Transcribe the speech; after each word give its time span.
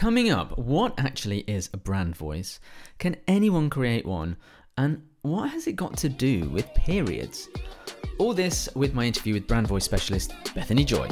Coming 0.00 0.30
up, 0.30 0.56
what 0.56 0.94
actually 0.96 1.40
is 1.40 1.68
a 1.74 1.76
brand 1.76 2.16
voice? 2.16 2.58
Can 2.98 3.16
anyone 3.28 3.68
create 3.68 4.06
one? 4.06 4.38
And 4.78 5.02
what 5.20 5.50
has 5.50 5.66
it 5.66 5.76
got 5.76 5.98
to 5.98 6.08
do 6.08 6.48
with 6.48 6.72
periods? 6.72 7.50
All 8.16 8.32
this 8.32 8.66
with 8.74 8.94
my 8.94 9.04
interview 9.04 9.34
with 9.34 9.46
brand 9.46 9.68
voice 9.68 9.84
specialist 9.84 10.32
Bethany 10.54 10.86
Joy. 10.86 11.06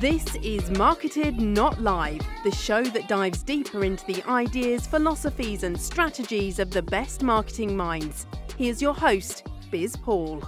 This 0.00 0.34
is 0.36 0.70
Marketed 0.70 1.38
Not 1.38 1.82
Live, 1.82 2.22
the 2.42 2.50
show 2.50 2.82
that 2.84 3.06
dives 3.06 3.42
deeper 3.42 3.84
into 3.84 4.06
the 4.06 4.22
ideas, 4.26 4.86
philosophies, 4.86 5.62
and 5.62 5.78
strategies 5.78 6.58
of 6.58 6.70
the 6.70 6.80
best 6.80 7.22
marketing 7.22 7.76
minds. 7.76 8.26
Here's 8.56 8.80
your 8.80 8.94
host, 8.94 9.46
Biz 9.70 9.94
Paul. 9.94 10.42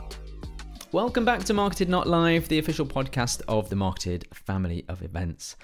Welcome 0.91 1.27
back 1.27 1.45
to 1.45 1.53
Marketed 1.53 1.91
Not 1.91 2.07
Live, 2.07 2.49
the 2.49 2.59
official 2.59 2.87
podcast 2.87 3.43
of 3.47 3.69
the 3.69 3.77
Marketed 3.77 4.27
family 4.33 4.87
of 4.89 5.03
events. 5.03 5.55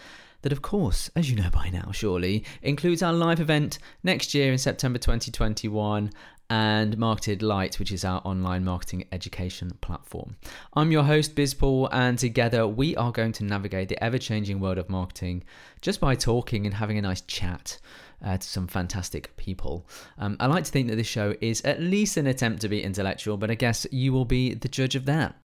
That, 0.42 0.52
of 0.52 0.60
course, 0.60 1.10
as 1.16 1.30
you 1.30 1.36
know 1.36 1.48
by 1.48 1.70
now, 1.70 1.92
surely, 1.92 2.44
includes 2.60 3.02
our 3.02 3.14
live 3.14 3.40
event 3.40 3.78
next 4.02 4.34
year 4.34 4.52
in 4.52 4.58
September 4.58 4.98
2021 4.98 6.10
and 6.50 6.98
Marketed 6.98 7.40
Light, 7.42 7.78
which 7.78 7.90
is 7.90 8.04
our 8.04 8.20
online 8.26 8.64
marketing 8.64 9.06
education 9.12 9.72
platform. 9.80 10.36
I'm 10.74 10.92
your 10.92 11.04
host, 11.04 11.34
Biz 11.34 11.54
Paul, 11.54 11.88
and 11.90 12.18
together 12.18 12.68
we 12.68 12.94
are 12.96 13.10
going 13.10 13.32
to 13.32 13.44
navigate 13.44 13.88
the 13.88 14.04
ever 14.04 14.18
changing 14.18 14.60
world 14.60 14.76
of 14.76 14.90
marketing 14.90 15.44
just 15.80 16.00
by 16.00 16.16
talking 16.16 16.66
and 16.66 16.74
having 16.74 16.98
a 16.98 17.02
nice 17.02 17.22
chat 17.22 17.80
uh, 18.24 18.38
to 18.38 18.46
some 18.46 18.66
fantastic 18.66 19.36
people. 19.36 19.86
Um, 20.18 20.36
I 20.40 20.46
like 20.46 20.64
to 20.64 20.70
think 20.70 20.88
that 20.88 20.96
this 20.96 21.06
show 21.06 21.34
is 21.40 21.60
at 21.62 21.80
least 21.80 22.16
an 22.16 22.26
attempt 22.26 22.62
to 22.62 22.68
be 22.68 22.82
intellectual, 22.82 23.36
but 23.36 23.50
I 23.50 23.54
guess 23.54 23.86
you 23.92 24.12
will 24.12 24.24
be 24.24 24.54
the 24.54 24.68
judge 24.68 24.96
of 24.96 25.04
that. 25.04 25.36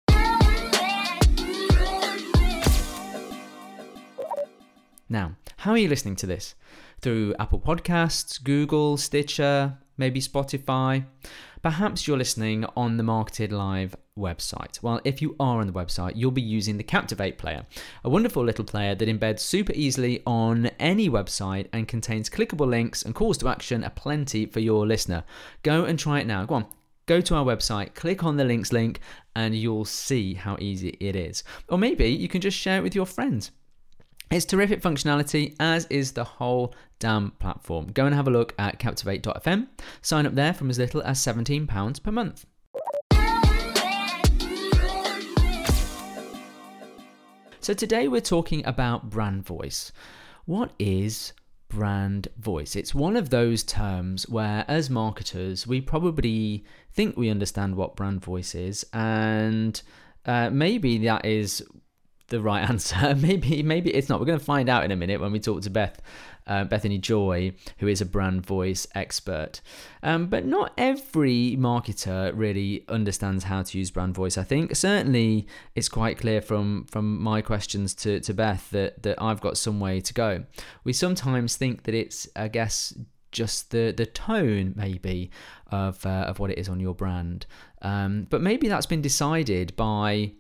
Now, 5.10 5.36
how 5.58 5.72
are 5.72 5.78
you 5.78 5.90
listening 5.90 6.16
to 6.18 6.28
this? 6.28 6.56
Through 7.02 7.34
Apple 7.40 7.60
Podcasts, 7.60 8.42
Google, 8.44 8.96
Stitcher, 8.96 9.78
maybe 9.98 10.22
Spotify? 10.22 11.06
Perhaps 11.62 12.08
you're 12.08 12.18
listening 12.18 12.66
on 12.78 12.98
the 12.98 13.04
Marketed 13.04 13.52
Live 13.52 13.96
website. 14.20 14.82
Well, 14.84 15.02
if 15.04 15.22
you 15.22 15.36
are 15.40 15.60
on 15.60 15.68
the 15.68 15.74
website, 15.74 16.14
you'll 16.16 16.32
be 16.32 16.42
using 16.42 16.78
the 16.78 16.84
Captivate 16.84 17.38
player, 17.38 17.66
a 18.04 18.10
wonderful 18.10 18.44
little 18.44 18.66
player 18.66 18.94
that 18.96 19.10
embeds 19.10 19.40
super 19.40 19.74
easily 19.74 20.22
on 20.28 20.68
any 20.80 21.10
website 21.10 21.68
and 21.74 21.88
contains 21.88 22.30
clickable 22.30 22.68
links 22.68 23.02
and 23.02 23.16
calls 23.16 23.38
to 23.40 23.48
action 23.48 23.84
aplenty 23.84 24.46
for 24.46 24.60
your 24.60 24.86
listener. 24.86 25.24
Go 25.64 25.86
and 25.86 25.98
try 25.98 26.20
it 26.20 26.28
now. 26.28 26.46
Go 26.46 26.56
on, 26.56 26.66
go 27.06 27.22
to 27.22 27.36
our 27.36 27.46
website, 27.46 27.96
click 27.96 28.24
on 28.24 28.38
the 28.38 28.44
links 28.44 28.72
link, 28.72 29.00
and 29.36 29.56
you'll 29.56 29.86
see 29.86 30.34
how 30.34 30.58
easy 30.60 30.90
it 31.00 31.16
is. 31.16 31.44
Or 31.70 31.78
maybe 31.78 32.10
you 32.10 32.28
can 32.28 32.42
just 32.42 32.58
share 32.58 32.78
it 32.78 32.84
with 32.84 32.96
your 32.96 33.06
friends. 33.06 33.52
It's 34.32 34.46
terrific 34.46 34.82
functionality, 34.82 35.56
as 35.60 35.88
is 35.88 36.12
the 36.12 36.24
whole 36.24 36.76
damn 37.00 37.32
platform. 37.32 37.88
Go 37.88 38.06
and 38.06 38.14
have 38.14 38.28
a 38.28 38.32
look 38.32 38.54
at 38.60 38.78
Captivate.fm. 38.78 39.68
Sign 40.04 40.28
up 40.28 40.36
there 40.36 40.54
from 40.54 40.70
as 40.70 40.78
little 40.78 41.02
as 41.02 41.18
£17 41.20 42.04
per 42.04 42.12
month. 42.12 42.46
So 47.62 47.74
today 47.74 48.08
we're 48.08 48.22
talking 48.22 48.66
about 48.66 49.10
brand 49.10 49.46
voice. 49.46 49.92
What 50.46 50.72
is 50.80 51.34
brand 51.68 52.30
voice? 52.38 52.78
It's 52.78 52.96
one 52.96 53.18
of 53.18 53.32
those 53.32 53.64
terms 53.64 54.30
where, 54.30 54.64
as 54.70 54.90
marketers, 54.90 55.68
we 55.68 55.82
probably 55.82 56.64
think 56.94 57.18
we 57.18 57.30
understand 57.30 57.76
what 57.76 57.98
brand 57.98 58.24
voice 58.24 58.56
is, 58.56 58.86
and 58.94 59.80
uh, 60.26 60.50
maybe 60.50 61.00
that 61.00 61.26
is 61.26 61.62
the 62.30 62.42
right 62.42 62.68
answer. 62.70 63.16
maybe 63.18 63.64
maybe 63.64 63.94
it's 63.94 64.10
not. 64.10 64.20
We're 64.20 64.26
going 64.26 64.40
to 64.40 64.46
find 64.46 64.70
out 64.70 64.84
in 64.84 64.92
a 64.92 64.96
minute 64.96 65.20
when 65.20 65.32
we 65.32 65.40
talk 65.40 65.62
to 65.64 65.70
Beth, 65.70 66.02
uh, 66.48 66.64
Bethany 66.64 66.98
Joy, 66.98 67.54
who 67.78 67.88
is 67.88 68.02
a 68.02 68.06
brand 68.06 68.46
voice 68.46 68.88
expert. 68.96 69.62
Um, 70.02 70.28
but 70.28 70.46
not 70.46 70.74
every 70.78 71.56
marketer 71.58 72.32
really 72.36 72.86
understands 72.88 73.46
how 73.46 73.64
to 73.64 73.78
use 73.78 73.92
brand 73.92 74.16
voice. 74.16 74.38
I 74.38 74.44
think 74.44 74.76
certainly 74.76 75.48
it's 75.76 75.90
quite 75.90 76.18
clear 76.18 76.42
from 76.42 76.86
from 76.86 77.22
my 77.22 77.42
questions 77.42 77.94
to 77.96 78.20
to 78.22 78.34
Beth 78.34 78.70
that 78.72 79.04
that 79.04 79.22
I've 79.22 79.42
got 79.42 79.58
some 79.58 79.80
way 79.80 80.00
to 80.02 80.14
go. 80.14 80.44
We 80.84 80.94
sometimes 80.94 81.56
think 81.56 81.84
that 81.84 81.94
it's, 81.94 82.28
I 82.36 82.48
guess 82.48 82.94
just 83.32 83.72
the 83.72 83.94
the 83.96 84.06
tone 84.06 84.74
maybe 84.76 85.32
of 85.72 86.06
uh, 86.06 86.26
of 86.28 86.40
what 86.40 86.52
it 86.52 86.58
is 86.58 86.70
on 86.70 86.80
your 86.80 86.96
brand. 86.96 87.46
Um, 87.82 88.28
but 88.30 88.42
maybe 88.42 88.68
that's 88.68 88.86
been 88.86 89.02
decided 89.02 89.76
by 89.76 90.34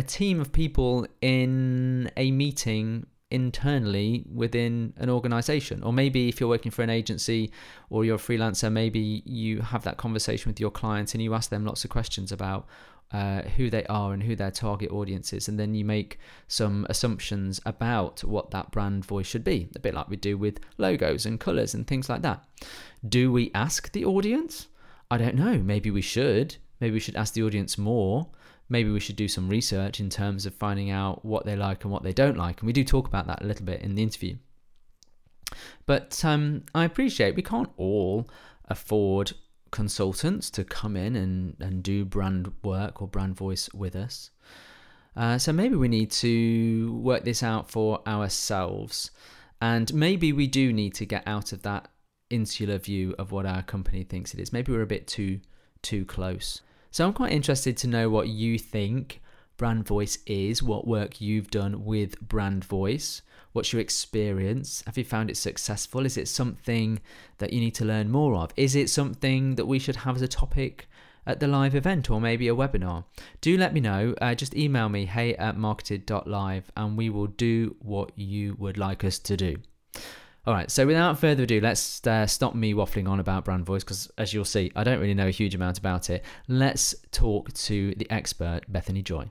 a 0.00 0.02
team 0.02 0.40
of 0.40 0.50
people 0.50 1.06
in 1.20 2.10
a 2.16 2.30
meeting 2.30 3.06
internally 3.30 4.24
within 4.32 4.94
an 4.96 5.10
organization. 5.10 5.82
Or 5.82 5.92
maybe 5.92 6.30
if 6.30 6.40
you're 6.40 6.48
working 6.48 6.72
for 6.72 6.80
an 6.80 6.88
agency 6.88 7.52
or 7.90 8.06
you're 8.06 8.16
a 8.16 8.26
freelancer 8.28 8.72
maybe 8.72 9.22
you 9.26 9.60
have 9.60 9.82
that 9.82 9.98
conversation 9.98 10.48
with 10.48 10.58
your 10.58 10.70
clients 10.70 11.12
and 11.12 11.22
you 11.22 11.34
ask 11.34 11.50
them 11.50 11.66
lots 11.66 11.84
of 11.84 11.90
questions 11.90 12.32
about 12.32 12.66
uh, 13.12 13.42
who 13.56 13.68
they 13.68 13.84
are 13.86 14.14
and 14.14 14.22
who 14.22 14.34
their 14.34 14.50
target 14.50 14.90
audience 14.90 15.34
is. 15.34 15.48
And 15.48 15.60
then 15.60 15.74
you 15.74 15.84
make 15.84 16.18
some 16.48 16.86
assumptions 16.88 17.60
about 17.66 18.24
what 18.24 18.52
that 18.52 18.70
brand 18.70 19.04
voice 19.04 19.26
should 19.26 19.44
be. 19.44 19.68
A 19.76 19.80
bit 19.80 19.92
like 19.92 20.08
we 20.08 20.16
do 20.16 20.38
with 20.38 20.60
logos 20.78 21.26
and 21.26 21.38
colors 21.38 21.74
and 21.74 21.86
things 21.86 22.08
like 22.08 22.22
that. 22.22 22.42
Do 23.06 23.30
we 23.30 23.50
ask 23.54 23.92
the 23.92 24.06
audience? 24.06 24.68
I 25.10 25.18
don't 25.18 25.34
know. 25.34 25.58
Maybe 25.58 25.90
we 25.90 26.00
should. 26.00 26.56
Maybe 26.80 26.94
we 26.94 27.00
should 27.00 27.16
ask 27.16 27.34
the 27.34 27.42
audience 27.42 27.76
more 27.76 28.30
maybe 28.70 28.90
we 28.90 29.00
should 29.00 29.16
do 29.16 29.28
some 29.28 29.48
research 29.48 30.00
in 30.00 30.08
terms 30.08 30.46
of 30.46 30.54
finding 30.54 30.90
out 30.90 31.24
what 31.24 31.44
they 31.44 31.56
like 31.56 31.84
and 31.84 31.92
what 31.92 32.02
they 32.02 32.12
don't 32.12 32.38
like. 32.38 32.60
And 32.60 32.66
we 32.66 32.72
do 32.72 32.84
talk 32.84 33.06
about 33.06 33.26
that 33.26 33.42
a 33.42 33.46
little 33.46 33.66
bit 33.66 33.82
in 33.82 33.96
the 33.96 34.02
interview. 34.02 34.36
But 35.84 36.24
um, 36.24 36.62
I 36.74 36.84
appreciate 36.84 37.34
we 37.34 37.42
can't 37.42 37.70
all 37.76 38.30
afford 38.68 39.32
consultants 39.72 40.50
to 40.50 40.64
come 40.64 40.96
in 40.96 41.16
and, 41.16 41.56
and 41.60 41.82
do 41.82 42.04
brand 42.04 42.52
work 42.62 43.02
or 43.02 43.08
brand 43.08 43.36
voice 43.36 43.68
with 43.74 43.96
us. 43.96 44.30
Uh, 45.16 45.38
so 45.38 45.52
maybe 45.52 45.74
we 45.74 45.88
need 45.88 46.10
to 46.10 46.98
work 47.02 47.24
this 47.24 47.42
out 47.42 47.70
for 47.70 48.00
ourselves. 48.06 49.10
And 49.60 49.92
maybe 49.92 50.32
we 50.32 50.46
do 50.46 50.72
need 50.72 50.94
to 50.94 51.04
get 51.04 51.24
out 51.26 51.52
of 51.52 51.62
that 51.62 51.88
insular 52.30 52.78
view 52.78 53.14
of 53.18 53.32
what 53.32 53.44
our 53.44 53.62
company 53.62 54.04
thinks 54.04 54.32
it 54.32 54.40
is. 54.40 54.52
Maybe 54.52 54.72
we're 54.72 54.82
a 54.82 54.86
bit 54.86 55.06
too 55.06 55.40
too 55.82 56.04
close. 56.04 56.60
So 56.92 57.06
I'm 57.06 57.12
quite 57.12 57.32
interested 57.32 57.76
to 57.78 57.86
know 57.86 58.10
what 58.10 58.28
you 58.28 58.58
think 58.58 59.20
brand 59.56 59.86
voice 59.86 60.18
is, 60.26 60.62
what 60.62 60.88
work 60.88 61.20
you've 61.20 61.50
done 61.50 61.84
with 61.84 62.20
brand 62.20 62.64
voice. 62.64 63.22
What's 63.52 63.72
your 63.72 63.80
experience? 63.80 64.82
Have 64.86 64.98
you 64.98 65.04
found 65.04 65.30
it 65.30 65.36
successful? 65.36 66.04
Is 66.04 66.16
it 66.16 66.26
something 66.26 67.00
that 67.38 67.52
you 67.52 67.60
need 67.60 67.74
to 67.76 67.84
learn 67.84 68.10
more 68.10 68.34
of? 68.36 68.52
Is 68.56 68.74
it 68.74 68.90
something 68.90 69.54
that 69.54 69.66
we 69.66 69.78
should 69.78 69.96
have 69.96 70.16
as 70.16 70.22
a 70.22 70.28
topic 70.28 70.88
at 71.26 71.38
the 71.38 71.46
live 71.46 71.76
event 71.76 72.10
or 72.10 72.20
maybe 72.20 72.48
a 72.48 72.54
webinar? 72.54 73.04
Do 73.40 73.56
let 73.56 73.72
me 73.72 73.80
know. 73.80 74.14
Uh, 74.20 74.34
just 74.34 74.56
email 74.56 74.88
me, 74.88 75.06
hey 75.06 75.34
at 75.36 75.56
marketed.live, 75.56 76.72
and 76.76 76.96
we 76.96 77.08
will 77.08 77.28
do 77.28 77.76
what 77.80 78.10
you 78.18 78.56
would 78.58 78.78
like 78.78 79.04
us 79.04 79.18
to 79.20 79.36
do. 79.36 79.56
All 80.46 80.54
right, 80.54 80.70
so 80.70 80.86
without 80.86 81.18
further 81.18 81.42
ado, 81.42 81.60
let's 81.60 82.06
uh, 82.06 82.26
stop 82.26 82.54
me 82.54 82.72
waffling 82.72 83.06
on 83.06 83.20
about 83.20 83.44
brand 83.44 83.66
voice 83.66 83.84
because, 83.84 84.10
as 84.16 84.32
you'll 84.32 84.46
see, 84.46 84.72
I 84.74 84.84
don't 84.84 84.98
really 84.98 85.12
know 85.12 85.26
a 85.26 85.30
huge 85.30 85.54
amount 85.54 85.76
about 85.76 86.08
it. 86.08 86.24
Let's 86.48 86.94
talk 87.12 87.52
to 87.52 87.94
the 87.96 88.10
expert, 88.10 88.60
Bethany 88.66 89.02
Joy. 89.02 89.30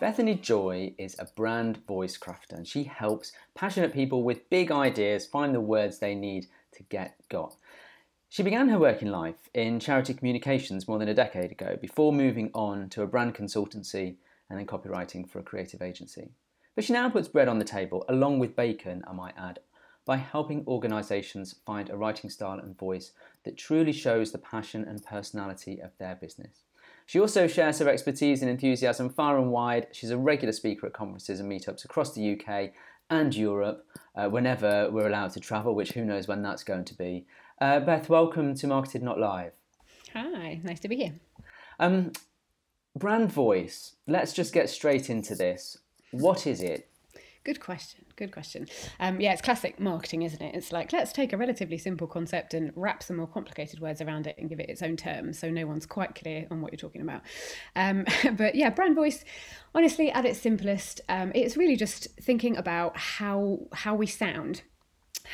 Bethany 0.00 0.34
Joy 0.36 0.94
is 0.96 1.14
a 1.18 1.26
brand 1.36 1.76
voice 1.86 2.16
crafter 2.16 2.54
and 2.54 2.66
she 2.66 2.84
helps 2.84 3.32
passionate 3.54 3.92
people 3.92 4.22
with 4.22 4.48
big 4.48 4.72
ideas 4.72 5.26
find 5.26 5.54
the 5.54 5.60
words 5.60 5.98
they 5.98 6.14
need 6.14 6.46
to 6.72 6.82
get 6.84 7.16
got. 7.28 7.54
She 8.30 8.42
began 8.42 8.70
her 8.70 8.78
working 8.78 9.10
life 9.10 9.50
in 9.52 9.78
charity 9.78 10.14
communications 10.14 10.88
more 10.88 10.98
than 10.98 11.08
a 11.08 11.14
decade 11.14 11.52
ago 11.52 11.76
before 11.78 12.14
moving 12.14 12.50
on 12.54 12.88
to 12.90 13.02
a 13.02 13.06
brand 13.06 13.34
consultancy 13.34 14.16
and 14.48 14.58
then 14.58 14.66
copywriting 14.66 15.28
for 15.28 15.38
a 15.38 15.42
creative 15.42 15.82
agency. 15.82 16.30
But 16.74 16.84
she 16.84 16.92
now 16.92 17.10
puts 17.10 17.28
bread 17.28 17.48
on 17.48 17.58
the 17.58 17.64
table, 17.64 18.04
along 18.08 18.38
with 18.38 18.56
bacon, 18.56 19.04
I 19.06 19.12
might 19.12 19.34
add, 19.36 19.58
by 20.04 20.16
helping 20.16 20.64
organisations 20.66 21.54
find 21.66 21.90
a 21.90 21.96
writing 21.96 22.30
style 22.30 22.58
and 22.58 22.78
voice 22.78 23.12
that 23.44 23.56
truly 23.56 23.92
shows 23.92 24.32
the 24.32 24.38
passion 24.38 24.84
and 24.84 25.04
personality 25.04 25.80
of 25.80 25.90
their 25.98 26.14
business. 26.14 26.62
She 27.06 27.20
also 27.20 27.46
shares 27.46 27.78
her 27.78 27.88
expertise 27.88 28.42
and 28.42 28.50
enthusiasm 28.50 29.10
far 29.10 29.38
and 29.38 29.50
wide. 29.50 29.88
She's 29.92 30.10
a 30.10 30.16
regular 30.16 30.52
speaker 30.52 30.86
at 30.86 30.92
conferences 30.94 31.40
and 31.40 31.50
meetups 31.50 31.84
across 31.84 32.14
the 32.14 32.32
UK 32.40 32.70
and 33.10 33.34
Europe 33.34 33.86
uh, 34.16 34.28
whenever 34.28 34.90
we're 34.90 35.08
allowed 35.08 35.32
to 35.32 35.40
travel, 35.40 35.74
which 35.74 35.92
who 35.92 36.04
knows 36.04 36.26
when 36.26 36.42
that's 36.42 36.64
going 36.64 36.84
to 36.86 36.94
be. 36.94 37.26
Uh, 37.60 37.80
Beth, 37.80 38.08
welcome 38.08 38.54
to 38.54 38.66
Marketed 38.66 39.02
Not 39.02 39.18
Live. 39.18 39.52
Hi, 40.14 40.60
nice 40.64 40.80
to 40.80 40.88
be 40.88 40.96
here. 40.96 41.12
Um, 41.78 42.12
brand 42.96 43.30
voice. 43.30 43.96
Let's 44.06 44.32
just 44.32 44.52
get 44.52 44.70
straight 44.70 45.10
into 45.10 45.34
this. 45.34 45.78
What 46.12 46.46
is 46.46 46.60
it? 46.60 46.88
Good 47.44 47.58
question. 47.58 48.04
Good 48.14 48.30
question. 48.30 48.68
Um, 49.00 49.20
yeah, 49.20 49.32
it's 49.32 49.42
classic 49.42 49.80
marketing, 49.80 50.22
isn't 50.22 50.40
it? 50.40 50.54
It's 50.54 50.70
like 50.70 50.92
let's 50.92 51.12
take 51.12 51.32
a 51.32 51.36
relatively 51.36 51.76
simple 51.76 52.06
concept 52.06 52.54
and 52.54 52.72
wrap 52.76 53.02
some 53.02 53.16
more 53.16 53.26
complicated 53.26 53.80
words 53.80 54.00
around 54.00 54.28
it 54.28 54.36
and 54.38 54.48
give 54.48 54.60
it 54.60 54.68
its 54.68 54.80
own 54.80 54.96
terms, 54.96 55.40
so 55.40 55.50
no 55.50 55.66
one's 55.66 55.84
quite 55.84 56.14
clear 56.14 56.46
on 56.52 56.60
what 56.60 56.70
you're 56.70 56.78
talking 56.78 57.00
about. 57.00 57.22
Um, 57.74 58.04
but 58.36 58.54
yeah, 58.54 58.70
brand 58.70 58.94
voice, 58.94 59.24
honestly, 59.74 60.12
at 60.12 60.24
its 60.24 60.38
simplest, 60.38 61.00
um, 61.08 61.32
it's 61.34 61.56
really 61.56 61.74
just 61.74 62.06
thinking 62.20 62.56
about 62.56 62.96
how 62.96 63.66
how 63.72 63.96
we 63.96 64.06
sound 64.06 64.62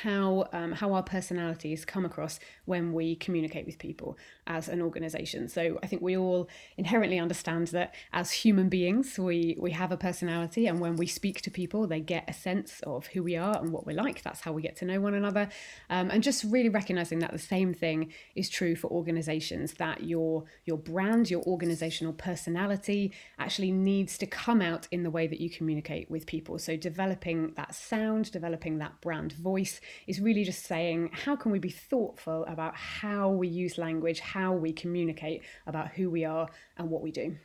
how 0.02 0.46
um, 0.52 0.72
how 0.72 0.92
our 0.94 1.02
personalities 1.02 1.84
come 1.84 2.04
across 2.04 2.38
when 2.64 2.92
we 2.92 3.16
communicate 3.16 3.66
with 3.66 3.78
people 3.78 4.16
as 4.48 4.68
an 4.68 4.82
organization. 4.82 5.48
So 5.48 5.78
i 5.82 5.86
think 5.86 6.02
we 6.02 6.16
all 6.16 6.48
inherently 6.76 7.18
understand 7.18 7.68
that 7.68 7.94
as 8.12 8.32
human 8.32 8.68
beings 8.68 9.18
we 9.18 9.56
we 9.58 9.70
have 9.72 9.92
a 9.92 9.96
personality 9.96 10.66
and 10.66 10.80
when 10.80 10.96
we 10.96 11.06
speak 11.06 11.40
to 11.42 11.50
people 11.50 11.86
they 11.86 12.00
get 12.00 12.24
a 12.28 12.32
sense 12.32 12.80
of 12.84 13.06
who 13.08 13.22
we 13.22 13.36
are 13.36 13.58
and 13.60 13.72
what 13.72 13.86
we're 13.86 14.02
like. 14.06 14.22
That's 14.22 14.40
how 14.40 14.52
we 14.52 14.62
get 14.62 14.76
to 14.76 14.84
know 14.84 15.00
one 15.00 15.14
another. 15.14 15.48
Um, 15.90 16.10
and 16.10 16.22
just 16.22 16.44
really 16.44 16.68
recognizing 16.68 17.18
that 17.20 17.32
the 17.32 17.38
same 17.38 17.74
thing 17.74 18.12
is 18.34 18.48
true 18.48 18.74
for 18.74 18.88
organizations 18.90 19.74
that 19.74 20.04
your 20.04 20.44
your 20.64 20.78
brand 20.78 21.30
your 21.30 21.42
organizational 21.42 22.14
personality 22.14 23.12
actually 23.38 23.72
needs 23.72 24.16
to 24.18 24.26
come 24.26 24.60
out 24.62 24.88
in 24.90 25.02
the 25.02 25.10
way 25.10 25.26
that 25.26 25.40
you 25.40 25.50
communicate 25.50 26.10
with 26.10 26.26
people. 26.26 26.58
So 26.58 26.76
developing 26.76 27.52
that 27.56 27.74
sound 27.74 28.32
developing 28.32 28.78
that 28.78 29.00
brand 29.00 29.32
voice 29.32 29.80
is 30.06 30.20
really 30.20 30.44
just 30.44 30.64
saying 30.64 31.10
how 31.12 31.36
can 31.36 31.52
we 31.52 31.58
be 31.58 31.74
thoughtful 31.90 32.44
about 32.46 32.74
how 32.76 33.28
we 33.28 33.48
use 33.48 33.76
language, 33.76 34.20
how 34.20 34.37
we 34.46 34.72
communicate 34.72 35.42
about 35.66 35.88
who 35.88 36.10
we 36.10 36.24
are 36.24 36.48
and 36.76 36.90
what 36.90 37.02
we 37.02 37.10
do. 37.10 37.36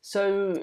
So 0.00 0.62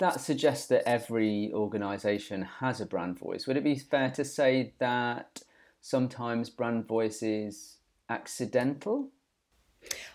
that 0.00 0.20
suggests 0.20 0.66
that 0.66 0.88
every 0.88 1.52
organisation 1.54 2.42
has 2.42 2.80
a 2.80 2.86
brand 2.86 3.18
voice. 3.18 3.46
Would 3.46 3.56
it 3.56 3.62
be 3.62 3.78
fair 3.78 4.10
to 4.10 4.24
say 4.24 4.74
that 4.80 5.42
sometimes 5.80 6.50
brand 6.50 6.88
voice 6.88 7.22
is 7.22 7.76
accidental? 8.08 9.10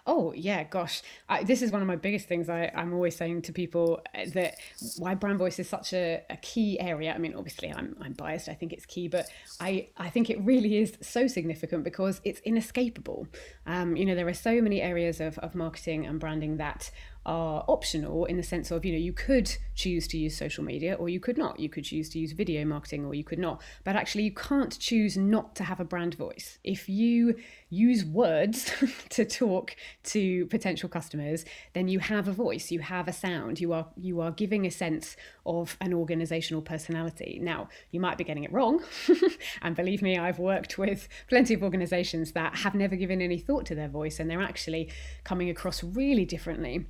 Oh 0.09 0.31
yeah, 0.33 0.63
gosh, 0.63 1.01
I, 1.27 1.43
this 1.43 1.61
is 1.61 1.73
one 1.73 1.81
of 1.81 1.87
my 1.87 1.97
biggest 1.97 2.29
things. 2.29 2.47
I, 2.47 2.71
I'm 2.73 2.93
always 2.93 3.13
saying 3.13 3.41
to 3.43 3.51
people 3.51 3.99
uh, 4.15 4.25
that 4.33 4.55
why 4.97 5.15
brand 5.15 5.37
voice 5.37 5.59
is 5.59 5.67
such 5.67 5.91
a, 5.91 6.23
a 6.29 6.37
key 6.37 6.79
area. 6.79 7.13
I 7.13 7.17
mean, 7.17 7.35
obviously, 7.35 7.73
I'm 7.73 7.93
I'm 7.99 8.13
biased. 8.13 8.47
I 8.47 8.53
think 8.53 8.71
it's 8.71 8.85
key, 8.85 9.09
but 9.09 9.27
I 9.59 9.89
I 9.97 10.09
think 10.09 10.29
it 10.29 10.39
really 10.41 10.77
is 10.77 10.97
so 11.01 11.27
significant 11.27 11.83
because 11.83 12.21
it's 12.23 12.39
inescapable. 12.45 13.27
Um, 13.65 13.97
you 13.97 14.05
know, 14.05 14.15
there 14.15 14.27
are 14.29 14.33
so 14.33 14.61
many 14.61 14.81
areas 14.81 15.19
of 15.19 15.37
of 15.39 15.55
marketing 15.55 16.05
and 16.05 16.21
branding 16.21 16.55
that 16.55 16.89
are 17.27 17.65
optional 17.67 18.23
in 18.25 18.37
the 18.37 18.43
sense 18.43 18.71
of 18.71 18.85
you 18.85 18.93
know 18.93 18.97
you 18.97 19.11
could 19.11 19.57
choose 19.75 20.07
to 20.07 20.17
use 20.17 20.35
social 20.35 20.63
media 20.63 20.95
or 20.95 21.09
you 21.09 21.19
could 21.19 21.37
not. 21.37 21.59
You 21.59 21.69
could 21.69 21.83
choose 21.83 22.09
to 22.09 22.19
use 22.19 22.31
video 22.31 22.65
marketing 22.65 23.05
or 23.05 23.13
you 23.13 23.23
could 23.23 23.37
not. 23.37 23.61
But 23.83 23.95
actually 23.95 24.23
you 24.23 24.33
can't 24.33 24.77
choose 24.79 25.17
not 25.17 25.53
to 25.57 25.65
have 25.65 25.79
a 25.79 25.85
brand 25.85 26.15
voice. 26.15 26.57
If 26.63 26.87
you 26.87 27.35
use 27.69 28.05
words 28.05 28.71
to 29.09 29.25
talk 29.25 29.75
to 30.03 30.45
potential 30.47 30.87
customers 30.87 31.43
then 31.73 31.89
you 31.89 31.99
have 31.99 32.29
a 32.29 32.31
voice 32.31 32.71
you 32.71 32.79
have 32.79 33.09
a 33.09 33.13
sound 33.13 33.59
you 33.59 33.73
are 33.73 33.87
you 33.97 34.21
are 34.21 34.31
giving 34.31 34.65
a 34.65 34.71
sense 34.71 35.17
of 35.45 35.77
an 35.81 35.93
organizational 35.93 36.61
personality. 36.61 37.39
Now 37.41 37.67
you 37.91 37.99
might 37.99 38.17
be 38.17 38.23
getting 38.23 38.45
it 38.45 38.53
wrong 38.53 38.81
and 39.61 39.75
believe 39.75 40.01
me 40.01 40.17
I've 40.17 40.39
worked 40.39 40.77
with 40.77 41.09
plenty 41.27 41.53
of 41.53 41.61
organizations 41.61 42.31
that 42.31 42.55
have 42.55 42.73
never 42.73 42.95
given 42.95 43.21
any 43.21 43.37
thought 43.37 43.65
to 43.65 43.75
their 43.75 43.89
voice 43.89 44.19
and 44.19 44.29
they're 44.29 44.41
actually 44.41 44.89
coming 45.25 45.49
across 45.49 45.83
really 45.83 46.23
differently 46.23 46.85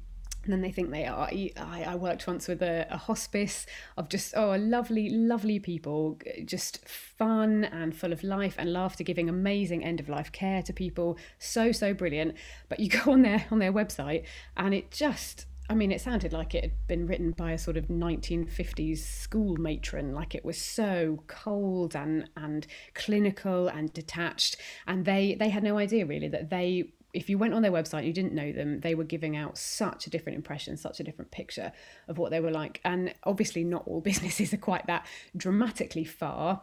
than 0.51 0.61
they 0.61 0.71
think 0.71 0.91
they 0.91 1.05
are. 1.05 1.27
I, 1.27 1.51
I 1.88 1.95
worked 1.95 2.27
once 2.27 2.47
with 2.47 2.61
a, 2.61 2.88
a, 2.89 2.97
hospice 2.97 3.65
of 3.97 4.09
just, 4.09 4.33
oh, 4.35 4.55
lovely, 4.57 5.09
lovely 5.09 5.59
people, 5.59 6.19
just 6.45 6.88
fun 6.88 7.63
and 7.65 7.95
full 7.95 8.11
of 8.13 8.23
life 8.23 8.55
and 8.57 8.71
laughter, 8.73 9.03
giving 9.03 9.29
amazing 9.29 9.83
end 9.83 9.99
of 9.99 10.09
life 10.09 10.31
care 10.31 10.61
to 10.63 10.73
people. 10.73 11.17
So, 11.39 11.71
so 11.71 11.94
brilliant. 11.94 12.35
But 12.69 12.79
you 12.79 12.89
go 13.03 13.11
on 13.11 13.21
their 13.21 13.45
on 13.51 13.59
their 13.59 13.73
website 13.73 14.23
and 14.55 14.73
it 14.73 14.91
just 14.91 15.45
I 15.69 15.75
mean, 15.75 15.91
it 15.91 15.99
sounded 15.99 16.31
like 16.31 16.55
it 16.55 16.63
had 16.63 16.88
been 16.88 17.07
written 17.07 17.31
by 17.31 17.51
a 17.51 17.57
sort 17.57 17.75
of 17.75 17.88
1950s 17.88 18.99
school 18.99 19.57
matron, 19.57 20.13
like 20.13 20.33
it 20.33 20.45
was 20.45 20.57
so 20.57 21.23
cold 21.27 21.94
and 21.94 22.29
and 22.38 22.65
clinical 22.94 23.67
and 23.67 23.91
detached, 23.91 24.55
and 24.88 25.03
they 25.03 25.35
they 25.35 25.49
had 25.49 25.63
no 25.63 25.77
idea 25.77 26.05
really 26.05 26.29
that 26.29 26.49
they 26.49 26.94
if 27.17 27.31
you 27.31 27.37
went 27.39 27.55
on 27.55 27.63
their 27.63 27.71
website 27.71 27.99
and 27.99 28.07
you 28.07 28.13
didn't 28.13 28.33
know 28.33 28.51
them 28.51 28.79
they 28.81 28.93
were 28.93 29.03
giving 29.03 29.35
out 29.35 29.57
such 29.57 30.05
a 30.05 30.09
different 30.11 30.35
impression 30.35 30.77
such 30.77 30.99
a 30.99 31.03
different 31.03 31.31
picture 31.31 31.71
of 32.07 32.19
what 32.19 32.29
they 32.29 32.39
were 32.39 32.51
like. 32.51 32.79
And 32.85 33.11
obviously 33.23 33.63
not 33.63 33.83
all 33.87 34.01
businesses 34.11 34.53
are 34.53 34.57
quite 34.57 34.85
that 34.85 35.07
dramatically 35.35 36.05
far 36.05 36.61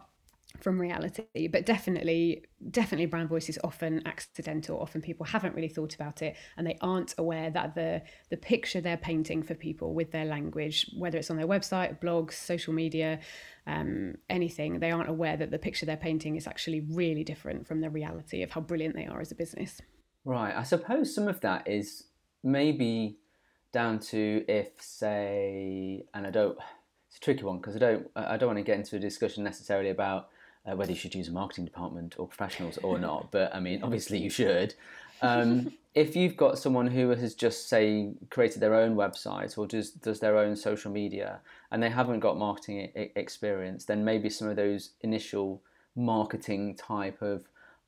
from 0.61 0.79
reality 0.79 1.49
but 1.49 1.65
definitely 1.65 2.45
definitely 2.71 3.05
brand 3.05 3.27
voice 3.27 3.49
is 3.49 3.59
often 3.65 4.01
accidental. 4.07 4.79
Often 4.79 5.01
people 5.01 5.25
haven't 5.25 5.53
really 5.53 5.67
thought 5.67 5.93
about 5.93 6.21
it 6.21 6.37
and 6.55 6.65
they 6.65 6.77
aren't 6.79 7.13
aware 7.17 7.49
that 7.49 7.75
the 7.75 8.01
the 8.29 8.37
picture 8.37 8.79
they're 8.79 8.95
painting 8.95 9.43
for 9.43 9.55
people 9.55 9.93
with 9.93 10.11
their 10.11 10.23
language 10.23 10.89
whether 10.97 11.17
it's 11.17 11.29
on 11.29 11.35
their 11.35 11.47
website 11.47 11.99
blogs 11.99 12.33
social 12.33 12.73
media 12.73 13.19
um, 13.67 14.15
anything 14.29 14.79
they 14.79 14.91
aren't 14.91 15.09
aware 15.09 15.35
that 15.35 15.51
the 15.51 15.59
picture 15.59 15.85
they're 15.85 15.97
painting 15.97 16.37
is 16.37 16.47
actually 16.47 16.79
really 16.79 17.25
different 17.25 17.67
from 17.67 17.81
the 17.81 17.89
reality 17.89 18.41
of 18.41 18.51
how 18.51 18.61
brilliant 18.61 18.95
they 18.95 19.05
are 19.05 19.19
as 19.19 19.33
a 19.33 19.35
business 19.35 19.81
Right. 20.25 20.55
I 20.55 20.63
suppose 20.63 21.13
some 21.13 21.27
of 21.27 21.39
that 21.41 21.67
is 21.67 22.05
maybe 22.43 23.17
down 23.71 23.99
to 23.99 24.43
if, 24.47 24.69
say, 24.79 26.03
and 26.13 26.25
I 26.25 26.31
don't. 26.31 26.57
It's 27.07 27.17
a 27.17 27.19
tricky 27.19 27.43
one 27.43 27.57
because 27.57 27.75
I 27.75 27.79
don't. 27.79 28.09
I 28.15 28.35
don't 28.35 28.47
want 28.47 28.57
to 28.57 28.63
get 28.63 28.77
into 28.77 28.95
a 28.95 28.99
discussion 28.99 29.43
necessarily 29.43 29.91
about 29.91 30.29
uh, 30.65 30.75
whether 30.75 30.91
you 30.91 30.97
should 30.97 31.13
use 31.13 31.27
a 31.27 31.31
marketing 31.31 31.65
department 31.65 32.15
or 32.17 32.27
professionals 32.27 32.77
or 32.79 32.97
not. 32.97 33.31
But 33.31 33.53
I 33.53 33.59
mean, 33.59 33.83
obviously 33.83 34.17
you 34.17 34.31
should. 34.31 34.73
Um, 35.21 35.71
if 35.93 36.15
you've 36.15 36.35
got 36.35 36.57
someone 36.57 36.87
who 36.87 37.09
has 37.09 37.35
just 37.35 37.69
say 37.69 38.13
created 38.29 38.61
their 38.61 38.75
own 38.75 38.95
website 38.95 39.57
or 39.57 39.67
does 39.67 39.91
does 39.91 40.19
their 40.19 40.37
own 40.37 40.55
social 40.55 40.91
media 40.91 41.39
and 41.71 41.81
they 41.81 41.89
haven't 41.89 42.19
got 42.19 42.37
marketing 42.37 42.91
experience, 43.15 43.85
then 43.85 44.03
maybe 44.03 44.29
some 44.29 44.47
of 44.47 44.55
those 44.55 44.91
initial 45.01 45.61
marketing 45.95 46.75
type 46.75 47.21
of 47.21 47.43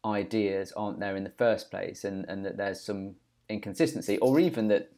ideas 0.07 0.71
aren't 0.75 1.00
there 1.00 1.15
in 1.15 1.24
the 1.24 1.30
first 1.38 1.69
place 1.69 2.04
and, 2.04 2.25
and 2.27 2.45
that 2.45 2.57
there's 2.57 2.81
some 2.81 3.15
inconsistency 3.50 4.18
or 4.19 4.39
even 4.39 4.68
that 4.68 4.92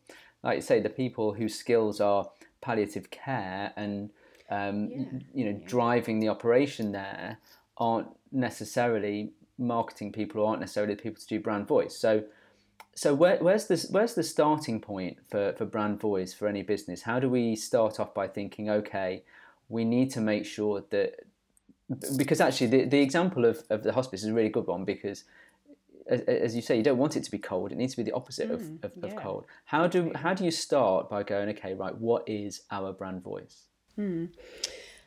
like 0.43 0.57
you 0.57 0.61
say 0.61 0.79
the 0.79 0.89
people 0.89 1.33
whose 1.33 1.55
skills 1.55 1.99
are 1.99 2.29
palliative 2.61 3.09
care 3.11 3.73
and 3.75 4.09
um, 4.49 4.89
yeah. 4.89 5.05
you 5.33 5.45
know 5.45 5.59
yeah. 5.59 5.67
driving 5.67 6.19
the 6.19 6.29
operation 6.29 6.91
there 6.91 7.37
aren't 7.77 8.07
necessarily 8.31 9.31
marketing 9.57 10.11
people 10.11 10.41
or 10.41 10.47
aren't 10.47 10.61
necessarily 10.61 10.93
the 10.93 11.01
people 11.01 11.19
to 11.19 11.27
do 11.27 11.39
brand 11.39 11.67
voice 11.67 11.95
so 11.97 12.23
so 12.95 13.13
where, 13.13 13.37
where's 13.37 13.67
the 13.67 13.87
where's 13.91 14.15
the 14.15 14.23
starting 14.23 14.79
point 14.79 15.17
for, 15.29 15.53
for 15.53 15.65
brand 15.65 15.99
voice 15.99 16.33
for 16.33 16.47
any 16.47 16.61
business 16.61 17.01
how 17.01 17.19
do 17.19 17.29
we 17.29 17.55
start 17.55 17.99
off 17.99 18.13
by 18.13 18.27
thinking 18.27 18.69
okay 18.69 19.23
we 19.67 19.85
need 19.85 20.09
to 20.09 20.21
make 20.21 20.45
sure 20.45 20.83
that 20.89 21.13
because 22.15 22.39
actually 22.39 22.67
the, 22.67 22.85
the 22.85 22.99
example 22.99 23.45
of, 23.45 23.63
of 23.69 23.83
the 23.83 23.91
hospice 23.91 24.23
is 24.23 24.29
a 24.29 24.33
really 24.33 24.49
good 24.49 24.67
one 24.67 24.85
because 24.85 25.23
as, 26.07 26.21
as 26.21 26.55
you 26.55 26.61
say 26.61 26.77
you 26.77 26.83
don't 26.83 26.97
want 26.97 27.15
it 27.17 27.23
to 27.23 27.31
be 27.31 27.37
cold 27.37 27.71
it 27.71 27.77
needs 27.77 27.93
to 27.93 27.97
be 27.97 28.03
the 28.03 28.15
opposite 28.15 28.49
mm, 28.49 28.53
of, 28.53 28.61
of, 28.83 28.91
yeah. 28.95 29.07
of, 29.07 29.15
cold 29.15 29.45
how 29.65 29.87
do 29.87 30.11
how 30.15 30.33
do 30.33 30.45
you 30.45 30.51
start 30.51 31.09
by 31.09 31.23
going 31.23 31.49
okay 31.49 31.73
right 31.73 31.95
what 31.97 32.27
is 32.27 32.61
our 32.71 32.93
brand 32.93 33.23
voice 33.23 33.65
mm. 33.97 34.29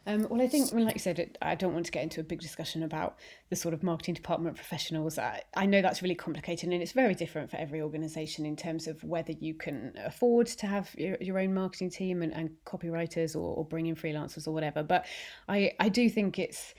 Um, 0.07 0.27
well, 0.29 0.43
I 0.43 0.49
think, 0.49 0.73
like 0.73 0.95
you 0.95 1.01
said, 1.01 1.39
I 1.41 1.55
don't 1.55 1.75
want 1.75 1.87
to 1.87 1.93
get 1.93 2.03
into 2.03 2.21
a 2.21 2.25
big 2.25 2.41
discussion 2.41 2.83
about 2.83 3.19
the 3.51 3.57
sort 3.57 3.73
of 3.73 3.85
marketing 3.85 4.15
department 4.15 4.57
professionals. 4.57 5.17
I, 5.17 5.43
I 5.55 5.67
know 5.67 5.81
that's 5.81 6.03
really 6.03 6.17
complicated 6.17 6.71
and 6.71 6.83
it's 6.83 6.93
very 6.93 7.15
different 7.15 7.51
for 7.51 7.57
every 7.57 7.81
organisation 7.81 8.45
in 8.45 8.57
terms 8.57 8.89
of 8.89 9.03
whether 9.05 9.33
you 9.33 9.55
can 9.55 9.93
afford 10.05 10.49
to 10.49 10.67
have 10.67 10.93
your, 10.99 11.17
your 11.21 11.39
own 11.39 11.55
marketing 11.55 11.91
team 11.91 12.23
and, 12.23 12.33
and 12.33 12.51
copywriters 12.67 13.37
or, 13.37 13.55
or 13.55 13.65
bring 13.65 13.87
in 13.87 13.95
freelancers 13.95 14.49
or 14.49 14.51
whatever. 14.51 14.83
But 14.83 15.07
I, 15.49 15.73
I 15.79 15.89
do 15.89 16.09
think 16.11 16.39
it's 16.39 16.75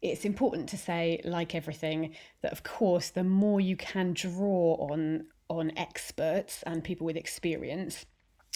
it's 0.00 0.24
important 0.24 0.68
to 0.68 0.76
say, 0.76 1.20
like 1.24 1.54
everything, 1.54 2.16
that 2.42 2.50
of 2.50 2.64
course 2.64 3.10
the 3.10 3.22
more 3.22 3.60
you 3.60 3.76
can 3.76 4.12
draw 4.12 4.74
on 4.90 5.26
on 5.48 5.72
experts 5.76 6.62
and 6.64 6.82
people 6.82 7.06
with 7.06 7.16
experience 7.16 8.06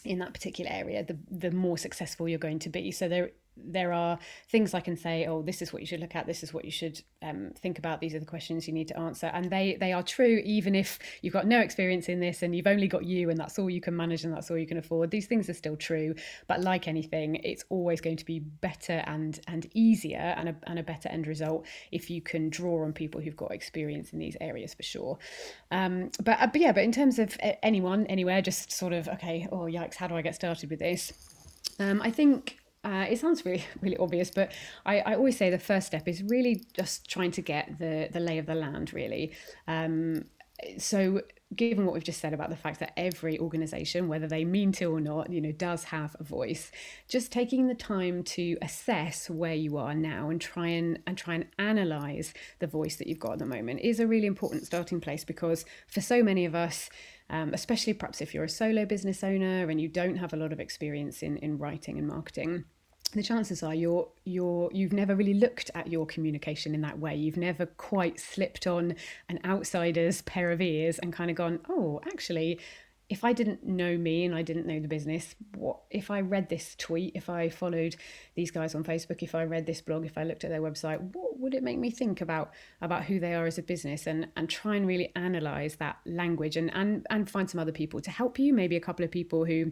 in 0.05 0.19
that 0.21 0.33
particular 0.33 0.71
area, 0.71 1.05
the 1.05 1.19
the 1.31 1.51
more 1.51 1.77
successful 1.77 2.29
you're 2.29 2.39
going 2.39 2.61
to 2.61 2.69
be. 2.69 2.93
So 2.93 3.09
there 3.09 3.31
there 3.57 3.93
are 3.93 4.19
things 4.51 4.75
I 4.75 4.81
can 4.81 4.97
say, 4.97 5.27
oh, 5.27 5.43
this 5.43 5.63
is 5.63 5.73
what 5.73 5.83
you 5.83 5.87
should 5.87 6.01
look 6.01 6.15
at, 6.15 6.27
this 6.27 6.43
is 6.43 6.53
what 6.53 6.65
you 6.65 6.71
should 6.71 7.01
um, 7.23 7.53
think 7.57 7.79
about, 7.79 8.01
these 8.01 8.15
are 8.15 8.21
the 8.21 8.27
questions 8.27 8.67
you 8.67 8.75
need 8.75 8.89
to 8.89 8.99
answer. 8.99 9.31
And 9.33 9.51
they 9.51 9.77
they 9.81 9.93
are 9.93 10.03
true 10.03 10.43
even 10.45 10.75
if 10.75 10.99
you've 11.23 11.33
got 11.33 11.47
no 11.47 11.61
experience 11.61 12.09
in 12.09 12.21
this 12.21 12.43
and 12.43 12.55
you've 12.55 12.67
only 12.67 12.89
got 12.89 13.05
you 13.05 13.31
and 13.31 13.39
that's 13.39 13.59
all 13.59 13.71
you 13.71 13.81
can 13.81 13.97
manage 13.97 14.25
and 14.25 14.33
that's 14.33 14.51
all 14.51 14.59
you 14.59 14.67
can 14.67 14.79
afford. 14.79 15.11
These 15.11 15.27
things 15.27 15.49
are 15.49 15.55
still 15.55 15.77
true. 15.77 16.15
But 16.47 16.61
like 16.61 16.89
anything, 16.89 17.37
it's 17.37 17.65
always 17.69 18.01
going 18.01 18.17
to 18.17 18.25
be 18.25 18.41
better 18.41 19.03
and 19.07 19.39
and 19.49 19.69
easier 19.75 20.35
and 20.37 20.51
a, 20.51 20.57
and 20.67 20.79
a 20.79 20.83
better 20.83 21.09
end 21.09 21.27
result 21.27 21.67
if 21.93 22.11
you 22.11 22.21
can 22.21 22.51
draw 22.51 22.85
on 22.85 22.93
people 22.93 23.21
who've 23.21 23.37
got 23.37 23.53
experience 23.53 24.13
in 24.13 24.19
these 24.19 24.37
areas 24.41 24.75
for 24.75 24.83
sure. 24.83 25.19
Um, 25.71 26.11
but, 26.23 26.41
uh, 26.41 26.47
but 26.47 26.61
yeah, 26.61 26.73
but 26.73 26.85
in 26.85 26.93
terms 26.93 27.19
of 27.19 27.37
anyone, 27.63 28.07
anywhere, 28.07 28.43
just 28.43 28.73
sort 28.73 28.93
of, 28.93 29.09
okay, 29.09 29.49
oh, 29.51 29.63
yikes, 29.63 29.97
how 29.97 30.07
do 30.07 30.15
I 30.15 30.23
get 30.23 30.35
started 30.35 30.71
with 30.71 30.79
this? 30.79 31.13
Um, 31.79 32.01
I 32.03 32.11
think 32.11 32.59
uh, 32.87 33.07
it 33.11 33.19
sounds 33.19 33.45
really 33.45 33.64
really 33.81 33.97
obvious, 33.97 34.31
but 34.31 34.52
I, 34.85 35.00
I 35.00 35.14
always 35.14 35.37
say 35.37 35.50
the 35.50 35.59
first 35.59 35.88
step 35.88 36.07
is 36.07 36.23
really 36.23 36.64
just 36.73 37.11
trying 37.11 37.33
to 37.33 37.43
get 37.43 37.78
the 37.78 38.09
the 38.12 38.21
lay 38.21 38.38
of 38.38 38.47
the 38.47 38.55
land. 38.55 38.93
Really, 38.95 39.33
um, 39.66 40.25
so 40.78 41.21
given 41.55 41.85
what 41.85 41.95
we've 41.95 42.02
just 42.02 42.21
said 42.21 42.35
about 42.35 42.50
the 42.50 42.57
fact 42.57 42.81
that 42.81 42.93
every 42.97 43.38
organization 43.38 44.09
whether 44.09 44.26
they 44.26 44.45
mean 44.45 44.73
to 44.73 44.87
or 44.87 45.00
not 45.00 45.31
you 45.31 45.40
know 45.40 45.52
does 45.52 45.85
have 45.85 46.16
a 46.19 46.25
voice 46.25 46.73
just 47.09 47.31
taking 47.31 47.69
the 47.69 47.75
time 47.75 48.25
to 48.25 48.57
assess 48.62 49.31
where 49.31 49.55
you 49.55 49.76
are 49.76 49.95
now 49.95 50.28
and 50.28 50.40
try 50.40 50.66
and 50.66 50.99
and 51.07 51.16
try 51.16 51.35
and 51.35 51.47
analyze 51.59 52.35
the 52.59 52.66
voice 52.66 52.97
that 52.97 53.07
you've 53.07 53.21
got 53.21 53.35
at 53.35 53.38
the 53.38 53.47
moment 53.47 53.78
is 53.81 54.00
a 54.00 54.07
really 54.09 54.26
important 54.26 54.66
starting 54.66 55.00
place 55.00 55.25
because 55.25 55.64
for 55.87 56.00
so 56.00 56.21
many 56.23 56.45
of 56.45 56.55
us 56.55 56.90
um, 57.31 57.55
especially 57.55 57.93
perhaps 57.93 58.21
if 58.21 58.35
you're 58.35 58.45
a 58.45 58.49
solo 58.49 58.85
business 58.85 59.23
owner 59.23 59.71
and 59.71 59.81
you 59.81 59.88
don't 59.88 60.16
have 60.16 60.33
a 60.33 60.37
lot 60.37 60.52
of 60.52 60.59
experience 60.59 61.23
in 61.23 61.37
in 61.37 61.59
writing 61.59 61.97
and 61.97 62.09
marketing 62.09 62.64
the 63.09 63.23
chances 63.23 63.63
are 63.63 63.75
you're 63.75 64.09
you're 64.25 64.71
you've 64.73 64.93
never 64.93 65.15
really 65.15 65.35
looked 65.35 65.71
at 65.75 65.89
your 65.89 66.07
communication 66.07 66.75
in 66.75 66.81
that 66.83 66.99
way. 66.99 67.15
You've 67.15 67.37
never 67.37 67.67
quite 67.67 68.19
slipped 68.19 68.67
on 68.67 68.97
an 69.29 69.41
outsider's 69.45 70.23
pair 70.23 70.51
of 70.51 70.61
ears 70.61 70.99
and 70.99 71.13
kind 71.13 71.31
of 71.31 71.37
gone 71.37 71.61
oh 71.69 72.01
actually 72.07 72.61
if 73.09 73.23
I 73.23 73.33
didn't 73.33 73.65
know 73.65 73.97
me 73.97 74.25
and 74.25 74.35
I 74.35 74.43
didn't 74.43 74.67
know 74.67 74.81
the 74.81 74.89
business, 74.89 75.37
what 75.55 75.79
if 75.91 76.11
I 76.11 76.23
read 76.23 76.49
this 76.49 76.75
tweet, 76.77 77.13
if 77.15 77.31
I 77.31 77.49
followed 77.49 77.95
these 78.35 78.51
guys 78.51 78.75
on 78.75 78.83
Facebook, 78.83 79.23
if 79.23 79.35
I 79.35 79.45
read 79.45 79.65
this 79.65 79.81
blog, 79.81 80.05
if 80.05 80.19
I 80.19 80.25
looked 80.25 80.43
at 80.43 80.51
their 80.51 80.61
website, 80.61 81.01
what 81.15 81.39
would 81.39 81.55
it 81.55 81.63
make 81.63 81.79
me 81.79 81.91
think 81.91 82.21
about 82.21 82.51
about 82.81 83.05
who 83.05 83.21
they 83.21 83.35
are 83.35 83.47
as 83.47 83.59
a 83.59 83.63
business? 83.63 84.09
And 84.09 84.29
and 84.37 84.49
try 84.49 84.75
and 84.75 84.89
really 84.89 85.13
analyze 85.15 85.77
that 85.77 85.99
language 86.05 86.57
and 86.57 86.73
and 86.75 87.07
and 87.09 87.31
find 87.31 87.49
some 87.49 87.61
other 87.61 87.73
people 87.73 88.01
to 88.01 88.11
help 88.11 88.41
you, 88.41 88.53
maybe 88.53 88.75
a 88.75 88.81
couple 88.81 89.05
of 89.05 89.11
people 89.13 89.45
who 89.45 89.71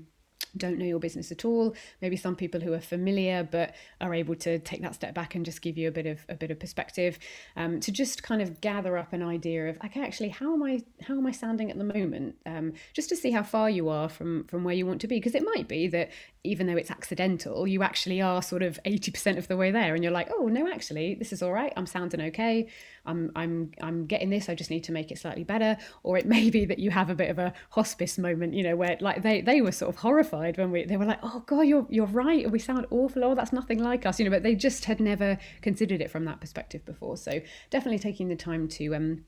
don't 0.56 0.78
know 0.78 0.84
your 0.84 0.98
business 0.98 1.30
at 1.32 1.44
all. 1.44 1.74
Maybe 2.00 2.16
some 2.16 2.36
people 2.36 2.60
who 2.60 2.72
are 2.72 2.80
familiar 2.80 3.48
but 3.50 3.74
are 4.00 4.14
able 4.14 4.34
to 4.36 4.58
take 4.58 4.82
that 4.82 4.94
step 4.94 5.14
back 5.14 5.34
and 5.34 5.44
just 5.44 5.62
give 5.62 5.76
you 5.76 5.88
a 5.88 5.92
bit 5.92 6.06
of 6.06 6.24
a 6.28 6.34
bit 6.34 6.50
of 6.50 6.58
perspective 6.58 7.18
um, 7.56 7.80
to 7.80 7.92
just 7.92 8.22
kind 8.22 8.42
of 8.42 8.60
gather 8.60 8.96
up 8.96 9.12
an 9.12 9.22
idea 9.22 9.68
of 9.68 9.78
okay 9.84 10.02
actually 10.02 10.28
how 10.28 10.52
am 10.52 10.62
i 10.62 10.80
how 11.02 11.14
am 11.14 11.26
i 11.26 11.30
sounding 11.30 11.70
at 11.70 11.78
the 11.78 11.84
moment? 11.84 12.36
Um, 12.46 12.72
just 12.92 13.08
to 13.10 13.16
see 13.16 13.30
how 13.30 13.42
far 13.42 13.70
you 13.70 13.88
are 13.88 14.08
from 14.08 14.44
from 14.44 14.64
where 14.64 14.74
you 14.74 14.86
want 14.86 15.00
to 15.02 15.08
be. 15.08 15.16
Because 15.16 15.34
it 15.34 15.44
might 15.44 15.68
be 15.68 15.88
that 15.88 16.10
even 16.44 16.66
though 16.66 16.76
it's 16.76 16.90
accidental 16.90 17.66
you 17.66 17.82
actually 17.82 18.20
are 18.20 18.42
sort 18.42 18.62
of 18.62 18.78
80% 18.84 19.38
of 19.38 19.48
the 19.48 19.56
way 19.56 19.70
there 19.70 19.94
and 19.94 20.04
you're 20.04 20.12
like 20.12 20.30
oh 20.32 20.46
no 20.46 20.70
actually 20.70 21.14
this 21.14 21.32
is 21.32 21.42
all 21.42 21.52
right 21.52 21.72
i'm 21.76 21.86
sounding 21.86 22.20
okay 22.22 22.68
i'm 23.06 23.32
i'm 23.34 23.72
i'm 23.80 24.06
getting 24.06 24.30
this 24.30 24.48
i 24.48 24.54
just 24.54 24.70
need 24.70 24.84
to 24.84 24.92
make 24.92 25.10
it 25.10 25.18
slightly 25.18 25.44
better 25.44 25.76
or 26.02 26.16
it 26.16 26.26
may 26.34 26.50
be 26.50 26.64
that 26.64 26.78
you 26.78 26.90
have 26.90 27.10
a 27.10 27.14
bit 27.14 27.30
of 27.30 27.38
a 27.38 27.52
hospice 27.70 28.18
moment 28.18 28.54
you 28.54 28.62
know 28.62 28.76
where 28.76 28.96
like 29.00 29.22
they 29.22 29.40
they 29.40 29.60
were 29.60 29.72
sort 29.72 29.88
of 29.88 29.96
horrified 30.00 30.56
when 30.58 30.70
we 30.70 30.84
they 30.84 30.96
were 30.96 31.04
like, 31.04 31.18
"Oh 31.22 31.42
God, 31.46 31.62
you're 31.62 31.86
you're 31.90 32.06
right. 32.06 32.50
We 32.50 32.58
sound 32.58 32.86
awful. 32.90 33.24
Oh, 33.24 33.34
that's 33.34 33.52
nothing 33.52 33.82
like 33.82 34.06
us," 34.06 34.18
you 34.18 34.24
know. 34.24 34.30
But 34.30 34.42
they 34.42 34.54
just 34.54 34.84
had 34.84 35.00
never 35.00 35.38
considered 35.62 36.00
it 36.00 36.10
from 36.10 36.24
that 36.26 36.40
perspective 36.40 36.84
before. 36.84 37.16
So 37.16 37.40
definitely 37.70 37.98
taking 37.98 38.28
the 38.28 38.36
time 38.36 38.68
to 38.68 38.94
um 38.94 39.24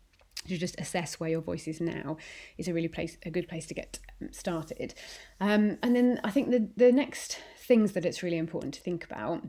to 0.49 0.57
just 0.57 0.79
assess 0.81 1.19
where 1.19 1.31
your 1.31 1.41
voice 1.41 1.67
is 1.67 1.81
now 1.81 2.17
is 2.59 2.69
a 2.69 2.75
really 2.75 2.89
place 2.89 3.17
a 3.25 3.31
good 3.31 3.49
place 3.49 3.67
to 3.67 3.75
get 3.75 3.99
um, 4.21 4.33
started. 4.33 4.95
Um, 5.41 5.79
and 5.83 5.97
then 5.97 6.21
I 6.25 6.31
think 6.31 6.51
the 6.51 6.69
the 6.77 6.93
next 6.93 7.39
things 7.59 7.93
that 7.93 8.05
it's 8.05 8.23
really 8.23 8.39
important 8.39 8.75
to 8.75 8.81
think 8.81 9.05
about 9.05 9.43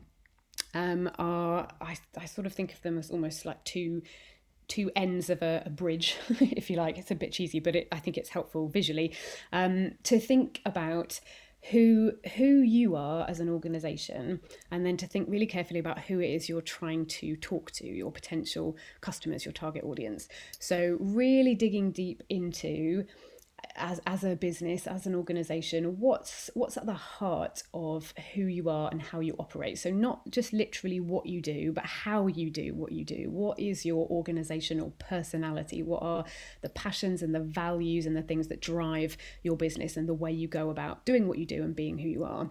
um, 0.74 1.10
are 1.18 1.68
I, 1.80 1.96
I 2.16 2.24
sort 2.26 2.46
of 2.46 2.52
think 2.52 2.72
of 2.72 2.82
them 2.82 2.98
as 2.98 3.10
almost 3.10 3.44
like 3.44 3.64
two 3.64 4.02
two 4.66 4.90
ends 4.94 5.30
of 5.30 5.40
a, 5.42 5.62
a, 5.64 5.70
bridge, 5.70 6.16
if 6.40 6.68
you 6.68 6.76
like. 6.76 6.98
It's 6.98 7.10
a 7.10 7.14
bit 7.14 7.32
cheesy, 7.32 7.58
but 7.58 7.74
it, 7.74 7.88
I 7.90 7.98
think 7.98 8.18
it's 8.18 8.28
helpful 8.28 8.68
visually 8.68 9.14
um, 9.50 9.92
to 10.02 10.20
think 10.20 10.60
about 10.66 11.20
who 11.70 12.12
who 12.36 12.62
you 12.62 12.94
are 12.94 13.28
as 13.28 13.40
an 13.40 13.48
organization 13.48 14.40
and 14.70 14.86
then 14.86 14.96
to 14.96 15.06
think 15.06 15.28
really 15.28 15.46
carefully 15.46 15.80
about 15.80 15.98
who 15.98 16.20
it 16.20 16.28
is 16.28 16.48
you're 16.48 16.62
trying 16.62 17.04
to 17.04 17.36
talk 17.36 17.70
to 17.72 17.86
your 17.86 18.12
potential 18.12 18.76
customers 19.00 19.44
your 19.44 19.52
target 19.52 19.84
audience. 19.84 20.28
So 20.58 20.96
really 21.00 21.54
digging 21.54 21.90
deep 21.90 22.22
into 22.28 23.04
as 23.76 24.00
as 24.06 24.24
a 24.24 24.36
business 24.36 24.86
as 24.86 25.06
an 25.06 25.14
organization 25.14 25.98
what's 26.00 26.50
what's 26.54 26.76
at 26.76 26.86
the 26.86 26.92
heart 26.92 27.62
of 27.72 28.12
who 28.34 28.42
you 28.42 28.68
are 28.68 28.90
and 28.90 29.00
how 29.00 29.20
you 29.20 29.34
operate? 29.38 29.78
So 29.78 29.90
not 29.90 30.28
just 30.30 30.52
literally 30.52 31.00
what 31.00 31.26
you 31.26 31.40
do 31.40 31.72
but 31.72 31.86
how 31.86 32.26
you 32.26 32.50
do 32.50 32.74
what 32.74 32.92
you 32.92 33.04
do. 33.04 33.30
What 33.30 33.58
is 33.58 33.84
your 33.84 34.06
organizational 34.08 34.94
personality? 34.98 35.82
What 35.82 36.02
are 36.02 36.24
the 36.60 36.68
passions 36.68 37.22
and 37.22 37.34
the 37.34 37.40
values 37.40 38.06
and 38.06 38.16
the 38.16 38.22
things 38.22 38.48
that 38.48 38.60
drive 38.60 39.16
your 39.42 39.56
business 39.56 39.96
and 39.96 40.08
the 40.08 40.14
way 40.14 40.32
you 40.32 40.48
go 40.48 40.70
about 40.70 41.04
doing 41.04 41.28
what 41.28 41.38
you 41.38 41.46
do 41.46 41.62
and 41.62 41.74
being 41.74 41.98
who 41.98 42.08
you 42.08 42.24
are 42.24 42.50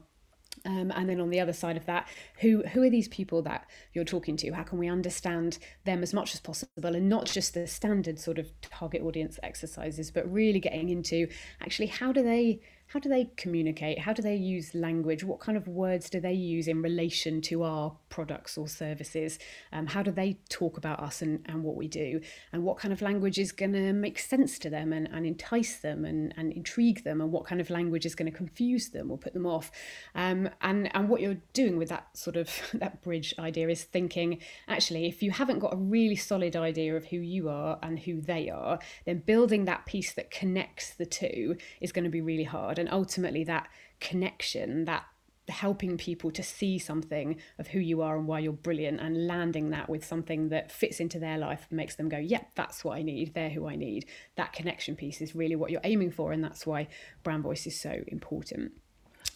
um, 0.66 0.92
and 0.96 1.10
then 1.10 1.20
on 1.20 1.30
the 1.30 1.40
other 1.40 1.54
side 1.54 1.78
of 1.78 1.86
that, 1.86 2.08
who 2.40 2.64
who 2.64 2.84
are 2.84 2.90
these 2.90 3.08
people 3.08 3.42
that 3.44 3.68
you're 3.94 4.06
talking 4.06 4.38
to? 4.38 4.52
How 4.52 4.64
can 4.64 4.78
we 4.78 4.88
understand 4.88 5.58
them 5.86 6.04
as 6.04 6.14
much 6.14 6.34
as 6.34 6.40
possible, 6.40 6.96
and 6.96 7.10
not 7.10 7.26
just 7.26 7.54
the 7.54 7.68
standard 7.68 8.20
sort 8.20 8.40
of 8.40 8.52
target 8.62 9.02
audience 9.02 9.40
exercises, 9.44 10.12
but 10.12 10.32
really 10.32 10.60
getting 10.60 10.90
into 10.90 11.28
actually 11.62 11.88
how 11.88 12.12
do 12.12 12.24
they 12.24 12.62
how 12.88 13.00
do 13.00 13.10
they 13.10 13.30
communicate? 13.36 14.00
How 14.00 14.14
do 14.14 14.22
they 14.22 14.36
use 14.36 14.74
language? 14.74 15.22
What 15.22 15.42
kind 15.42 15.58
of 15.58 15.68
words 15.68 16.10
do 16.10 16.22
they 16.22 16.34
use 16.34 16.70
in 16.70 16.82
relation 16.82 17.42
to 17.42 17.64
our 17.64 17.94
products 18.08 18.58
or 18.58 18.70
services? 18.70 19.40
Um, 19.74 19.88
how 19.88 20.04
do 20.04 20.12
they 20.12 20.38
talk 20.50 20.78
about 20.78 21.02
us 21.02 21.22
and, 21.22 21.46
and 21.48 21.64
what 21.64 21.76
we 21.76 21.90
do? 21.90 22.22
And 22.54 22.64
what 22.64 22.78
kind 22.78 22.94
of 22.94 23.02
language 23.02 23.40
is 23.40 23.52
going 23.52 23.74
to 23.74 23.92
make 23.92 24.18
sense 24.20 24.58
to 24.60 24.70
them 24.70 24.94
and, 24.94 25.10
and 25.12 25.26
entice 25.26 25.78
them 25.78 26.06
and, 26.06 26.34
and 26.38 26.54
intrigue 26.54 27.04
them? 27.04 27.20
And 27.20 27.30
what 27.30 27.46
kind 27.46 27.60
of 27.60 27.70
language 27.70 28.06
is 28.06 28.16
going 28.16 28.32
to 28.32 28.38
confuse 28.38 28.90
them 28.90 29.12
or 29.12 29.18
put 29.18 29.34
them 29.34 29.46
off? 29.46 29.70
Um, 30.16 30.50
and, 30.62 30.90
and 30.96 31.10
what 31.10 31.20
you're 31.20 31.42
doing 31.52 31.76
with 31.78 31.90
that 31.90 32.08
sort 32.18 32.38
of 32.38 32.50
that 32.74 33.02
bridge 33.02 33.34
idea 33.38 33.68
is 33.68 33.84
thinking 33.84 34.40
actually, 34.70 35.08
if 35.08 35.22
you 35.22 35.32
haven't 35.32 35.60
got 35.60 35.74
a 35.74 35.78
really 35.78 36.16
solid 36.16 36.56
idea 36.56 36.96
of 36.96 37.04
who 37.06 37.18
you 37.18 37.50
are 37.50 37.80
and 37.84 38.00
who 38.00 38.22
they 38.22 38.50
are, 38.50 38.80
then 39.06 39.20
building 39.20 39.66
that 39.66 39.86
piece 39.86 40.14
that 40.14 40.32
connects 40.32 40.94
the 40.94 41.06
two 41.06 41.58
is 41.82 41.92
going 41.92 42.06
to 42.06 42.10
be 42.10 42.22
really 42.22 42.46
hard 42.46 42.77
and 42.78 42.90
ultimately 42.92 43.44
that 43.44 43.68
connection 44.00 44.86
that 44.86 45.06
helping 45.50 45.98
people 45.98 46.30
to 46.30 46.44
see 46.44 46.78
something 46.78 47.38
of 47.58 47.68
who 47.68 47.80
you 47.80 48.02
are 48.02 48.18
and 48.18 48.28
why 48.28 48.40
you're 48.40 48.52
brilliant 48.52 49.00
and 49.00 49.28
landing 49.28 49.70
that 49.70 49.88
with 49.88 50.04
something 50.04 50.50
that 50.50 50.72
fits 50.72 51.00
into 51.00 51.20
their 51.20 51.38
life 51.38 51.68
makes 51.72 51.96
them 51.96 52.10
go 52.10 52.18
yeah 52.18 52.42
that's 52.56 52.84
what 52.84 52.98
i 52.98 53.02
need 53.02 53.34
they're 53.34 53.50
who 53.50 53.66
i 53.66 53.76
need 53.76 54.06
that 54.36 54.52
connection 54.52 54.96
piece 54.96 55.22
is 55.22 55.36
really 55.36 55.56
what 55.56 55.72
you're 55.72 55.82
aiming 55.86 56.12
for 56.12 56.34
and 56.34 56.44
that's 56.44 56.68
why 56.68 56.86
brand 57.24 57.44
voice 57.44 57.66
is 57.66 57.80
so 57.80 58.02
important 58.08 58.74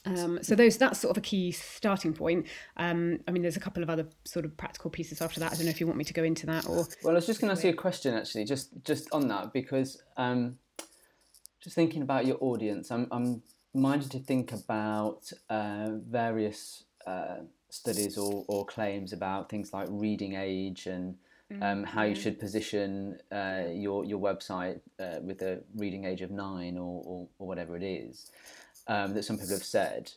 um, 0.06 0.40
so 0.42 0.56
those 0.56 0.78
that's 0.78 1.00
sort 1.00 1.12
of 1.16 1.18
a 1.18 1.22
key 1.22 1.52
starting 1.52 2.14
point. 2.14 2.48
Um, 2.78 3.20
I 3.28 3.32
mean, 3.32 3.44
there's 3.44 3.58
a 3.58 3.60
couple 3.60 3.84
of 3.84 3.90
other 3.90 4.08
sort 4.26 4.46
of 4.46 4.58
practical 4.58 4.90
pieces 4.90 5.22
after 5.22 5.40
that. 5.40 5.52
I 5.52 5.56
don't 5.56 5.66
know 5.66 5.70
if 5.70 5.80
you 5.80 5.86
want 5.86 5.98
me 5.98 6.06
to 6.06 6.14
go 6.14 6.24
into 6.24 6.48
that 6.48 6.68
or. 6.68 6.88
Well, 7.04 7.12
I 7.12 7.14
was 7.14 7.28
just 7.28 7.40
going 7.40 7.50
to 7.50 7.54
ask 7.54 7.64
you 7.64 7.70
a 7.70 7.74
question 7.74 8.16
actually, 8.16 8.46
just 8.46 8.72
just 8.84 9.08
on 9.12 9.28
that 9.28 9.54
because 9.54 10.02
um, 10.18 10.58
just 11.62 11.76
thinking 11.76 12.02
about 12.02 12.26
your 12.26 12.38
audience, 12.42 12.92
I'm, 12.92 13.08
I'm 13.12 13.44
minded 13.74 14.12
to 14.12 14.20
think 14.20 14.52
about 14.52 15.32
uh, 15.50 15.90
various 16.10 16.84
uh, 17.06 17.38
studies 17.70 18.18
or, 18.18 18.44
or 18.48 18.66
claims 18.66 19.14
about 19.14 19.50
things 19.50 19.74
like 19.74 19.88
reading 19.90 20.36
age 20.36 20.88
and 20.88 21.16
um, 21.62 21.84
how 21.84 22.04
you 22.04 22.14
mm-hmm. 22.14 22.22
should 22.22 22.40
position 22.40 23.18
uh, 23.32 23.64
your 23.74 24.06
your 24.06 24.20
website 24.20 24.80
uh, 25.00 25.20
with 25.22 25.42
a 25.42 25.62
reading 25.76 26.06
age 26.06 26.22
of 26.22 26.32
nine 26.32 26.78
or, 26.78 27.04
or, 27.06 27.28
or 27.40 27.48
whatever 27.48 27.76
it 27.76 27.84
is 27.84 28.32
um, 28.88 29.14
that 29.14 29.24
some 29.24 29.38
people 29.38 29.54
have 29.54 29.64
said. 29.64 30.12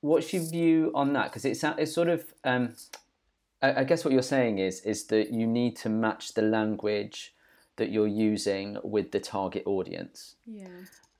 What's 0.00 0.32
your 0.32 0.42
view 0.44 0.92
on 0.94 1.12
that? 1.12 1.24
Because 1.24 1.44
it's 1.44 1.62
it's 1.62 1.92
sort 1.92 2.08
of 2.08 2.24
um, 2.44 2.74
I, 3.60 3.80
I, 3.80 3.84
guess 3.84 4.04
what 4.04 4.14
you're 4.14 4.22
saying 4.22 4.58
is 4.58 4.80
is 4.80 5.04
that 5.08 5.30
you 5.30 5.46
need 5.46 5.76
to 5.78 5.88
match 5.88 6.34
the 6.34 6.42
language 6.42 7.34
that 7.78 7.90
you're 7.90 8.06
using 8.06 8.76
with 8.84 9.10
the 9.10 9.20
target 9.20 9.62
audience. 9.66 10.36
Yeah. 10.46 10.68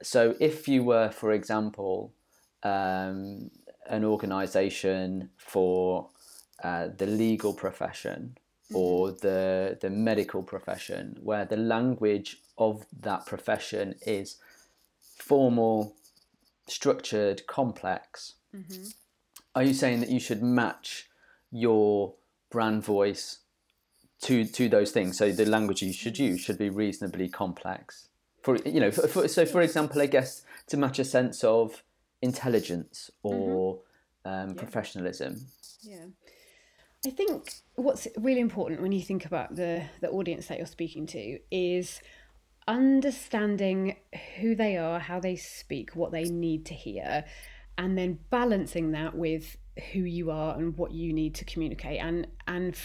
So 0.03 0.37
if 0.39 0.69
you 0.69 0.85
were, 0.85 1.11
for 1.11 1.33
example, 1.33 2.13
um, 2.63 3.51
an 3.89 4.05
organization 4.05 5.31
for 5.37 6.11
uh, 6.63 6.89
the 6.97 7.07
legal 7.07 7.55
profession 7.55 8.37
mm-hmm. 8.67 8.77
or 8.77 9.13
the 9.13 9.79
the 9.81 9.91
medical 9.91 10.43
profession, 10.43 11.19
where 11.23 11.45
the 11.45 11.57
language 11.57 12.39
of 12.57 12.85
that 13.01 13.27
profession 13.27 13.95
is 14.07 14.37
formal, 15.17 15.95
structured, 16.67 17.47
complex, 17.47 18.35
mm-hmm. 18.55 18.85
are 19.55 19.63
you 19.63 19.75
saying 19.75 20.01
that 20.01 20.11
you 20.11 20.21
should 20.21 20.43
match 20.43 21.09
your 21.51 22.15
brand 22.51 22.85
voice 22.85 23.39
to 24.23 24.45
to 24.45 24.69
those 24.69 24.91
things. 24.91 25.19
So 25.19 25.33
the 25.33 25.47
language 25.47 25.83
you 25.83 25.93
should 25.93 26.19
use 26.19 26.41
should 26.41 26.59
be 26.59 26.71
reasonably 26.71 27.29
complex. 27.29 28.09
For 28.43 28.57
you 28.57 28.81
know, 28.81 28.91
for, 28.91 29.09
for, 29.09 29.29
so 29.29 29.47
for 29.47 29.61
example, 29.61 30.01
I 30.01 30.07
guess 30.07 30.43
to 30.69 30.77
match 30.77 30.99
a 30.99 31.05
sense 31.05 31.45
of 31.45 31.83
intelligence 32.23 33.11
or 33.23 33.77
mm-hmm. 34.27 34.31
um, 34.31 34.49
yeah. 34.51 34.55
professionalism. 34.55 35.47
Yeah. 35.83 36.07
I 37.07 37.11
think 37.11 37.53
what's 37.77 38.09
really 38.17 38.41
important 38.41 38.83
when 38.83 38.93
you 38.93 39.03
think 39.03 39.25
about 39.25 39.55
the 39.55 39.85
the 40.01 40.11
audience 40.11 40.47
that 40.49 40.59
you're 40.59 40.67
speaking 40.67 41.07
to 41.09 41.39
is 41.51 42.01
understanding 42.67 43.97
who 44.39 44.55
they 44.55 44.77
are, 44.77 44.99
how 44.99 45.21
they 45.21 45.37
speak, 45.37 45.97
what 45.97 46.13
they 46.13 46.25
need 46.25 46.67
to 46.67 46.75
hear, 46.75 47.25
and 47.79 47.97
then 47.97 48.19
balancing 48.31 48.91
that 48.93 49.15
with 49.15 49.57
who 49.93 50.01
you 50.01 50.31
are 50.31 50.57
and 50.57 50.77
what 50.77 50.91
you 50.93 51.13
need 51.13 51.35
to 51.37 51.45
communicate 51.45 52.01
and 52.01 52.27
and 52.47 52.77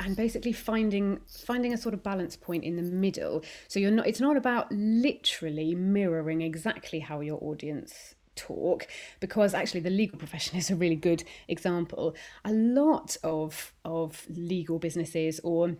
and 0.00 0.16
basically 0.16 0.52
finding 0.52 1.20
finding 1.44 1.72
a 1.72 1.76
sort 1.76 1.94
of 1.94 2.02
balance 2.02 2.34
point 2.34 2.64
in 2.64 2.76
the 2.76 2.82
middle. 2.82 3.44
So 3.68 3.78
you're 3.78 3.90
not 3.90 4.06
it's 4.06 4.20
not 4.20 4.36
about 4.36 4.72
literally 4.72 5.74
mirroring 5.74 6.40
exactly 6.40 7.00
how 7.00 7.20
your 7.20 7.38
audience 7.42 8.14
talk 8.34 8.86
because 9.20 9.52
actually 9.52 9.80
the 9.80 9.90
legal 9.90 10.18
profession 10.24 10.56
is 10.56 10.70
a 10.70 10.76
really 10.76 10.96
good 10.96 11.22
example. 11.48 12.16
A 12.44 12.52
lot 12.52 13.16
of 13.22 13.72
of 13.84 14.26
legal 14.28 14.78
businesses 14.78 15.38
or 15.44 15.76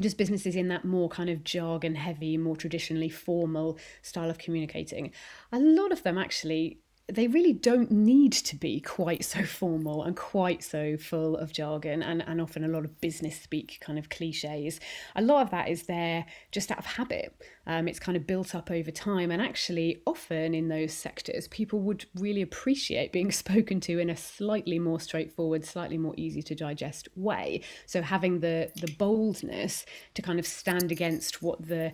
just 0.00 0.18
businesses 0.18 0.56
in 0.56 0.68
that 0.68 0.84
more 0.84 1.08
kind 1.08 1.28
of 1.28 1.44
jargon 1.44 1.94
heavy 1.94 2.36
more 2.36 2.56
traditionally 2.56 3.08
formal 3.08 3.76
style 4.02 4.30
of 4.30 4.38
communicating 4.38 5.10
a 5.52 5.58
lot 5.58 5.90
of 5.90 6.04
them 6.04 6.16
actually 6.16 6.78
they 7.10 7.26
really 7.26 7.52
don't 7.52 7.90
need 7.90 8.32
to 8.32 8.56
be 8.56 8.80
quite 8.80 9.24
so 9.24 9.44
formal 9.44 10.02
and 10.02 10.16
quite 10.16 10.62
so 10.62 10.96
full 10.96 11.36
of 11.36 11.52
jargon 11.52 12.02
and, 12.02 12.22
and 12.26 12.40
often 12.40 12.64
a 12.64 12.68
lot 12.68 12.84
of 12.84 13.00
business 13.00 13.40
speak 13.40 13.78
kind 13.80 13.98
of 13.98 14.08
cliches. 14.08 14.80
A 15.16 15.22
lot 15.22 15.42
of 15.42 15.50
that 15.50 15.68
is 15.68 15.84
there 15.84 16.26
just 16.52 16.70
out 16.70 16.78
of 16.78 16.86
habit. 16.86 17.34
Um, 17.66 17.86
it's 17.86 17.98
kind 17.98 18.16
of 18.16 18.26
built 18.26 18.54
up 18.54 18.70
over 18.70 18.90
time. 18.90 19.30
And 19.30 19.40
actually, 19.40 20.02
often 20.06 20.54
in 20.54 20.68
those 20.68 20.92
sectors, 20.92 21.48
people 21.48 21.80
would 21.80 22.06
really 22.14 22.42
appreciate 22.42 23.12
being 23.12 23.32
spoken 23.44 23.80
to 23.80 23.98
in 23.98 24.10
a 24.10 24.16
slightly 24.16 24.78
more 24.78 25.00
straightforward, 25.00 25.64
slightly 25.64 25.98
more 25.98 26.14
easy 26.16 26.42
to 26.42 26.54
digest 26.54 27.08
way. 27.16 27.62
So 27.86 28.02
having 28.02 28.40
the 28.40 28.70
the 28.80 28.92
boldness 28.98 29.84
to 30.14 30.22
kind 30.22 30.38
of 30.38 30.46
stand 30.46 30.90
against 30.90 31.42
what 31.42 31.66
the 31.66 31.92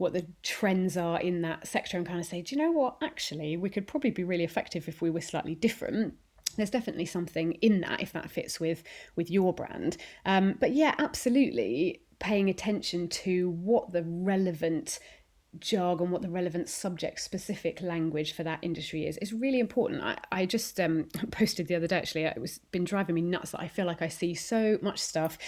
what 0.00 0.14
the 0.14 0.26
trends 0.42 0.96
are 0.96 1.20
in 1.20 1.42
that 1.42 1.66
sector 1.66 1.98
and 1.98 2.06
kind 2.06 2.18
of 2.18 2.24
say, 2.24 2.40
do 2.40 2.56
you 2.56 2.62
know 2.62 2.72
what? 2.72 2.96
Actually, 3.02 3.56
we 3.58 3.68
could 3.68 3.86
probably 3.86 4.10
be 4.10 4.24
really 4.24 4.44
effective 4.44 4.88
if 4.88 5.02
we 5.02 5.10
were 5.10 5.20
slightly 5.20 5.54
different 5.54 6.14
there's 6.56 6.70
definitely 6.70 7.06
something 7.06 7.52
in 7.62 7.80
that 7.80 8.02
if 8.02 8.12
that 8.12 8.28
fits 8.28 8.58
with 8.58 8.82
with 9.14 9.30
your 9.30 9.52
brand 9.54 9.96
um, 10.26 10.56
but 10.58 10.72
yeah 10.72 10.96
absolutely 10.98 12.02
paying 12.18 12.50
attention 12.50 13.08
to 13.08 13.50
what 13.50 13.92
the 13.92 14.02
relevant 14.04 14.98
jargon, 15.58 16.10
what 16.10 16.22
the 16.22 16.30
relevant 16.30 16.68
subject 16.68 17.20
specific 17.20 17.80
language 17.82 18.32
for 18.32 18.44
that 18.44 18.60
industry 18.62 19.06
is, 19.06 19.16
is 19.18 19.32
really 19.32 19.58
important. 19.58 20.02
I, 20.02 20.16
I 20.30 20.46
just 20.46 20.78
um, 20.78 21.08
posted 21.30 21.66
the 21.66 21.74
other 21.74 21.86
day 21.86 21.96
actually, 21.96 22.24
it 22.24 22.40
was 22.40 22.58
been 22.70 22.84
driving 22.84 23.14
me 23.14 23.20
nuts 23.20 23.50
that 23.50 23.60
I 23.60 23.68
feel 23.68 23.86
like 23.86 24.00
I 24.00 24.08
see 24.08 24.34
so 24.34 24.78
much 24.80 24.98
stuff 24.98 25.38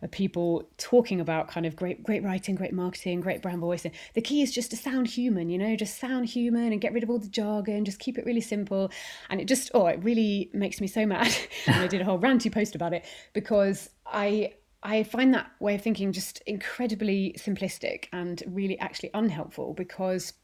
of 0.00 0.10
people 0.10 0.68
talking 0.78 1.20
about 1.20 1.48
kind 1.48 1.66
of 1.66 1.74
great 1.74 2.02
great 2.02 2.22
writing, 2.22 2.54
great 2.54 2.72
marketing, 2.72 3.20
great 3.20 3.42
brand 3.42 3.60
voice. 3.60 3.84
And 3.84 3.94
the 4.14 4.22
key 4.22 4.42
is 4.42 4.52
just 4.52 4.70
to 4.70 4.76
sound 4.76 5.08
human, 5.08 5.50
you 5.50 5.58
know, 5.58 5.74
just 5.74 5.98
sound 5.98 6.26
human 6.26 6.72
and 6.72 6.80
get 6.80 6.92
rid 6.92 7.02
of 7.02 7.10
all 7.10 7.18
the 7.18 7.28
jargon, 7.28 7.84
just 7.84 7.98
keep 7.98 8.18
it 8.18 8.24
really 8.24 8.40
simple. 8.40 8.90
And 9.28 9.40
it 9.40 9.48
just, 9.48 9.70
oh, 9.74 9.86
it 9.86 10.02
really 10.02 10.50
makes 10.52 10.80
me 10.80 10.86
so 10.86 11.04
mad. 11.04 11.34
and 11.66 11.76
I 11.76 11.86
did 11.88 12.00
a 12.00 12.04
whole 12.04 12.18
ranty 12.18 12.52
post 12.52 12.74
about 12.74 12.92
it 12.92 13.04
because 13.32 13.90
I 14.06 14.54
I 14.82 15.02
find 15.02 15.34
that 15.34 15.50
way 15.60 15.74
of 15.74 15.82
thinking 15.82 16.12
just 16.12 16.42
incredibly 16.46 17.34
simplistic 17.38 18.06
and 18.12 18.42
really 18.46 18.78
actually 18.78 19.10
unhelpful 19.14 19.74
because 19.74 20.34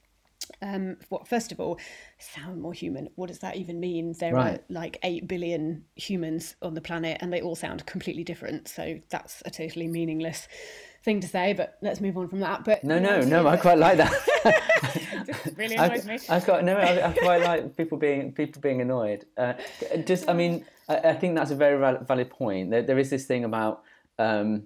um 0.61 0.97
what 1.09 1.27
first 1.27 1.53
of 1.53 1.61
all 1.61 1.79
sound 2.19 2.61
more 2.61 2.73
human. 2.73 3.09
What 3.15 3.29
does 3.29 3.39
that 3.39 3.57
even 3.57 3.81
mean? 3.81 4.15
There 4.19 4.35
right. 4.35 4.59
are 4.59 4.61
like 4.69 4.99
8 5.03 5.29
billion 5.29 5.85
humans 5.95 6.57
on 6.63 6.75
the 6.75 6.81
planet 6.81 7.19
and 7.21 7.33
they 7.33 7.41
all 7.41 7.55
sound 7.55 7.87
completely 7.87 8.25
different. 8.25 8.69
So 8.69 9.01
that's 9.09 9.43
a 9.47 9.51
totally 9.51 9.87
meaningless 9.87 10.49
thing 11.05 11.21
to 11.21 11.29
say 11.29 11.53
but 11.53 11.79
let's 11.81 12.01
move 12.01 12.19
on 12.19 12.29
from 12.29 12.41
that. 12.41 12.65
But 12.65 12.83
no 12.83 12.99
no 12.99 13.21
no 13.21 13.47
i 13.47 13.57
quite 13.57 13.79
like 13.79 13.99
that. 13.99 14.13
Really 15.57 15.77
annoys 15.77 16.07
I, 16.07 16.13
me. 16.13 16.19
I 16.29 16.41
quite 16.41 16.65
no 16.65 16.77
I, 16.77 17.09
I, 17.09 17.13
quite 17.13 17.43
like 17.43 17.77
people 17.77 17.97
being 17.97 18.33
people 18.33 18.61
being 18.61 18.81
annoyed. 18.81 19.25
Uh, 19.37 19.55
just 20.05 20.29
i 20.29 20.33
mean 20.33 20.65
I, 20.89 20.97
I, 20.97 21.15
think 21.15 21.35
that's 21.37 21.51
a 21.51 21.55
very 21.55 21.79
valid 21.79 22.31
point. 22.31 22.71
There, 22.71 22.83
there 22.83 22.99
is 22.99 23.09
this 23.09 23.25
thing 23.25 23.45
about 23.45 23.85
um, 24.19 24.65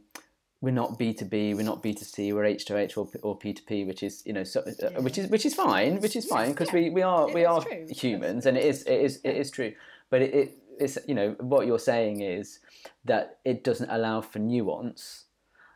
we're 0.61 0.71
not 0.71 0.99
B 0.99 1.15
two 1.15 1.25
B, 1.25 1.55
we're 1.55 1.63
not 1.63 1.83
B 1.83 1.95
two 1.95 2.05
C, 2.05 2.33
we're 2.33 2.45
H 2.45 2.67
two 2.67 2.77
H 2.77 2.97
or 2.97 3.37
P 3.37 3.53
two 3.53 3.63
P, 3.65 3.85
which 3.85 4.03
is 4.03 4.23
you 4.27 4.33
know 4.33 4.45
so, 4.45 4.61
uh, 4.61 5.03
which 5.03 5.19
is 5.19 5.29
which 5.29 5.47
is 5.47 5.55
fine, 5.55 6.01
which 6.01 6.17
is 6.17 6.27
fine 6.27 6.51
because 6.51 6.69
yeah. 6.69 6.75
we, 6.75 6.91
we 6.91 7.03
are 7.03 7.33
we 7.33 7.45
are 7.45 7.63
true. 7.63 7.87
humans 7.91 8.47
and 8.47 8.57
it 8.57 8.65
is 8.65 8.83
it 8.83 9.01
is 9.01 9.21
it 9.25 9.37
is 9.37 9.51
true, 9.51 9.73
but 10.11 10.23
it, 10.23 10.35
it 10.35 10.59
it's 10.79 10.99
you 11.07 11.15
know 11.15 11.37
what 11.41 11.67
you're 11.67 11.79
saying 11.79 12.23
is 12.23 12.61
that 13.05 13.39
it 13.45 13.65
doesn't 13.65 13.91
allow 13.91 14.21
for 14.21 14.39
nuance. 14.39 15.25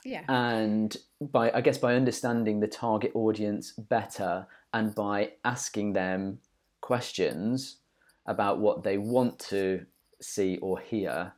Yeah. 0.04 0.24
And 0.28 0.96
by 1.20 1.52
I 1.52 1.60
guess 1.60 1.78
by 1.78 1.94
understanding 1.94 2.58
the 2.60 2.66
target 2.66 3.12
audience 3.14 3.72
better 3.72 4.46
and 4.72 4.94
by 4.94 5.32
asking 5.44 5.92
them 5.92 6.38
questions 6.80 7.76
about 8.26 8.58
what 8.58 8.82
they 8.82 8.98
want 8.98 9.38
to 9.38 9.86
see 10.20 10.58
or 10.58 10.80
hear, 10.80 11.34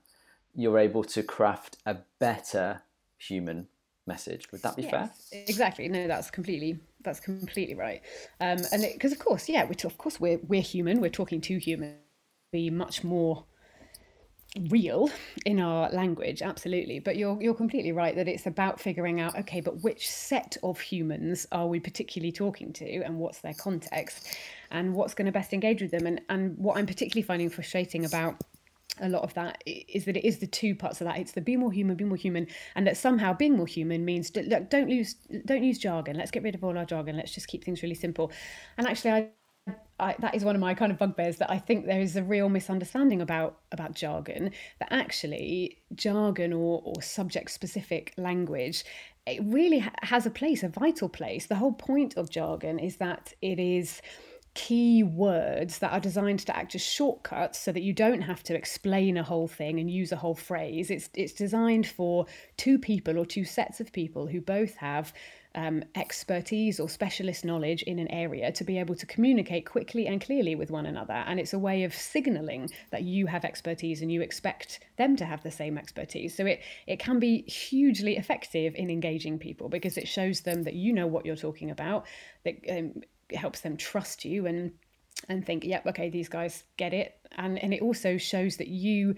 you're 0.54 0.78
able 0.78 1.04
to 1.04 1.22
craft 1.22 1.78
a 1.84 1.98
better 2.18 2.82
human 3.18 3.68
message. 4.06 4.50
Would 4.52 4.62
that 4.62 4.76
be 4.76 4.82
yes, 4.82 4.90
fair? 4.90 5.10
Exactly. 5.32 5.88
No, 5.88 6.06
that's 6.06 6.30
completely 6.30 6.80
that's 7.02 7.20
completely 7.20 7.74
right. 7.74 8.00
Um, 8.40 8.58
and 8.72 8.86
because 8.92 9.12
of 9.12 9.18
course, 9.18 9.48
yeah, 9.48 9.64
we 9.64 9.74
of 9.84 9.98
course 9.98 10.20
we're 10.20 10.38
we're 10.46 10.62
human. 10.62 11.00
We're 11.00 11.10
talking 11.10 11.40
to 11.42 11.58
human. 11.58 11.96
Be 12.52 12.70
much 12.70 13.02
more 13.02 13.44
real 14.68 15.10
in 15.44 15.58
our 15.58 15.90
language 15.90 16.40
absolutely 16.40 17.00
but 17.00 17.16
you're 17.16 17.36
you're 17.42 17.54
completely 17.54 17.90
right 17.90 18.14
that 18.14 18.28
it's 18.28 18.46
about 18.46 18.78
figuring 18.80 19.20
out 19.20 19.36
okay 19.36 19.60
but 19.60 19.82
which 19.82 20.08
set 20.08 20.56
of 20.62 20.78
humans 20.78 21.44
are 21.50 21.66
we 21.66 21.80
particularly 21.80 22.30
talking 22.30 22.72
to 22.72 23.02
and 23.02 23.18
what's 23.18 23.40
their 23.40 23.54
context 23.54 24.36
and 24.70 24.94
what's 24.94 25.12
going 25.12 25.26
to 25.26 25.32
best 25.32 25.52
engage 25.52 25.82
with 25.82 25.90
them 25.90 26.06
and 26.06 26.20
and 26.28 26.56
what 26.56 26.76
i'm 26.76 26.86
particularly 26.86 27.22
finding 27.22 27.50
frustrating 27.50 28.04
about 28.04 28.36
a 29.00 29.08
lot 29.08 29.22
of 29.22 29.34
that 29.34 29.62
is 29.66 30.04
that 30.04 30.16
it 30.16 30.26
is 30.26 30.38
the 30.38 30.46
two 30.46 30.74
parts 30.74 31.00
of 31.00 31.06
that. 31.06 31.18
It's 31.18 31.32
the 31.32 31.40
be 31.40 31.56
more 31.56 31.72
human 31.72 31.96
be 31.96 32.04
more 32.04 32.16
human 32.16 32.46
and 32.76 32.86
that 32.86 32.96
somehow 32.96 33.32
being 33.32 33.56
more 33.56 33.66
human 33.66 34.04
means 34.04 34.34
look, 34.36 34.70
don't 34.70 34.88
use 34.88 35.14
don't 35.44 35.64
use 35.64 35.78
jargon. 35.78 36.16
Let's 36.16 36.30
get 36.30 36.42
rid 36.42 36.54
of 36.54 36.62
all 36.62 36.78
our 36.78 36.84
jargon. 36.84 37.16
Let's 37.16 37.34
just 37.34 37.48
keep 37.48 37.64
things 37.64 37.82
really 37.82 37.94
simple. 37.94 38.30
And 38.78 38.86
actually 38.86 39.10
I, 39.10 39.74
I, 39.98 40.14
that 40.20 40.34
is 40.34 40.44
one 40.44 40.54
of 40.54 40.60
my 40.60 40.74
kind 40.74 40.92
of 40.92 40.98
bugbears 40.98 41.38
that 41.38 41.50
I 41.50 41.58
think 41.58 41.86
there 41.86 42.00
is 42.00 42.16
a 42.16 42.22
real 42.22 42.48
misunderstanding 42.48 43.20
about 43.20 43.58
about 43.72 43.94
jargon 43.94 44.52
that 44.78 44.92
actually 44.92 45.82
jargon 45.94 46.52
or, 46.52 46.82
or 46.84 47.02
subject 47.02 47.50
specific 47.50 48.12
language 48.16 48.84
it 49.26 49.40
really 49.44 49.78
ha- 49.80 49.90
has 50.02 50.26
a 50.26 50.30
place 50.30 50.62
a 50.62 50.68
vital 50.68 51.08
place. 51.08 51.46
The 51.46 51.54
whole 51.54 51.72
point 51.72 52.16
of 52.16 52.30
jargon 52.30 52.78
is 52.78 52.96
that 52.96 53.32
it 53.40 53.58
is 53.58 54.02
key 54.54 55.02
words 55.02 55.78
that 55.78 55.92
are 55.92 56.00
designed 56.00 56.38
to 56.38 56.56
act 56.56 56.74
as 56.74 56.80
shortcuts 56.80 57.58
so 57.58 57.72
that 57.72 57.82
you 57.82 57.92
don't 57.92 58.22
have 58.22 58.42
to 58.44 58.54
explain 58.54 59.16
a 59.16 59.22
whole 59.22 59.48
thing 59.48 59.80
and 59.80 59.90
use 59.90 60.12
a 60.12 60.16
whole 60.16 60.34
phrase. 60.34 60.90
It's 60.90 61.10
it's 61.14 61.32
designed 61.32 61.86
for 61.86 62.26
two 62.56 62.78
people 62.78 63.18
or 63.18 63.26
two 63.26 63.44
sets 63.44 63.80
of 63.80 63.92
people 63.92 64.26
who 64.26 64.40
both 64.40 64.76
have 64.76 65.12
um, 65.54 65.84
expertise 65.94 66.80
or 66.80 66.88
specialist 66.88 67.44
knowledge 67.44 67.82
in 67.82 67.98
an 67.98 68.08
area 68.08 68.50
to 68.52 68.64
be 68.64 68.78
able 68.78 68.94
to 68.96 69.06
communicate 69.06 69.66
quickly 69.66 70.06
and 70.06 70.20
clearly 70.20 70.54
with 70.54 70.70
one 70.70 70.86
another. 70.86 71.12
And 71.12 71.38
it's 71.38 71.52
a 71.52 71.58
way 71.58 71.84
of 71.84 71.94
signaling 71.94 72.70
that 72.90 73.02
you 73.02 73.26
have 73.26 73.44
expertise 73.44 74.02
and 74.02 74.10
you 74.10 74.20
expect 74.20 74.80
them 74.98 75.16
to 75.16 75.24
have 75.24 75.42
the 75.42 75.50
same 75.50 75.78
expertise. 75.78 76.36
So 76.36 76.44
it, 76.46 76.60
it 76.86 76.98
can 76.98 77.20
be 77.20 77.42
hugely 77.42 78.16
effective 78.16 78.74
in 78.74 78.90
engaging 78.90 79.38
people 79.38 79.68
because 79.68 79.96
it 79.96 80.08
shows 80.08 80.40
them 80.40 80.64
that 80.64 80.74
you 80.74 80.92
know 80.92 81.06
what 81.06 81.24
you're 81.24 81.36
talking 81.36 81.70
about, 81.70 82.06
that 82.44 82.56
um, 82.68 83.02
it 83.28 83.36
helps 83.36 83.60
them 83.60 83.76
trust 83.76 84.24
you 84.24 84.46
and 84.46 84.72
and 85.28 85.46
think, 85.46 85.64
yep, 85.64 85.86
okay, 85.86 86.10
these 86.10 86.28
guys 86.28 86.64
get 86.76 86.92
it, 86.92 87.16
and 87.32 87.58
and 87.62 87.72
it 87.72 87.82
also 87.82 88.16
shows 88.16 88.56
that 88.56 88.68
you 88.68 89.14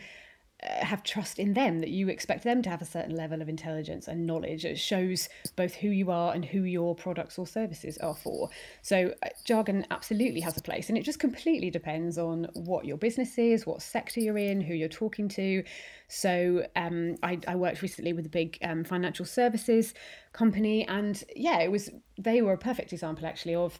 uh, 0.62 0.84
have 0.86 1.02
trust 1.02 1.38
in 1.38 1.52
them 1.52 1.80
that 1.80 1.90
you 1.90 2.08
expect 2.08 2.42
them 2.42 2.62
to 2.62 2.70
have 2.70 2.80
a 2.80 2.86
certain 2.86 3.14
level 3.14 3.42
of 3.42 3.48
intelligence 3.48 4.08
and 4.08 4.26
knowledge. 4.26 4.64
It 4.64 4.78
shows 4.78 5.28
both 5.54 5.74
who 5.74 5.88
you 5.88 6.10
are 6.10 6.32
and 6.32 6.46
who 6.46 6.62
your 6.62 6.94
products 6.94 7.38
or 7.38 7.46
services 7.46 7.98
are 7.98 8.14
for. 8.14 8.48
So 8.80 9.12
uh, 9.22 9.28
jargon 9.44 9.86
absolutely 9.90 10.40
has 10.40 10.56
a 10.56 10.62
place 10.62 10.88
and 10.88 10.96
it 10.96 11.02
just 11.02 11.18
completely 11.18 11.70
depends 11.70 12.16
on 12.16 12.46
what 12.54 12.86
your 12.86 12.96
business 12.96 13.36
is 13.36 13.66
what 13.66 13.82
sector 13.82 14.20
you're 14.20 14.38
in 14.38 14.62
who 14.62 14.72
you're 14.72 14.88
talking 14.88 15.28
to. 15.28 15.62
So 16.08 16.66
um, 16.74 17.16
I, 17.22 17.38
I, 17.46 17.54
worked 17.56 17.82
recently 17.82 18.14
with 18.14 18.24
a 18.24 18.30
big 18.30 18.56
um, 18.62 18.82
financial 18.82 19.26
services 19.26 19.92
company 20.32 20.88
and 20.88 21.22
yeah 21.34 21.58
it 21.58 21.70
was 21.70 21.90
they 22.18 22.40
were 22.40 22.52
a 22.52 22.58
perfect 22.58 22.92
example 22.92 23.26
actually 23.26 23.54
of 23.54 23.78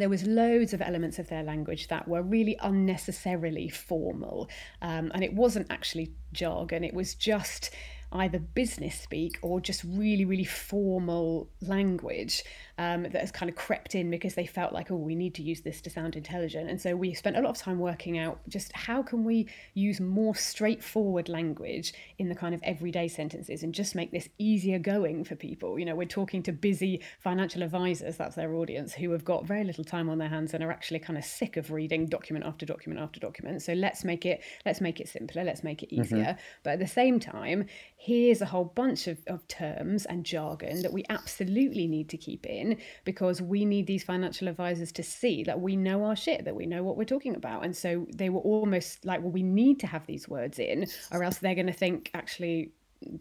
there 0.00 0.08
was 0.08 0.26
loads 0.26 0.72
of 0.72 0.80
elements 0.80 1.18
of 1.18 1.28
their 1.28 1.42
language 1.42 1.88
that 1.88 2.06
were 2.08 2.22
really 2.22 2.56
unnecessarily 2.60 3.68
formal 3.68 4.48
um, 4.82 5.10
and 5.14 5.24
it 5.24 5.34
wasn't 5.34 5.66
actually 5.70 6.12
jargon 6.32 6.84
it 6.84 6.94
was 6.94 7.14
just 7.14 7.70
either 8.12 8.38
business 8.38 8.98
speak 8.98 9.38
or 9.42 9.60
just 9.60 9.84
really, 9.84 10.24
really 10.24 10.44
formal 10.44 11.48
language 11.60 12.42
um, 12.78 13.02
that 13.02 13.16
has 13.16 13.32
kind 13.32 13.50
of 13.50 13.56
crept 13.56 13.94
in 13.94 14.08
because 14.10 14.34
they 14.34 14.46
felt 14.46 14.72
like, 14.72 14.90
oh, 14.90 14.96
we 14.96 15.14
need 15.14 15.34
to 15.34 15.42
use 15.42 15.60
this 15.62 15.80
to 15.82 15.90
sound 15.90 16.16
intelligent. 16.16 16.70
And 16.70 16.80
so 16.80 16.94
we 16.94 17.12
spent 17.12 17.36
a 17.36 17.40
lot 17.40 17.50
of 17.50 17.58
time 17.58 17.78
working 17.78 18.18
out 18.18 18.40
just 18.48 18.72
how 18.72 19.02
can 19.02 19.24
we 19.24 19.48
use 19.74 20.00
more 20.00 20.34
straightforward 20.34 21.28
language 21.28 21.92
in 22.18 22.28
the 22.28 22.34
kind 22.34 22.54
of 22.54 22.60
everyday 22.62 23.08
sentences 23.08 23.62
and 23.62 23.74
just 23.74 23.94
make 23.94 24.12
this 24.12 24.28
easier 24.38 24.78
going 24.78 25.24
for 25.24 25.34
people. 25.34 25.78
You 25.78 25.84
know, 25.84 25.96
we're 25.96 26.06
talking 26.06 26.42
to 26.44 26.52
busy 26.52 27.02
financial 27.18 27.62
advisors, 27.62 28.16
that's 28.16 28.36
their 28.36 28.54
audience, 28.54 28.94
who 28.94 29.10
have 29.10 29.24
got 29.24 29.44
very 29.44 29.64
little 29.64 29.84
time 29.84 30.08
on 30.08 30.18
their 30.18 30.28
hands 30.28 30.54
and 30.54 30.62
are 30.62 30.70
actually 30.70 31.00
kind 31.00 31.18
of 31.18 31.24
sick 31.24 31.56
of 31.56 31.72
reading 31.72 32.06
document 32.06 32.46
after 32.46 32.64
document 32.64 33.00
after 33.00 33.18
document. 33.18 33.60
So 33.62 33.72
let's 33.72 34.04
make 34.04 34.24
it 34.24 34.42
let's 34.64 34.80
make 34.80 35.00
it 35.00 35.08
simpler, 35.08 35.42
let's 35.42 35.64
make 35.64 35.82
it 35.82 35.92
easier. 35.92 36.18
Mm-hmm. 36.18 36.40
But 36.62 36.74
at 36.74 36.78
the 36.78 36.86
same 36.86 37.18
time, 37.18 37.66
here's 38.00 38.40
a 38.40 38.46
whole 38.46 38.64
bunch 38.64 39.08
of, 39.08 39.18
of 39.26 39.46
terms 39.48 40.06
and 40.06 40.24
jargon 40.24 40.82
that 40.82 40.92
we 40.92 41.04
absolutely 41.08 41.88
need 41.88 42.08
to 42.08 42.16
keep 42.16 42.46
in 42.46 42.78
because 43.04 43.42
we 43.42 43.64
need 43.64 43.88
these 43.88 44.04
financial 44.04 44.46
advisors 44.46 44.92
to 44.92 45.02
see 45.02 45.42
that 45.42 45.60
we 45.60 45.74
know 45.74 46.04
our 46.04 46.14
shit, 46.14 46.44
that 46.44 46.54
we 46.54 46.64
know 46.64 46.84
what 46.84 46.96
we're 46.96 47.02
talking 47.02 47.34
about. 47.34 47.64
And 47.64 47.76
so 47.76 48.06
they 48.14 48.30
were 48.30 48.40
almost 48.40 49.04
like, 49.04 49.20
well, 49.20 49.32
we 49.32 49.42
need 49.42 49.80
to 49.80 49.88
have 49.88 50.06
these 50.06 50.28
words 50.28 50.60
in, 50.60 50.86
or 51.10 51.24
else 51.24 51.38
they're 51.38 51.56
going 51.56 51.66
to 51.66 51.72
think, 51.72 52.12
actually, 52.14 52.70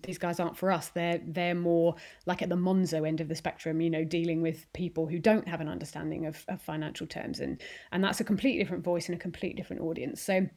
these 0.04 0.20
guys 0.20 0.40
aren't 0.40 0.58
for 0.58 0.72
us. 0.72 0.90
They're 0.90 1.22
they're 1.24 1.56
more 1.56 1.96
like 2.26 2.42
at 2.42 2.50
the 2.50 2.56
Monzo 2.56 3.08
end 3.08 3.22
of 3.22 3.28
the 3.28 3.36
spectrum, 3.36 3.80
you 3.82 3.90
know, 3.90 4.04
dealing 4.04 4.42
with 4.42 4.72
people 4.74 5.08
who 5.08 5.20
don't 5.20 5.48
have 5.48 5.62
an 5.62 5.70
understanding 5.70 6.26
of, 6.26 6.44
of 6.48 6.62
financial 6.62 7.06
terms, 7.06 7.40
and 7.40 7.62
and 7.92 8.04
that's 8.04 8.20
a 8.20 8.24
completely 8.24 8.64
different 8.64 8.84
voice 8.84 9.08
and 9.08 9.16
a 9.16 9.22
completely 9.22 9.56
different 9.56 9.84
audience. 9.84 10.20
So 10.20 10.48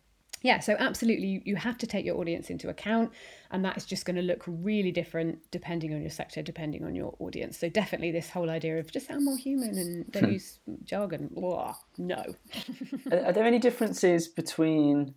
yeah, 0.42 0.61
so 0.61 0.74
absolutely, 0.79 1.42
you 1.44 1.57
have 1.57 1.76
to 1.79 1.87
take 1.87 2.07
your 2.07 2.16
audience 2.16 2.48
into 2.48 2.70
account, 2.70 3.12
and 3.50 3.62
that 3.64 3.76
is 3.76 3.85
just 3.85 4.07
going 4.07 4.16
to 4.16 4.22
look 4.22 4.42
really 4.46 4.90
different 4.90 5.38
depending 5.50 5.92
on 5.92 6.00
your 6.00 6.11
sector, 6.11 6.40
depending 6.40 6.83
on 6.85 6.94
your 6.94 7.14
audience. 7.18 7.59
So 7.59 7.68
definitely, 7.68 8.11
this 8.11 8.31
whole 8.31 8.48
idea 8.48 8.79
of 8.79 8.90
just 8.90 9.09
sound 9.09 9.24
more 9.24 9.37
human 9.37 9.76
and 9.76 10.11
don't 10.12 10.33
use 10.33 10.59
jargon. 10.85 11.29
Blah, 11.31 11.76
no. 11.98 12.24
are, 13.12 13.24
are, 13.26 13.33
there 13.33 13.44
any 13.44 13.59
differences 13.59 14.29
between 14.29 15.14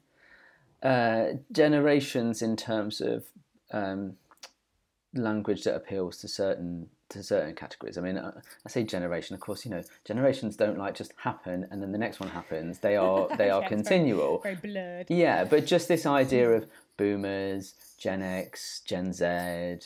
uh, 0.81 1.27
generations 1.53 2.41
in 2.41 2.57
terms 2.57 2.99
of 2.99 3.23
um, 3.71 4.17
language 5.13 5.63
that 5.63 5.75
appeals 5.75 6.17
to 6.17 6.27
certain 6.27 6.89
to 7.13 7.23
certain 7.23 7.55
categories. 7.55 7.97
I 7.97 8.01
mean, 8.01 8.17
I, 8.17 8.29
I, 8.65 8.69
say 8.69 8.83
generation. 8.83 9.33
Of 9.33 9.39
course, 9.39 9.65
you 9.65 9.71
know, 9.71 9.81
generations 10.05 10.55
don't 10.55 10.77
like 10.77 10.95
just 10.95 11.13
happen 11.17 11.67
and 11.71 11.81
then 11.81 11.91
the 11.91 11.97
next 11.97 12.19
one 12.19 12.29
happens. 12.29 12.79
They 12.79 12.95
are 12.95 13.27
they 13.37 13.49
are 13.49 13.61
yeah, 13.61 13.67
continual. 13.67 14.39
Very, 14.39 14.55
very, 14.55 14.73
blurred. 14.73 15.07
Yeah, 15.09 15.43
but 15.45 15.65
just 15.65 15.87
this 15.87 16.05
idea 16.05 16.47
mm. 16.47 16.57
of 16.57 16.67
boomers, 16.97 17.75
Gen 17.97 18.21
X, 18.21 18.81
Gen 18.85 19.13
Z, 19.13 19.25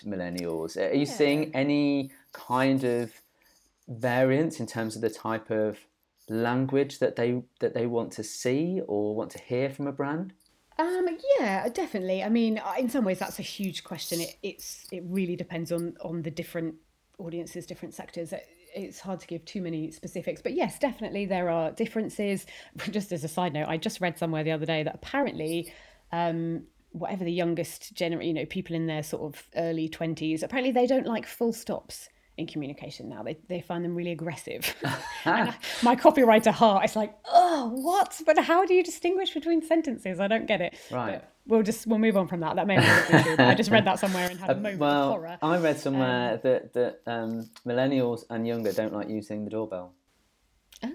millennials. 0.05 0.77
Are 0.77 0.93
you 0.93 1.05
yeah. 1.05 1.05
seeing 1.05 1.55
any 1.55 2.11
kind 2.33 2.83
of 2.83 3.11
variance 3.87 4.59
in 4.59 4.67
terms 4.67 4.95
of 4.95 5.01
the 5.01 5.09
type 5.09 5.49
of 5.49 5.79
language 6.29 6.99
that 6.99 7.15
they 7.15 7.41
that 7.59 7.73
they 7.73 7.85
want 7.85 8.11
to 8.13 8.23
see 8.23 8.81
or 8.87 9.15
want 9.15 9.31
to 9.31 9.39
hear 9.39 9.69
from 9.69 9.87
a 9.87 9.91
brand? 9.91 10.33
Um, 10.79 11.07
yeah, 11.39 11.67
definitely. 11.69 12.23
I 12.23 12.29
mean, 12.29 12.59
uh, 12.59 12.75
in 12.77 12.89
some 12.89 13.03
ways, 13.03 13.17
that's 13.19 13.39
a 13.39 13.43
huge 13.43 13.83
question. 13.83 14.21
It, 14.21 14.37
it's 14.43 14.85
it 14.91 15.03
really 15.07 15.35
depends 15.35 15.71
on 15.71 15.97
on 16.01 16.21
the 16.21 16.31
different 16.31 16.75
audiences, 17.17 17.65
different 17.65 17.93
sectors. 17.93 18.33
It's 18.75 18.99
hard 18.99 19.19
to 19.21 19.27
give 19.27 19.43
too 19.45 19.61
many 19.61 19.91
specifics, 19.91 20.41
but 20.41 20.53
yes, 20.53 20.79
definitely 20.79 21.25
there 21.25 21.49
are 21.49 21.71
differences. 21.71 22.45
Just 22.91 23.11
as 23.11 23.23
a 23.23 23.27
side 23.27 23.53
note, 23.53 23.67
I 23.67 23.77
just 23.77 24.01
read 24.01 24.17
somewhere 24.17 24.43
the 24.43 24.51
other 24.51 24.65
day 24.65 24.83
that 24.83 24.95
apparently, 24.95 25.73
um, 26.11 26.63
whatever 26.91 27.23
the 27.23 27.31
youngest 27.31 27.93
generation, 27.93 28.27
you 28.27 28.33
know, 28.33 28.45
people 28.45 28.75
in 28.75 28.87
their 28.87 29.03
sort 29.03 29.23
of 29.23 29.47
early 29.55 29.89
twenties, 29.89 30.43
apparently 30.43 30.71
they 30.71 30.87
don't 30.87 31.07
like 31.07 31.25
full 31.25 31.53
stops 31.53 32.09
in 32.37 32.45
communication 32.45 33.09
now. 33.09 33.23
They, 33.23 33.37
they 33.49 33.61
find 33.61 33.83
them 33.83 33.95
really 33.95 34.11
aggressive. 34.11 34.75
I, 35.25 35.53
my 35.81 35.95
copywriter 35.95 36.51
heart 36.51 36.85
is 36.85 36.95
like, 36.95 37.15
oh, 37.25 37.71
what? 37.73 38.21
But 38.25 38.39
how 38.39 38.65
do 38.65 38.73
you 38.73 38.83
distinguish 38.83 39.33
between 39.33 39.61
sentences? 39.61 40.19
I 40.19 40.27
don't 40.27 40.45
get 40.45 40.61
it. 40.61 40.75
Right. 40.91 41.13
But 41.13 41.33
we'll 41.47 41.63
just 41.63 41.87
we'll 41.87 41.99
move 41.99 42.15
on 42.15 42.27
from 42.27 42.41
that. 42.41 42.55
That 42.55 42.67
may 42.67 42.77
not 42.77 43.07
be 43.11 43.23
true. 43.23 43.35
I 43.39 43.55
just 43.55 43.71
read 43.71 43.85
that 43.85 43.99
somewhere 43.99 44.29
and 44.29 44.39
had 44.39 44.49
a 44.49 44.53
uh, 44.53 44.57
moment 44.57 44.79
well, 44.79 45.03
of 45.03 45.09
horror. 45.09 45.37
I 45.41 45.57
read 45.57 45.79
somewhere 45.79 46.33
um, 46.33 46.39
that 46.43 46.73
that 46.73 47.01
um, 47.07 47.49
millennials 47.65 48.23
and 48.29 48.47
younger 48.47 48.71
don't 48.71 48.93
like 48.93 49.09
using 49.09 49.43
the 49.43 49.49
doorbell. 49.49 49.93
Oh. 50.83 50.93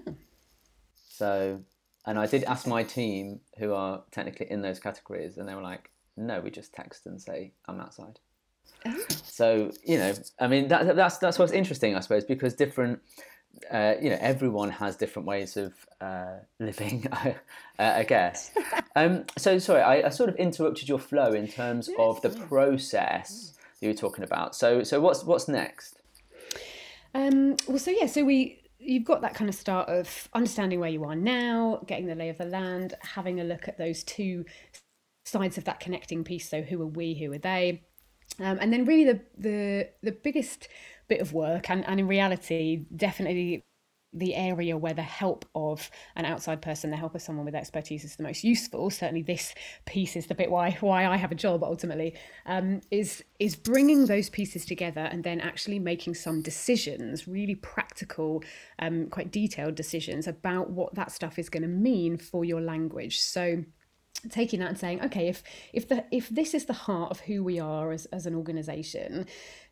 So, 1.09 1.61
and 2.05 2.17
I 2.17 2.25
did 2.25 2.43
ask 2.45 2.65
my 2.65 2.83
team 2.83 3.41
who 3.59 3.73
are 3.73 4.03
technically 4.11 4.49
in 4.49 4.61
those 4.61 4.79
categories, 4.79 5.37
and 5.37 5.47
they 5.47 5.55
were 5.55 5.61
like, 5.61 5.89
"No, 6.15 6.39
we 6.39 6.51
just 6.51 6.73
text 6.73 7.05
and 7.05 7.21
say 7.21 7.53
I'm 7.67 7.79
outside." 7.79 8.19
So 9.23 9.71
you 9.83 9.97
know, 9.97 10.13
I 10.39 10.47
mean, 10.47 10.67
that, 10.67 10.95
that's 10.95 11.17
that's 11.17 11.39
what's 11.39 11.51
interesting, 11.51 11.95
I 11.95 11.99
suppose, 12.01 12.23
because 12.23 12.53
different, 12.53 12.99
uh, 13.71 13.95
you 14.01 14.09
know, 14.09 14.17
everyone 14.19 14.69
has 14.69 14.95
different 14.95 15.27
ways 15.27 15.57
of 15.57 15.73
uh, 16.01 16.35
living, 16.59 17.07
I, 17.11 17.35
uh, 17.79 17.93
I 17.97 18.03
guess. 18.03 18.51
Um, 18.95 19.25
so 19.39 19.57
sorry, 19.57 19.81
I, 19.81 20.05
I, 20.05 20.09
sort 20.09 20.29
of 20.29 20.35
interrupted 20.35 20.87
your 20.87 20.99
flow 20.99 21.33
in 21.33 21.47
terms 21.47 21.89
of 21.97 22.21
the 22.21 22.29
process 22.29 23.57
you 23.81 23.89
were 23.89 23.95
talking 23.95 24.23
about. 24.23 24.55
So 24.55 24.83
so 24.83 25.01
what's 25.01 25.23
what's 25.23 25.47
next? 25.47 25.99
Um, 27.15 27.55
well, 27.67 27.79
so 27.79 27.89
yeah, 27.89 28.05
so 28.05 28.23
we 28.23 28.61
you've 28.77 29.05
got 29.05 29.21
that 29.21 29.33
kind 29.33 29.49
of 29.49 29.55
start 29.55 29.89
of 29.89 30.29
understanding 30.33 30.79
where 30.79 30.89
you 30.89 31.03
are 31.05 31.15
now, 31.15 31.81
getting 31.87 32.05
the 32.05 32.13
lay 32.13 32.29
of 32.29 32.37
the 32.37 32.45
land, 32.45 32.93
having 33.01 33.39
a 33.39 33.43
look 33.43 33.67
at 33.67 33.79
those 33.79 34.03
two 34.03 34.45
sides 35.25 35.57
of 35.57 35.63
that 35.63 35.79
connecting 35.79 36.23
piece. 36.23 36.49
So 36.49 36.61
who 36.61 36.81
are 36.81 36.87
we? 36.87 37.15
Who 37.15 37.31
are 37.31 37.37
they? 37.37 37.81
Um, 38.39 38.57
and 38.59 38.73
then 38.73 38.85
really 38.85 39.05
the 39.05 39.21
the 39.37 39.89
the 40.01 40.11
biggest 40.11 40.67
bit 41.07 41.21
of 41.21 41.33
work 41.33 41.69
and, 41.69 41.85
and 41.85 41.99
in 41.99 42.07
reality 42.07 42.85
definitely 42.95 43.63
the 44.13 44.35
area 44.35 44.77
where 44.77 44.93
the 44.93 45.01
help 45.01 45.45
of 45.55 45.89
an 46.15 46.25
outside 46.25 46.61
person, 46.61 46.91
the 46.91 46.97
help 46.97 47.15
of 47.15 47.21
someone 47.21 47.45
with 47.45 47.55
expertise 47.55 48.03
is 48.03 48.15
the 48.15 48.23
most 48.23 48.43
useful. 48.43 48.89
Certainly, 48.89 49.23
this 49.23 49.55
piece 49.85 50.15
is 50.15 50.27
the 50.27 50.35
bit 50.35 50.51
why 50.51 50.77
why 50.79 51.07
I 51.07 51.17
have 51.17 51.31
a 51.31 51.35
job 51.35 51.63
ultimately. 51.63 52.15
Um, 52.45 52.81
is 52.91 53.23
is 53.39 53.55
bringing 53.55 54.05
those 54.05 54.29
pieces 54.29 54.65
together 54.65 55.01
and 55.01 55.23
then 55.23 55.41
actually 55.41 55.79
making 55.79 56.13
some 56.15 56.41
decisions, 56.41 57.27
really 57.27 57.55
practical, 57.55 58.43
um, 58.79 59.07
quite 59.07 59.31
detailed 59.31 59.75
decisions 59.75 60.27
about 60.27 60.69
what 60.69 60.93
that 60.95 61.11
stuff 61.11 61.39
is 61.39 61.49
going 61.49 61.63
to 61.63 61.69
mean 61.69 62.17
for 62.17 62.45
your 62.45 62.61
language. 62.61 63.19
So 63.19 63.63
taking 64.29 64.59
that 64.59 64.69
and 64.69 64.77
saying 64.77 65.01
okay 65.01 65.27
if 65.27 65.43
if 65.73 65.87
the 65.87 66.05
if 66.11 66.29
this 66.29 66.53
is 66.53 66.65
the 66.65 66.73
heart 66.73 67.11
of 67.11 67.19
who 67.21 67.43
we 67.43 67.59
are 67.59 67.91
as, 67.91 68.05
as 68.07 68.25
an 68.25 68.35
organization 68.35 69.25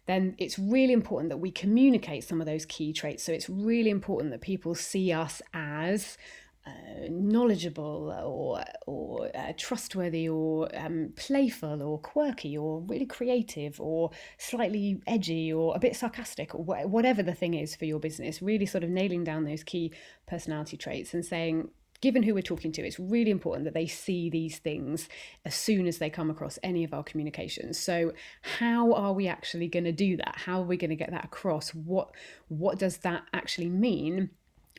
then 0.07 0.35
it's 0.37 0.57
really 0.57 0.93
important 0.93 1.29
that 1.29 1.37
we 1.37 1.51
communicate 1.51 2.23
some 2.23 2.41
of 2.41 2.47
those 2.47 2.65
key 2.65 2.91
traits. 2.93 3.23
So 3.23 3.31
it's 3.31 3.49
really 3.49 3.89
important 3.89 4.31
that 4.31 4.41
people 4.41 4.75
see 4.75 5.11
us 5.11 5.41
as 5.53 6.17
uh, 6.65 7.07
knowledgeable 7.09 8.13
or 8.23 8.63
or 8.85 9.31
uh, 9.35 9.51
trustworthy 9.57 10.29
or 10.29 10.69
um, 10.75 11.11
playful 11.15 11.81
or 11.81 11.97
quirky 11.97 12.55
or 12.55 12.81
really 12.81 13.05
creative 13.05 13.81
or 13.81 14.11
slightly 14.37 15.01
edgy 15.07 15.51
or 15.51 15.75
a 15.75 15.79
bit 15.79 15.95
sarcastic 15.95 16.53
or 16.53 16.63
wh- 16.63 16.87
whatever 16.87 17.23
the 17.23 17.33
thing 17.33 17.55
is 17.55 17.75
for 17.75 17.85
your 17.85 17.99
business 17.99 18.43
really 18.43 18.67
sort 18.67 18.83
of 18.83 18.91
nailing 18.91 19.23
down 19.23 19.43
those 19.43 19.63
key 19.63 19.91
personality 20.27 20.77
traits 20.77 21.15
and 21.15 21.25
saying 21.25 21.67
given 22.01 22.23
who 22.23 22.33
we're 22.33 22.41
talking 22.41 22.71
to, 22.73 22.85
it's 22.85 22.99
really 22.99 23.31
important 23.31 23.65
that 23.65 23.73
they 23.73 23.87
see 23.87 24.29
these 24.29 24.57
things 24.57 25.07
as 25.45 25.55
soon 25.55 25.87
as 25.87 25.99
they 25.99 26.09
come 26.09 26.29
across 26.29 26.57
any 26.63 26.83
of 26.83 26.93
our 26.93 27.03
communications. 27.03 27.79
So, 27.79 28.13
how 28.41 28.93
are 28.93 29.13
we 29.13 29.27
actually 29.27 29.67
going 29.67 29.85
to 29.85 29.91
do 29.91 30.17
that? 30.17 30.35
How 30.45 30.61
are 30.61 30.65
we 30.65 30.77
going 30.77 30.89
to 30.89 30.95
get 30.95 31.11
that 31.11 31.25
across? 31.25 31.73
What 31.73 32.11
what 32.49 32.79
does 32.79 32.97
that 32.97 33.23
actually 33.33 33.69
mean 33.69 34.31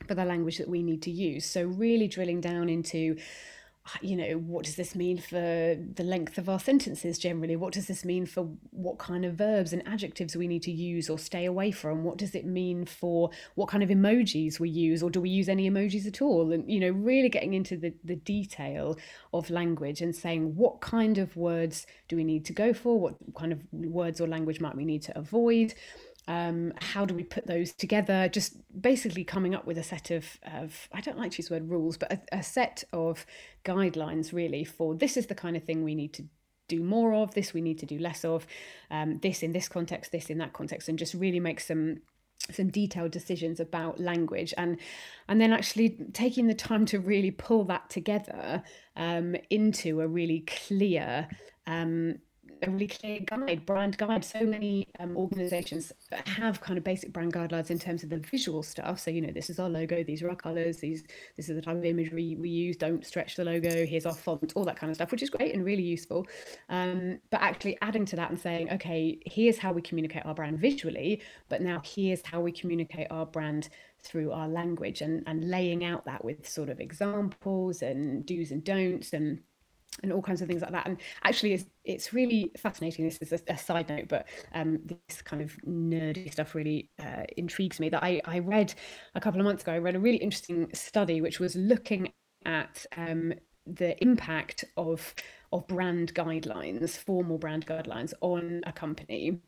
for 0.07 0.15
the 0.15 0.25
language 0.25 0.59
that 0.59 0.69
we 0.69 0.83
need 0.83 1.03
to 1.03 1.11
use? 1.11 1.47
So, 1.47 1.65
really 1.65 2.09
drilling 2.09 2.41
down 2.41 2.69
into 2.69 3.17
you 4.01 4.17
know, 4.17 4.35
what 4.35 4.65
does 4.65 4.77
this 4.77 4.95
mean 4.95 5.19
for 5.19 5.37
the 5.37 6.05
length 6.05 6.39
of 6.39 6.49
our 6.49 6.61
sentences 6.61 7.19
generally? 7.19 7.57
What 7.57 7.73
does 7.73 7.89
this 7.89 8.05
mean 8.05 8.27
for 8.27 8.49
what 8.71 8.99
kind 8.99 9.25
of 9.25 9.35
verbs 9.35 9.73
and 9.73 9.87
adjectives 9.87 10.37
we 10.37 10.47
need 10.47 10.63
to 10.63 10.71
use 10.71 11.11
or 11.11 11.19
stay 11.19 11.47
away 11.47 11.73
from? 11.73 12.05
What 12.05 12.17
does 12.17 12.35
it 12.35 12.47
mean 12.47 12.85
for 12.87 13.31
what 13.57 13.69
kind 13.69 13.83
of 13.83 13.89
emojis 13.89 14.61
we 14.61 14.71
use, 14.71 15.03
or 15.03 15.11
do 15.11 15.21
we 15.21 15.31
use 15.31 15.49
any 15.49 15.69
emojis 15.69 16.07
at 16.07 16.23
all? 16.23 16.53
And, 16.53 16.71
you 16.71 16.79
know, 16.79 16.91
really 16.91 17.29
getting 17.29 17.55
into 17.55 17.77
the, 17.77 17.93
the 18.05 18.17
detail 18.17 18.97
of 19.35 19.51
language 19.51 20.01
and 20.01 20.15
saying 20.15 20.55
what 20.55 20.81
kind 20.81 21.19
of 21.19 21.37
words 21.37 21.87
do 22.09 22.17
we 22.17 22.25
need 22.25 22.45
to 22.47 22.53
go 22.53 22.73
for? 22.73 23.01
What 23.01 23.17
kind 23.37 23.53
of 23.53 23.63
words 23.73 24.21
or 24.21 24.29
language 24.29 24.61
might 24.61 24.77
we 24.77 24.85
need 24.85 25.03
to 25.03 25.19
avoid? 25.19 25.75
Um, 26.29 26.73
how 26.81 27.05
do 27.05 27.15
we 27.15 27.25
put 27.25 27.47
those 27.47 27.73
together? 27.73 28.29
Just 28.29 28.57
basically 28.81 29.25
coming 29.25 29.55
up 29.55 29.67
with 29.67 29.79
a 29.79 29.83
set 29.83 30.11
of, 30.11 30.25
of 30.45 30.89
i 30.93 31.01
don't 31.01 31.19
like 31.19 31.33
to 31.33 31.39
use 31.39 31.49
the 31.49 31.55
word 31.55 31.69
rules 31.69 31.97
but 31.97 32.13
a, 32.13 32.39
a 32.39 32.43
set 32.43 32.85
of 32.93 33.27
guidelines 33.65 34.33
really 34.33 34.65
for 34.65 34.95
this 34.95 35.17
is 35.17 35.27
the 35.27 35.35
kind 35.35 35.57
of 35.57 35.65
thing 35.65 35.85
we 35.85 35.95
need 35.95 36.13
to 36.13 36.25
do 36.69 36.83
more 36.83 37.15
of 37.15 37.35
this 37.35 37.53
we 37.53 37.61
need 37.61 37.79
to 37.79 37.87
do 37.87 37.99
less 37.99 38.25
of 38.25 38.47
um, 38.91 39.19
this 39.19 39.43
in 39.43 39.53
this 39.53 39.69
context 39.69 40.13
this 40.13 40.31
in 40.31 40.39
that 40.39 40.53
context 40.53 40.89
and 40.89 40.99
just 40.99 41.15
really 41.15 41.41
make 41.41 41.61
some 41.61 41.99
some 42.51 42.69
detailed 42.69 43.13
decisions 43.13 43.61
about 43.61 44.01
language. 44.01 44.53
And 44.57 44.79
and 45.29 45.41
then 45.41 45.53
actually 45.53 45.97
taking 46.13 46.47
the 46.47 46.55
time 46.55 46.87
to 46.87 46.99
really 46.99 47.31
pull 47.31 47.65
that 47.65 47.89
together 47.91 48.63
um, 48.97 49.37
into 49.51 50.01
a 50.01 50.09
really 50.09 50.41
clear 50.41 51.29
um, 51.67 52.17
a 52.63 52.71
really 52.71 52.87
clear 52.87 53.21
guide, 53.21 53.67
brand 53.67 53.99
guide. 53.99 54.25
So 54.25 54.41
many 54.41 54.89
um, 55.01 55.17
organizations 55.17 55.93
have 56.27 56.61
kind 56.61 56.79
of 56.79 56.85
basic 56.85 57.13
brand 57.13 57.33
guidelines 57.33 57.71
in 57.71 57.79
terms 57.79 58.03
of 58.03 58.11
the 58.11 58.19
visual 58.19 58.63
stuff. 58.63 59.01
So, 59.01 59.11
you 59.11 59.21
know, 59.21 59.33
this 59.33 59.51
is 59.51 59.59
our 59.59 59.69
logo, 59.69 60.03
these 60.03 60.23
are 60.23 60.31
our 60.31 60.37
colors, 60.37 60.79
these 60.79 61.05
this 61.37 61.49
is 61.49 61.57
the 61.57 61.63
type 61.63 61.77
of 61.77 61.85
imagery 61.85 62.37
we 62.39 62.49
use, 62.49 62.77
don't 62.77 63.05
stretch 63.05 63.37
the 63.37 63.45
logo, 63.45 63.85
here's 63.87 64.07
our 64.07 64.15
font, 64.15 64.53
all 64.55 64.65
that 64.65 64.77
kind 64.77 64.91
of 64.91 64.97
stuff, 64.97 65.11
which 65.11 65.23
is 65.23 65.31
great 65.31 65.55
and 65.55 65.65
really 65.65 65.83
useful. 65.83 66.27
Um, 66.69 67.19
but 67.31 67.41
actually 67.41 67.79
adding 67.83 68.05
to 68.07 68.17
that 68.17 68.31
and 68.31 68.41
saying, 68.41 68.71
okay, 68.73 69.19
here's 69.27 69.59
how 69.59 69.73
we 69.73 69.83
communicate 69.83 70.25
our 70.25 70.35
brand 70.35 70.59
visually, 70.59 71.23
but 71.49 71.63
now 71.63 71.83
here's 71.85 72.25
how 72.25 72.41
we 72.41 72.53
communicate 72.53 73.09
our 73.11 73.27
brand 73.27 73.69
through 74.03 74.33
our 74.33 74.49
language 74.49 75.01
and, 75.01 75.23
and 75.27 75.49
laying 75.49 75.85
out 75.85 76.05
that 76.05 76.25
with 76.25 76.49
sort 76.49 76.69
of 76.69 76.81
examples 76.81 77.83
and 77.83 78.27
do's 78.27 78.51
and 78.51 78.65
don'ts 78.65 79.13
and 79.13 79.41
and 80.03 80.13
all 80.13 80.23
kinds 80.23 80.41
of 80.41 80.49
things 80.49 80.63
like 80.63 80.73
that. 80.73 80.87
And 80.87 80.99
actually, 81.25 81.55
it's, 81.55 81.65
it's 81.85 82.13
really 82.13 82.51
fascinating. 82.57 83.05
This 83.05 83.19
is 83.19 83.33
a, 83.33 83.41
a 83.49 83.59
side 83.59 83.89
note, 83.89 84.09
but 84.09 84.27
um, 84.55 84.79
this 84.85 85.23
kind 85.23 85.43
of 85.43 85.53
nerdy 85.67 86.33
stuff 86.33 86.55
really 86.55 86.91
uh, 87.01 87.25
intrigues 87.37 87.79
me. 87.79 87.89
That 87.89 88.03
I, 88.03 88.21
I 88.25 88.39
read 88.39 88.75
a 89.15 89.21
couple 89.21 89.41
of 89.41 89.45
months 89.45 89.63
ago, 89.63 89.73
I 89.73 89.79
read 89.79 89.97
a 89.97 90.01
really 90.01 90.19
interesting 90.19 90.69
study 90.73 91.21
which 91.21 91.41
was 91.41 91.57
looking 91.57 92.13
at 92.45 92.85
um, 92.97 93.33
the 93.67 94.01
impact 94.03 94.65
of 94.77 95.15
of 95.53 95.67
brand 95.67 96.15
guidelines, 96.15 96.97
formal 96.97 97.37
brand 97.37 97.67
guidelines 97.67 98.15
on 98.23 98.63
a 98.67 98.73
company 98.73 99.39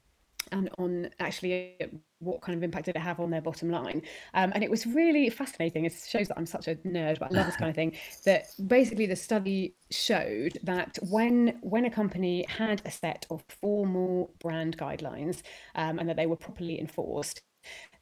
and 0.53 0.69
on 0.79 1.11
actually 1.21 1.77
what 2.19 2.41
kind 2.41 2.57
of 2.57 2.63
impact 2.63 2.87
did 2.87 2.97
it 2.97 3.01
have 3.01 3.21
on 3.21 3.31
their 3.31 3.43
bottom 3.43 3.71
line. 3.71 4.03
Um, 4.35 4.53
and 4.55 4.65
it 4.65 4.71
was 4.71 4.87
really 4.87 5.29
fascinating. 5.31 5.85
It 5.85 5.95
shows 6.07 6.29
that 6.29 6.39
i'm 6.39 6.47
such 6.47 6.69
a 6.69 6.77
nerd 6.77 7.19
but 7.19 7.31
i 7.31 7.35
love 7.35 7.47
this 7.47 7.57
kind 7.57 7.69
of 7.69 7.75
thing 7.75 7.97
that 8.25 8.47
basically 8.67 9.07
the 9.07 9.17
study 9.17 9.75
showed 9.91 10.59
that 10.63 10.99
when 11.11 11.59
when 11.63 11.85
a 11.85 11.91
company 11.91 12.45
had 12.49 12.83
a 12.85 12.91
set 12.91 13.27
of 13.31 13.43
formal 13.61 14.35
brand 14.41 14.77
guidelines 14.77 15.43
um, 15.75 15.99
and 15.99 16.09
that 16.09 16.17
they 16.17 16.27
were 16.27 16.37
properly 16.37 16.81
enforced 16.81 17.43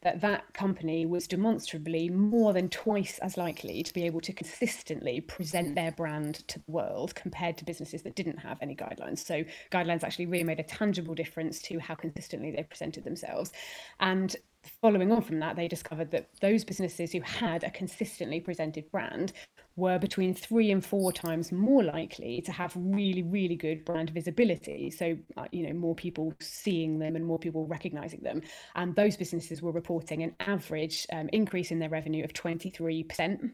that 0.03 0.21
that 0.21 0.53
company 0.53 1.07
was 1.07 1.27
demonstrably 1.27 2.09
more 2.09 2.53
than 2.53 2.69
twice 2.69 3.19
as 3.21 3.37
likely 3.37 3.83
to 3.83 3.95
be 3.95 4.05
able 4.05 4.21
to 4.21 4.33
consistently 4.33 5.21
present 5.21 5.75
their 5.75 5.93
brand 5.93 6.47
to 6.49 6.59
the 6.59 6.71
world 6.71 7.15
compared 7.15 7.57
to 7.57 7.65
businesses 7.65 8.03
that 8.03 8.17
didn't 8.17 8.39
have 8.39 8.59
any 8.61 8.75
guidelines. 8.75 9.19
So 9.19 9.45
guidelines 9.71 10.03
actually 10.03 10.27
really 10.27 10.45
made 10.45 10.61
a 10.61 10.65
tangible 10.65 11.15
difference 11.15 11.61
to 11.63 11.79
how 11.79 11.95
consistently 11.95 12.51
they 12.51 12.65
presented 12.65 13.05
themselves. 13.05 13.53
And 14.01 14.35
following 14.81 15.11
on 15.13 15.23
from 15.23 15.41
that, 15.41 15.57
they 15.57 15.69
discovered 15.69 16.11
that 16.13 16.29
those 16.41 16.65
businesses 16.65 17.13
who 17.13 17.21
had 17.21 17.65
a 17.65 17.71
consistently 17.71 18.41
presented 18.41 18.91
brand 18.91 19.33
were 19.77 19.99
between 19.99 20.35
three 20.35 20.71
and 20.71 20.85
four 20.85 21.13
times 21.13 21.51
more 21.51 21.83
likely 21.83 22.41
to 22.43 22.53
have 22.53 22.73
really, 22.77 23.23
really 23.23 23.57
good 23.57 23.85
brand 23.85 24.11
visibility. 24.11 24.91
So, 24.91 25.17
uh, 25.37 25.47
you 25.51 25.67
know, 25.67 25.73
more 25.73 25.95
people 25.95 26.35
seeing 26.41 26.99
them 26.99 27.17
and 27.17 27.25
more 27.25 27.39
people 27.39 27.67
recognizing 27.67 28.21
them. 28.21 28.43
And 28.75 28.95
those 28.95 29.17
businesses 29.17 29.63
were 29.63 29.73
reporting 29.73 30.23
an 30.23 30.35
average 30.41 31.07
um, 31.13 31.29
increase 31.33 31.71
in 31.71 31.79
their 31.79 31.89
revenue 31.89 32.25
of 32.25 32.33
23%. 32.33 33.53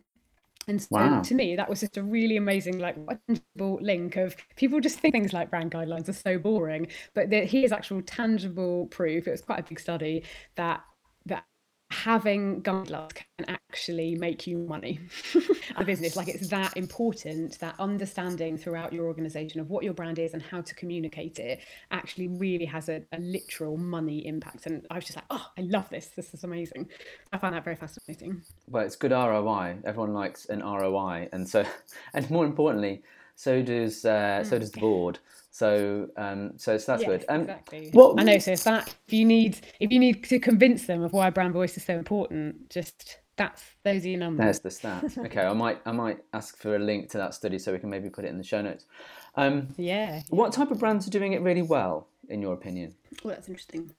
And 0.66 0.82
so 0.82 0.88
wow. 0.90 1.22
to 1.22 1.34
me, 1.34 1.56
that 1.56 1.70
was 1.70 1.80
just 1.80 1.96
a 1.96 2.02
really 2.02 2.36
amazing, 2.36 2.78
like, 2.78 2.96
tangible 3.26 3.78
link 3.80 4.16
of 4.16 4.36
people 4.56 4.80
just 4.80 4.98
think 4.98 5.14
things 5.14 5.32
like 5.32 5.48
brand 5.48 5.70
guidelines 5.70 6.10
are 6.10 6.12
so 6.12 6.38
boring, 6.38 6.88
but 7.14 7.32
here's 7.32 7.72
actual 7.72 8.02
tangible 8.02 8.86
proof. 8.86 9.26
It 9.26 9.30
was 9.30 9.40
quite 9.40 9.60
a 9.60 9.62
big 9.62 9.80
study 9.80 10.24
that 10.56 10.82
that 11.26 11.44
having 11.90 12.62
guidelines 12.62 13.14
can 13.14 13.48
actually 13.48 14.14
make 14.14 14.46
you 14.46 14.59
money 14.59 15.00
a 15.76 15.85
business. 15.85 16.16
Like 16.16 16.28
it's 16.28 16.48
that 16.48 16.76
important 16.76 17.59
that 17.61 17.74
understanding 17.78 18.59
throughout 18.59 18.92
your 18.92 19.07
organization 19.07 19.61
of 19.61 19.70
what 19.70 19.85
your 19.85 19.94
brand 19.94 20.18
is 20.18 20.35
and 20.35 20.42
how 20.42 20.61
to 20.61 20.74
communicate 20.74 21.38
it 21.38 21.61
actually 21.90 22.28
really 22.28 22.66
has 22.66 22.88
a, 22.88 23.02
a 23.12 23.18
literal 23.18 23.76
money 23.76 24.26
impact. 24.26 24.66
And 24.66 24.87
i 24.90 24.96
was 24.96 25.04
just 25.04 25.16
like 25.16 25.24
oh 25.31 25.46
i 25.57 25.62
love 25.62 25.88
this. 25.88 26.09
This 26.09 26.35
is 26.35 26.44
amazing. 26.44 26.88
I 27.33 27.38
find 27.38 27.54
that 27.54 27.64
very 27.64 27.76
fascinating. 27.76 28.42
Well 28.68 28.85
it's 28.85 28.96
good 28.96 29.12
roi 29.12 29.76
everyone 29.85 30.12
likes 30.12 30.46
an 30.46 30.61
roi 30.61 31.28
and 31.33 31.48
so 31.48 31.64
and 32.14 32.31
more 32.31 32.44
importantly 32.44 33.02
so 33.38 33.62
does 33.62 34.05
uh, 34.05 34.42
so 34.42 34.57
mm. 34.57 34.61
does 34.61 34.72
the 34.72 34.81
board 34.81 35.20
so, 35.59 36.09
um, 36.16 36.53
so, 36.57 36.79
so 36.79 36.92
that's 36.92 37.03
yes, 37.03 37.11
good. 37.11 37.24
Um, 37.29 37.40
exactly. 37.40 37.90
What 37.92 38.20
I 38.20 38.22
know. 38.22 38.38
So 38.38 38.53
if 38.53 38.62
that, 38.62 38.94
if 39.09 39.12
you 39.12 39.24
need, 39.24 39.59
if 39.81 39.90
you 39.90 39.98
need 39.98 40.22
to 40.24 40.38
convince 40.38 40.87
them 40.87 41.03
of 41.03 41.12
why 41.12 41.31
brand 41.31 41.53
voice 41.53 41.77
is 41.77 41.85
so 41.85 41.94
important, 41.94 42.70
just 42.70 43.18
that's 43.37 43.64
those 43.83 44.05
are 44.05 44.09
your 44.09 44.20
numbers. 44.20 44.61
There's 44.61 44.81
the 44.81 44.88
stats. 44.88 45.18
okay, 45.27 45.42
I 45.42 45.53
might, 45.55 45.81
I 45.85 45.90
might 45.90 46.20
ask 46.33 46.57
for 46.57 46.77
a 46.77 46.79
link 46.79 47.11
to 47.11 47.18
that 47.18 47.35
study 47.35 47.59
so 47.59 47.72
we 47.72 47.81
can 47.81 47.90
maybe 47.90 48.09
put 48.09 48.24
it 48.24 48.29
in 48.29 48.38
the 48.38 48.44
show 48.44 48.62
notes. 48.62 48.87
Um, 49.35 49.74
yeah. 49.77 50.22
What 50.31 50.53
type 50.53 50.70
of 50.70 50.79
brands 50.79 51.09
are 51.09 51.11
doing 51.11 51.33
it 51.33 51.42
really 51.42 51.62
well, 51.62 52.07
in 52.29 52.40
your 52.40 52.55
opinion? 52.55 52.94
Oh, 53.24 53.31
that's 53.31 53.48
interesting. 53.48 53.90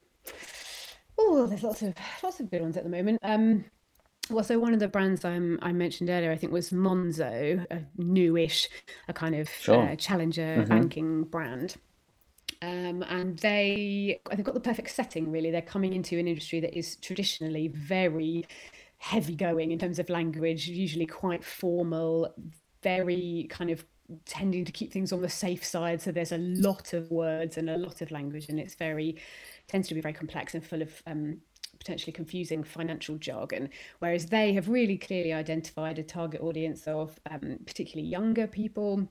Oh, 1.18 1.46
there's 1.46 1.64
lots 1.64 1.82
of 1.82 1.94
lots 2.24 2.40
of 2.40 2.50
good 2.50 2.62
ones 2.62 2.78
at 2.78 2.86
the 2.86 2.90
moment. 2.90 3.20
Um, 3.22 3.66
well, 4.30 4.44
so 4.44 4.60
one 4.60 4.74
of 4.74 4.80
the 4.80 4.88
brands 4.88 5.26
I'm, 5.26 5.60
I 5.62 5.72
mentioned 5.72 6.10
earlier, 6.10 6.32
I 6.32 6.38
think, 6.38 6.54
was 6.54 6.70
Monzo, 6.72 7.66
a 7.72 7.82
newish, 7.98 8.70
a 9.08 9.14
kind 9.14 9.36
of 9.36 9.50
sure. 9.50 9.90
uh, 9.90 9.96
challenger 9.96 10.58
mm-hmm. 10.58 10.70
banking 10.70 11.24
brand. 11.24 11.76
Um, 12.62 13.04
and 13.04 13.40
they, 13.40 14.20
they've 14.30 14.44
got 14.44 14.54
the 14.54 14.60
perfect 14.60 14.92
setting, 14.92 15.32
really. 15.32 15.50
They're 15.50 15.62
coming 15.62 15.94
into 15.94 16.20
an 16.20 16.28
industry 16.28 16.60
that 16.60 16.78
is 16.78 16.98
traditionally 16.98 17.70
very 17.70 18.46
heavy 18.98 19.36
going 19.36 19.72
in 19.72 19.80
terms 19.80 19.98
of 19.98 20.10
language, 20.10 20.68
usually 20.68 21.06
quite 21.06 21.44
formal, 21.44 22.34
very 22.84 23.48
kind 23.50 23.70
of 23.70 23.86
tending 24.26 24.66
to 24.66 24.72
keep 24.72 24.92
things 24.92 25.14
on 25.14 25.22
the 25.22 25.30
safe 25.30 25.64
side. 25.64 26.02
So 26.02 26.12
there's 26.12 26.32
a 26.32 26.38
lot 26.38 26.94
of 26.94 27.10
words 27.12 27.58
and 27.58 27.70
a 27.70 27.78
lot 27.78 28.02
of 28.02 28.12
language, 28.12 28.50
and 28.50 28.60
it's 28.60 28.76
very, 28.76 29.16
tends 29.68 29.88
to 29.88 29.94
be 29.94 30.02
very 30.02 30.14
complex 30.14 30.54
and 30.54 30.66
full 30.66 30.82
of 30.82 31.02
um, 31.08 31.38
potentially 31.80 32.12
confusing 32.12 32.64
financial 32.64 33.18
jargon, 33.18 33.70
whereas 34.00 34.28
they 34.28 34.54
have 34.54 34.70
really 34.70 34.98
clearly 34.98 35.34
identified 35.34 35.98
a 35.98 36.04
target 36.04 36.42
audience 36.42 36.88
of 36.88 37.20
um, 37.32 37.58
particularly 37.66 38.08
younger 38.08 38.48
people. 38.48 39.08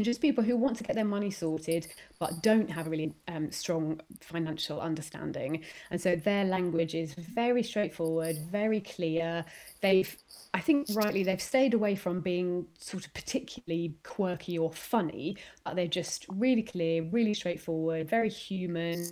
Just 0.00 0.20
people 0.20 0.42
who 0.42 0.56
want 0.56 0.76
to 0.78 0.82
get 0.82 0.96
their 0.96 1.04
money 1.04 1.30
sorted 1.30 1.86
but 2.18 2.42
don't 2.42 2.68
have 2.68 2.88
a 2.88 2.90
really 2.90 3.14
um, 3.28 3.52
strong 3.52 4.00
financial 4.20 4.80
understanding. 4.80 5.62
And 5.92 6.00
so 6.00 6.16
their 6.16 6.44
language 6.44 6.96
is 6.96 7.14
very 7.14 7.62
straightforward, 7.62 8.36
very 8.50 8.80
clear. 8.80 9.44
They've, 9.82 10.16
I 10.52 10.60
think 10.60 10.88
rightly, 10.94 11.22
they've 11.22 11.40
stayed 11.40 11.74
away 11.74 11.94
from 11.94 12.20
being 12.20 12.66
sort 12.76 13.06
of 13.06 13.14
particularly 13.14 13.94
quirky 14.02 14.58
or 14.58 14.72
funny, 14.72 15.36
but 15.64 15.76
they're 15.76 15.86
just 15.86 16.26
really 16.28 16.64
clear, 16.64 17.04
really 17.04 17.34
straightforward, 17.34 18.08
very 18.08 18.30
human, 18.30 19.06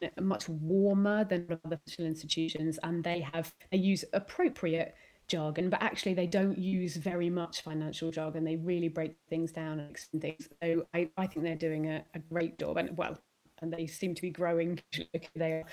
Uh, 0.00 0.08
much 0.20 0.48
warmer 0.48 1.24
than 1.24 1.46
other 1.64 1.80
financial 1.84 2.06
institutions, 2.06 2.78
and 2.84 3.02
they 3.02 3.20
have 3.20 3.52
they 3.72 3.78
use 3.78 4.04
appropriate 4.12 4.94
jargon, 5.26 5.68
but 5.70 5.82
actually 5.82 6.14
they 6.14 6.26
don't 6.26 6.56
use 6.56 6.94
very 6.96 7.28
much 7.28 7.62
financial 7.62 8.12
jargon. 8.12 8.44
They 8.44 8.56
really 8.56 8.88
break 8.88 9.16
things 9.28 9.50
down 9.50 9.80
and 9.80 9.90
explain 9.90 10.20
things. 10.20 10.48
So 10.62 10.86
I, 10.94 11.10
I 11.16 11.26
think 11.26 11.44
they're 11.44 11.56
doing 11.56 11.90
a, 11.90 12.04
a 12.14 12.20
great 12.20 12.58
job, 12.60 12.76
and 12.76 12.96
well, 12.96 13.18
and 13.60 13.72
they 13.72 13.86
seem 13.88 14.14
to 14.14 14.22
be 14.22 14.30
growing. 14.30 14.80
They 15.34 15.52
are 15.52 15.64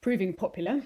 proving 0.00 0.32
popular. 0.32 0.80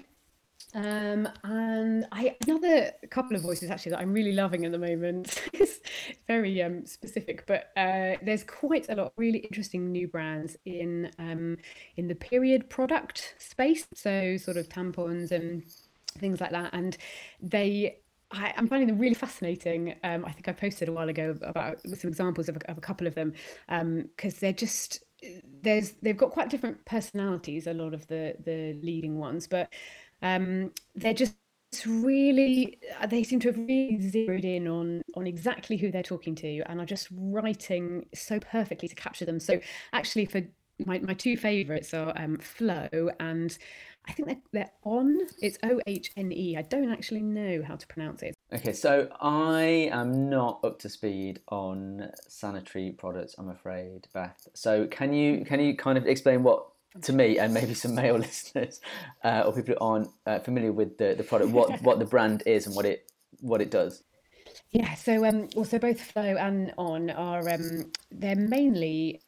Um, 0.73 1.27
and 1.43 2.05
I 2.11 2.35
another 2.47 2.91
couple 3.09 3.35
of 3.35 3.41
voices 3.41 3.69
actually 3.69 3.91
that 3.91 3.99
I'm 3.99 4.13
really 4.13 4.31
loving 4.31 4.65
at 4.65 4.71
the 4.71 4.77
moment. 4.77 5.41
it's 5.53 5.79
very 6.27 6.61
um, 6.61 6.85
specific, 6.85 7.45
but 7.45 7.71
uh, 7.75 8.15
there's 8.23 8.43
quite 8.43 8.89
a 8.89 8.95
lot 8.95 9.07
of 9.07 9.11
really 9.17 9.39
interesting 9.39 9.91
new 9.91 10.07
brands 10.07 10.57
in 10.65 11.11
um, 11.19 11.57
in 11.97 12.07
the 12.07 12.15
period 12.15 12.69
product 12.69 13.35
space. 13.37 13.85
So 13.93 14.37
sort 14.37 14.57
of 14.57 14.69
tampons 14.69 15.31
and 15.31 15.63
things 16.17 16.39
like 16.39 16.51
that, 16.51 16.73
and 16.73 16.97
they 17.41 17.97
I, 18.31 18.53
am 18.55 18.67
finding 18.67 18.87
them 18.87 18.97
really 18.97 19.15
fascinating. 19.15 19.95
Um, 20.03 20.25
I 20.25 20.31
think 20.31 20.47
I 20.47 20.53
posted 20.53 20.87
a 20.87 20.91
while 20.91 21.09
ago 21.09 21.37
about 21.41 21.81
some 21.81 22.09
examples 22.09 22.49
of 22.49 22.57
a, 22.57 22.71
of 22.71 22.77
a 22.77 22.81
couple 22.81 23.07
of 23.07 23.15
them 23.15 23.33
because 23.67 24.33
um, 24.33 24.39
they're 24.39 24.53
just 24.53 25.03
there's 25.61 25.91
they've 26.01 26.17
got 26.17 26.31
quite 26.31 26.49
different 26.49 26.83
personalities. 26.85 27.67
A 27.67 27.73
lot 27.73 27.93
of 27.93 28.07
the 28.07 28.35
the 28.43 28.79
leading 28.81 29.19
ones, 29.19 29.47
but 29.47 29.69
um, 30.21 30.71
they're 30.95 31.13
just 31.13 31.35
really 31.85 32.77
they 33.07 33.23
seem 33.23 33.39
to 33.39 33.47
have 33.47 33.57
really 33.57 33.97
zeroed 34.01 34.43
in 34.43 34.67
on 34.67 35.01
on 35.15 35.25
exactly 35.25 35.77
who 35.77 35.89
they're 35.89 36.03
talking 36.03 36.35
to 36.35 36.61
and 36.65 36.81
are 36.81 36.85
just 36.85 37.07
writing 37.11 38.05
so 38.13 38.39
perfectly 38.39 38.89
to 38.89 38.95
capture 38.95 39.25
them. 39.25 39.39
So 39.39 39.59
actually 39.93 40.25
for 40.25 40.41
my, 40.85 40.99
my 40.99 41.13
two 41.13 41.37
favorites 41.37 41.93
are 41.93 42.13
um, 42.15 42.37
flow 42.37 43.09
and 43.19 43.57
i 44.07 44.11
think 44.11 44.27
they're, 44.27 44.41
they're 44.51 44.71
Ohne. 44.83 45.19
It's 45.41 45.57
o-h-n-e 45.63 46.57
i 46.57 46.61
don't 46.63 46.91
actually 46.91 47.21
know 47.21 47.61
how 47.63 47.75
to 47.75 47.87
pronounce 47.87 48.23
it. 48.23 48.33
Okay 48.53 48.73
so 48.73 49.07
i 49.21 49.89
am 49.91 50.29
not 50.29 50.59
up 50.63 50.79
to 50.79 50.89
speed 50.89 51.39
on 51.49 52.09
sanitary 52.27 52.91
products 52.91 53.35
i'm 53.37 53.49
afraid 53.49 54.07
beth. 54.13 54.47
So 54.53 54.87
can 54.87 55.13
you 55.13 55.45
can 55.45 55.59
you 55.59 55.75
kind 55.75 55.97
of 55.97 56.07
explain 56.07 56.43
what 56.43 56.67
to 57.01 57.13
me 57.13 57.37
and 57.37 57.53
maybe 57.53 57.73
some 57.73 57.95
male 57.95 58.15
listeners 58.17 58.81
uh, 59.23 59.43
or 59.45 59.53
people 59.53 59.73
who 59.73 59.85
aren't 59.85 60.09
uh, 60.25 60.39
familiar 60.39 60.71
with 60.71 60.97
the, 60.97 61.15
the 61.15 61.23
product 61.23 61.51
what 61.51 61.81
what 61.81 61.99
the 61.99 62.05
brand 62.05 62.43
is 62.45 62.67
and 62.67 62.75
what 62.75 62.85
it 62.85 63.11
what 63.39 63.61
it 63.61 63.71
does 63.71 64.03
yeah 64.71 64.93
so 64.95 65.25
um 65.25 65.47
also 65.55 65.79
both 65.79 66.01
flow 66.01 66.35
and 66.37 66.73
Ohne 66.77 67.17
are 67.17 67.47
um 67.49 67.91
they're 68.11 68.35
mainly 68.35 69.21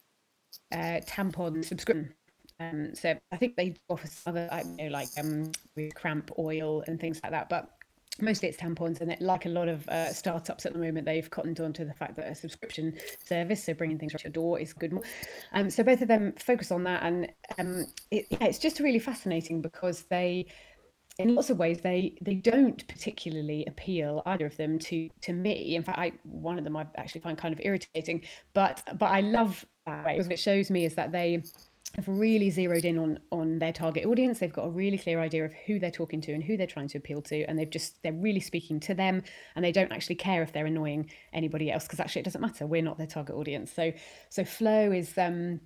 uh, 0.72 1.00
tampon 1.06 1.64
subscription. 1.64 2.14
Um, 2.60 2.96
so 2.96 3.18
I 3.32 3.38
think 3.38 3.56
they 3.56 3.76
offer 3.90 4.08
other, 4.26 4.48
I 4.52 4.64
know, 4.64 4.88
like 4.88 5.10
um, 5.18 5.52
with 5.76 5.94
cramp 5.96 6.32
oil 6.38 6.84
and 6.88 7.00
things 7.00 7.20
like 7.24 7.32
that. 7.32 7.50
But 7.50 7.70
mostly 8.22 8.48
it's 8.48 8.58
tampons 8.58 9.02
and 9.02 9.12
it, 9.12 9.22
like 9.22 9.46
a 9.46 9.50
lot 9.50 9.68
of 9.68 9.88
uh, 9.90 10.12
startups 10.14 10.66
at 10.66 10.74
the 10.74 10.80
moment 10.80 11.06
they've 11.06 11.30
cottoned 11.30 11.60
on 11.60 11.74
to 11.74 11.86
the 11.86 11.94
fact 11.94 12.16
that 12.16 12.28
a 12.28 12.36
subscription 12.36 12.94
service 13.24 13.64
so 13.64 13.74
bringing 13.74 13.98
things 13.98 14.14
to 14.14 14.24
your 14.24 14.32
door 14.32 14.60
is 14.60 14.74
good. 14.74 14.98
Um, 15.54 15.70
so 15.70 15.84
both 15.84 16.02
of 16.02 16.08
them 16.08 16.34
focus 16.38 16.72
on 16.72 16.84
that 16.84 17.04
and 17.04 17.32
um, 17.58 17.86
it, 18.12 18.28
yeah, 18.30 18.46
it's 18.46 18.60
just 18.60 18.80
really 18.80 19.00
fascinating 19.00 19.62
because 19.62 20.04
they 20.04 20.46
in 21.20 21.36
lots 21.36 21.50
of 21.50 21.60
ways 21.60 21.80
they 21.82 22.18
they 22.22 22.34
don't 22.34 22.88
particularly 22.88 23.64
appeal 23.68 24.24
either 24.26 24.46
of 24.46 24.58
them 24.58 24.80
to 24.80 25.10
to 25.22 25.34
me. 25.34 25.76
In 25.76 25.84
fact 25.84 26.00
i 26.00 26.12
one 26.24 26.58
of 26.58 26.64
them 26.64 26.76
i 26.78 26.86
actually 26.98 27.22
find 27.22 27.38
kind 27.38 27.54
of 27.54 27.62
irritating 27.64 28.24
but 28.54 28.84
but 28.98 29.08
i 29.08 29.22
love 29.22 29.66
that 29.86 30.06
way. 30.06 30.18
What 30.18 30.32
it 30.32 30.40
shows 30.40 30.72
me 30.72 30.86
is 30.86 30.96
that 30.96 31.12
they 31.12 31.44
have 31.96 32.08
really 32.08 32.50
zeroed 32.50 32.86
in 32.86 32.98
on 32.98 33.20
on 33.32 33.60
their 33.60 33.72
target 33.72 34.06
audience. 34.06 34.40
They've 34.40 34.52
got 34.52 34.66
a 34.66 34.70
really 34.70 34.98
clear 34.98 35.20
idea 35.20 35.46
of 35.46 35.54
who 35.68 35.80
they're 35.80 35.92
talking 35.92 36.22
to 36.22 36.34
and 36.34 36.44
who 36.44 36.58
they're 36.58 36.66
trying 36.66 36.88
to 36.90 36.98
appeal 36.98 37.22
to 37.24 37.44
and 37.44 37.58
they've 37.58 37.70
just 37.70 38.02
they're 38.02 38.14
really 38.14 38.40
speaking 38.40 38.80
to 38.82 38.96
them 38.96 39.22
and 39.56 39.64
they 39.64 39.72
don't 39.72 39.92
actually 39.92 40.16
care 40.16 40.42
if 40.42 40.52
they're 40.52 40.66
annoying 40.66 41.10
anybody 41.34 41.72
else 41.72 41.84
because 41.84 42.00
actually 42.00 42.22
it 42.22 42.26
doesn't 42.26 42.42
matter. 42.42 42.66
We're 42.66 42.82
not 42.82 42.98
their 42.98 43.08
target 43.08 43.36
audience. 43.36 43.72
So 43.72 43.94
so 44.30 44.44
flow 44.44 44.92
is 44.92 45.18
um 45.18 45.60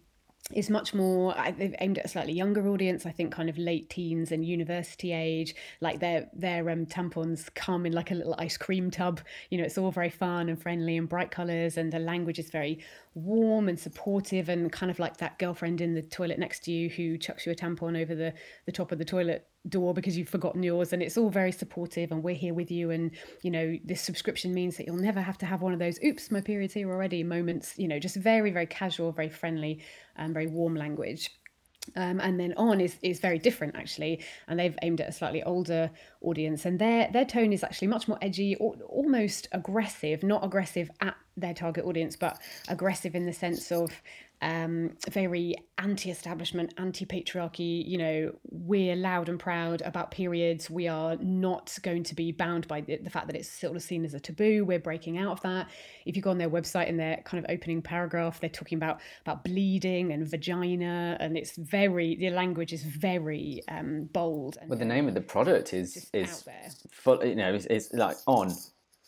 is 0.53 0.69
much 0.69 0.93
more 0.93 1.35
they've 1.57 1.75
aimed 1.81 1.97
at 1.97 2.05
a 2.05 2.07
slightly 2.07 2.31
younger 2.31 2.69
audience 2.69 3.05
i 3.05 3.11
think 3.11 3.33
kind 3.33 3.49
of 3.49 3.57
late 3.57 3.89
teens 3.89 4.31
and 4.31 4.45
university 4.45 5.11
age. 5.13 5.55
Like 5.81 5.99
their 5.99 6.29
their 6.33 6.69
um, 6.69 6.85
tampons 6.85 7.53
come 7.53 7.85
in 7.85 7.93
like 7.93 8.11
a 8.11 8.15
little 8.15 8.35
ice 8.37 8.57
cream 8.57 8.89
tub. 8.91 9.21
You 9.49 9.57
know 9.57 9.63
it's 9.63 9.77
all 9.77 9.91
very 9.91 10.09
fun 10.09 10.49
and 10.49 10.61
friendly 10.61 10.97
and 10.97 11.09
bright 11.09 11.31
colors 11.31 11.77
and 11.77 11.91
the 11.91 11.99
language 11.99 12.39
is 12.39 12.49
very 12.49 12.79
warm 13.13 13.67
and 13.67 13.79
supportive 13.79 14.49
and 14.49 14.71
kind 14.71 14.91
of 14.91 14.99
like 14.99 15.17
that 15.17 15.39
girlfriend 15.39 15.81
in 15.81 15.95
the 15.95 16.01
toilet 16.01 16.39
next 16.39 16.63
to 16.65 16.71
you 16.71 16.89
who 16.89 17.17
chucks 17.17 17.45
you 17.45 17.51
a 17.51 17.55
tampon 17.55 17.99
over 17.99 18.15
the 18.15 18.33
the 18.65 18.71
top 18.71 18.91
of 18.91 18.97
the 18.97 19.05
toilet 19.05 19.47
door 19.67 19.93
because 19.93 20.17
you've 20.17 20.29
forgotten 20.29 20.63
yours 20.63 20.93
and 20.93 21.03
it's 21.03 21.17
all 21.17 21.29
very 21.29 21.51
supportive 21.51 22.11
and 22.11 22.23
we're 22.23 22.33
here 22.33 22.53
with 22.53 22.71
you 22.71 22.89
and 22.89 23.11
you 23.41 23.51
know 23.51 23.77
this 23.83 24.01
subscription 24.01 24.53
means 24.53 24.77
that 24.77 24.85
you'll 24.85 24.95
never 24.95 25.19
have 25.19 25.37
to 25.37 25.45
have 25.45 25.61
one 25.61 25.73
of 25.73 25.79
those 25.79 25.99
oops 26.05 26.31
my 26.31 26.39
period's 26.39 26.73
here 26.73 26.89
already 26.89 27.21
moments 27.21 27.73
you 27.77 27.87
know 27.87 27.99
just 27.99 28.15
very 28.15 28.49
very 28.49 28.65
casual 28.65 29.11
very 29.11 29.29
friendly 29.29 29.81
and 30.17 30.33
very 30.33 30.47
warm 30.47 30.75
language. 30.75 31.31
Um, 31.95 32.19
and 32.19 32.37
then 32.37 32.53
Ohne 32.57 32.81
is 32.81 32.97
is 33.01 33.21
very 33.21 33.39
different 33.39 33.77
actually 33.77 34.21
and 34.49 34.59
they've 34.59 34.77
aimed 34.81 34.99
at 34.99 35.07
a 35.07 35.11
slightly 35.13 35.41
older 35.43 35.89
audience 36.19 36.65
and 36.65 36.77
their 36.77 37.09
their 37.13 37.23
tone 37.23 37.53
is 37.53 37.63
actually 37.63 37.87
much 37.87 38.09
more 38.09 38.17
edgy 38.21 38.55
or 38.55 38.75
almost 38.89 39.47
aggressive 39.53 40.21
not 40.21 40.43
aggressive 40.43 40.91
at 40.99 41.15
their 41.37 41.53
target 41.53 41.85
audience 41.85 42.17
but 42.17 42.41
aggressive 42.67 43.15
in 43.15 43.25
the 43.25 43.31
sense 43.31 43.71
of 43.71 44.01
um, 44.41 44.95
very 45.09 45.55
anti-establishment, 45.79 46.73
anti-patriarchy. 46.77 47.87
You 47.87 47.97
know, 47.97 48.35
we're 48.49 48.95
loud 48.95 49.29
and 49.29 49.39
proud 49.39 49.81
about 49.81 50.11
periods. 50.11 50.69
We 50.69 50.87
are 50.87 51.15
not 51.17 51.75
going 51.81 52.03
to 52.03 52.15
be 52.15 52.31
bound 52.31 52.67
by 52.67 52.81
the, 52.81 52.97
the, 52.97 53.09
fact 53.09 53.27
that 53.27 53.35
it's 53.35 53.49
sort 53.49 53.75
of 53.75 53.81
seen 53.81 54.05
as 54.05 54.13
a 54.13 54.19
taboo. 54.19 54.63
We're 54.63 54.79
breaking 54.79 55.17
out 55.17 55.31
of 55.31 55.41
that. 55.41 55.69
If 56.05 56.15
you 56.15 56.21
go 56.21 56.29
on 56.29 56.37
their 56.37 56.49
website 56.49 56.87
in 56.87 56.97
their 56.97 57.17
kind 57.25 57.43
of 57.43 57.49
opening 57.49 57.81
paragraph, 57.81 58.39
they're 58.39 58.49
talking 58.49 58.77
about 58.77 59.01
about 59.23 59.43
bleeding 59.43 60.11
and 60.11 60.27
vagina, 60.27 61.17
and 61.19 61.35
it's 61.35 61.55
very 61.55 62.15
the 62.15 62.29
language 62.29 62.73
is 62.73 62.83
very 62.83 63.63
um, 63.69 64.09
bold. 64.13 64.57
well, 64.67 64.77
the 64.77 64.85
name 64.85 65.07
of 65.07 65.15
the 65.15 65.21
product 65.21 65.73
is 65.73 66.09
is 66.13 66.47
full. 66.91 67.25
You 67.25 67.35
know, 67.35 67.53
it's, 67.53 67.65
it's 67.65 67.91
like 67.93 68.17
on. 68.27 68.53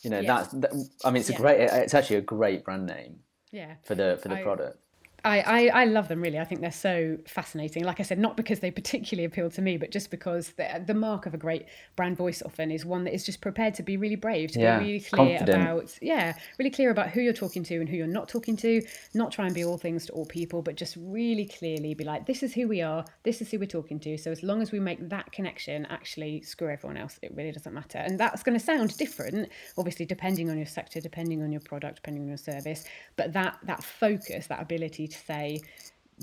You 0.01 0.09
know, 0.09 0.21
yeah. 0.21 0.37
that's. 0.37 0.53
That, 0.53 0.71
I 1.03 1.11
mean, 1.11 1.19
it's 1.19 1.29
a 1.29 1.33
great. 1.33 1.59
It's 1.59 1.93
actually 1.93 2.15
a 2.15 2.21
great 2.21 2.63
brand 2.63 2.87
name. 2.87 3.19
Yeah. 3.51 3.75
For 3.83 3.95
the 3.95 4.17
for 4.21 4.29
the 4.29 4.35
I, 4.35 4.43
product 4.43 4.77
I, 5.25 5.39
I, 5.39 5.81
I, 5.81 5.85
love 5.85 6.07
them 6.07 6.21
really. 6.21 6.39
I 6.39 6.45
think 6.45 6.61
they're 6.61 6.71
so 6.71 7.17
fascinating. 7.27 7.83
Like 7.83 7.99
I 7.99 8.03
said, 8.03 8.19
not 8.19 8.37
because 8.37 8.59
they 8.59 8.71
particularly 8.71 9.25
appeal 9.25 9.49
to 9.51 9.61
me, 9.61 9.77
but 9.77 9.91
just 9.91 10.11
because 10.11 10.49
the, 10.49 10.83
the 10.85 10.93
mark 10.93 11.25
of 11.25 11.33
a 11.33 11.37
great 11.37 11.65
brand 11.95 12.17
voice 12.17 12.41
often 12.45 12.71
is 12.71 12.85
one 12.85 13.03
that 13.03 13.13
is 13.13 13.25
just 13.25 13.41
prepared 13.41 13.73
to 13.75 13.83
be 13.83 13.97
really 13.97 14.15
brave, 14.15 14.51
to 14.51 14.59
yeah, 14.59 14.79
be 14.79 14.85
really 14.85 14.99
clear 14.99 15.37
confident. 15.37 15.61
about, 15.61 15.97
yeah, 16.01 16.33
really 16.57 16.71
clear 16.71 16.91
about 16.91 17.09
who 17.09 17.21
you're 17.21 17.33
talking 17.33 17.63
to 17.63 17.79
and 17.79 17.89
who 17.89 17.97
you're 17.97 18.07
not 18.07 18.29
talking 18.29 18.55
to. 18.57 18.81
Not 19.13 19.31
try 19.31 19.45
and 19.45 19.53
be 19.53 19.65
all 19.65 19.77
things 19.77 20.05
to 20.05 20.13
all 20.13 20.25
people, 20.25 20.61
but 20.61 20.75
just 20.75 20.95
really 20.99 21.45
clearly 21.45 21.93
be 21.93 22.03
like, 22.03 22.25
this 22.25 22.41
is 22.43 22.53
who 22.53 22.67
we 22.67 22.81
are, 22.81 23.03
this 23.23 23.41
is 23.41 23.51
who 23.51 23.59
we're 23.59 23.65
talking 23.65 23.99
to. 24.01 24.17
So 24.17 24.31
as 24.31 24.43
long 24.43 24.61
as 24.61 24.71
we 24.71 24.79
make 24.79 25.09
that 25.09 25.31
connection, 25.31 25.85
actually 25.87 26.41
screw 26.41 26.69
everyone 26.69 26.97
else. 26.97 27.19
It 27.21 27.33
really 27.35 27.51
doesn't 27.51 27.73
matter. 27.73 27.97
And 27.97 28.19
that's 28.19 28.43
going 28.43 28.57
to 28.57 28.63
sound 28.63 28.97
different, 28.97 29.49
obviously, 29.77 30.05
depending 30.05 30.49
on 30.49 30.57
your 30.57 30.65
sector, 30.65 31.01
depending 31.01 31.43
on 31.43 31.51
your 31.51 31.61
product, 31.61 31.97
depending 31.97 32.23
on 32.23 32.29
your 32.29 32.37
service. 32.37 32.85
But 33.15 33.33
that 33.33 33.57
that 33.63 33.83
focus, 33.83 34.47
that 34.47 34.61
ability 34.61 35.08
to 35.09 35.17
say 35.17 35.61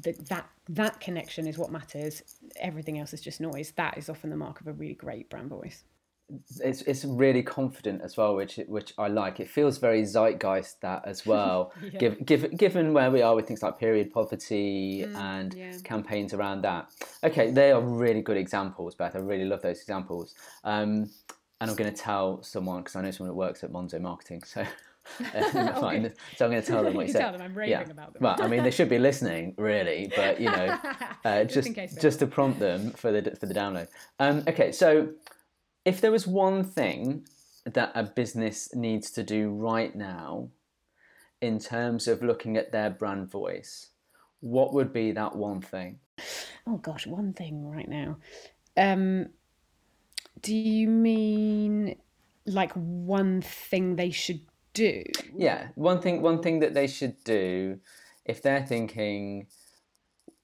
that 0.03 0.29
that 0.29 0.49
that 0.69 1.01
connection 1.01 1.47
is 1.47 1.57
what 1.59 1.71
matters 1.71 2.23
everything 2.61 2.99
else 2.99 3.13
is 3.13 3.21
just 3.21 3.41
noise 3.41 3.73
that 3.77 3.97
is 3.97 4.09
often 4.09 4.31
the 4.31 4.37
mark 4.37 4.61
of 4.61 4.67
a 4.67 4.73
really 4.73 4.95
great 4.95 5.29
brand 5.31 5.49
voice 5.49 5.85
it's 6.61 6.83
it's 6.83 7.05
really 7.05 7.43
confident 7.43 8.03
as 8.03 8.17
well, 8.17 8.35
which 8.35 8.59
which 8.67 8.93
I 8.99 9.09
like. 9.09 9.39
It 9.39 9.49
feels 9.49 9.79
very 9.79 10.03
zeitgeist 10.03 10.81
that 10.81 11.03
as 11.07 11.25
well. 11.33 11.73
yeah. 11.81 11.99
Give, 11.99 12.27
give, 12.27 12.57
given 12.57 12.93
where 12.93 13.11
we 13.11 13.23
are 13.23 13.35
with 13.35 13.47
things 13.47 13.63
like 13.63 13.79
period 13.79 14.13
poverty 14.13 15.05
mm, 15.07 15.15
and 15.15 15.55
yeah. 15.55 15.73
campaigns 15.85 16.35
around 16.35 16.63
that. 16.63 16.89
Okay, 17.23 17.51
they 17.51 17.71
are 17.71 17.81
really 17.81 18.23
good 18.23 18.37
examples, 18.37 18.95
Beth. 18.95 19.15
I 19.15 19.21
really 19.21 19.45
love 19.45 19.63
those 19.63 19.81
examples. 19.81 20.35
Um, 20.65 21.11
and 21.61 21.71
I'm 21.71 21.77
going 21.77 21.93
to 21.93 21.97
tell 21.97 22.43
someone 22.43 22.83
because 22.83 22.97
I 22.97 23.03
know 23.03 23.11
someone 23.11 23.31
that 23.31 23.39
works 23.39 23.65
at 23.65 23.73
Monzo 23.73 24.01
Marketing, 24.01 24.43
so 24.43 24.65
okay. 25.35 26.13
So 26.37 26.45
I'm 26.45 26.51
going 26.51 26.63
to 26.63 26.63
tell 26.63 26.83
them 26.83 26.95
what 26.95 27.03
you, 27.07 27.07
you 27.09 27.13
said. 27.13 27.21
Tell 27.21 27.33
them 27.33 27.43
I'm 27.43 27.55
raving 27.55 27.71
yeah. 27.71 27.83
about 27.83 28.13
them. 28.13 28.23
Well, 28.23 28.37
I 28.39 28.49
mean, 28.49 28.63
they 28.63 28.71
should 28.71 28.89
be 28.89 28.99
listening, 28.99 29.55
really, 29.57 30.11
but 30.15 30.41
you 30.41 30.51
know, 30.51 30.79
uh, 31.25 31.45
just 31.45 31.75
just, 31.75 32.01
just 32.01 32.19
to 32.21 32.27
prompt 32.27 32.59
them 32.59 32.91
for 32.93 33.13
the 33.13 33.37
for 33.37 33.47
the 33.47 33.55
download. 33.55 33.89
Um, 34.19 34.45
okay, 34.49 34.73
so 34.73 35.11
if 35.85 36.01
there 36.01 36.13
was 36.13 36.27
one 36.27 36.65
thing 36.65 37.27
that 37.65 37.93
a 37.95 38.05
business 38.05 38.75
needs 38.75 39.11
to 39.13 39.23
do 39.23 39.51
right 39.51 39.95
now, 39.95 40.51
in 41.41 41.59
terms 41.59 42.09
of 42.09 42.23
looking 42.23 42.57
at 42.57 42.73
their 42.73 42.91
brand 42.91 43.31
voice, 43.31 43.91
what 44.41 44.73
would 44.73 44.93
be 44.93 45.13
that 45.13 45.37
one 45.37 45.61
thing? 45.61 45.99
Oh 46.67 46.79
gosh, 46.79 47.07
one 47.07 47.33
thing 47.33 47.69
right 47.69 47.89
now. 47.89 48.19
Um, 48.77 49.29
do 50.41 50.55
you 50.55 50.89
mean 50.89 51.97
like 52.47 52.73
one 52.73 53.43
thing 53.43 53.97
they 53.97 54.11
should 54.11 54.41
do. 54.77 55.03
Yeah, 55.35 55.69
one 55.75 56.01
thing 56.01 56.23
one 56.23 56.43
thing 56.43 56.61
that 56.61 56.75
they 56.75 56.87
should 56.87 57.23
do 57.25 57.81
if 58.25 58.43
they're 58.43 58.65
thinking 58.65 59.47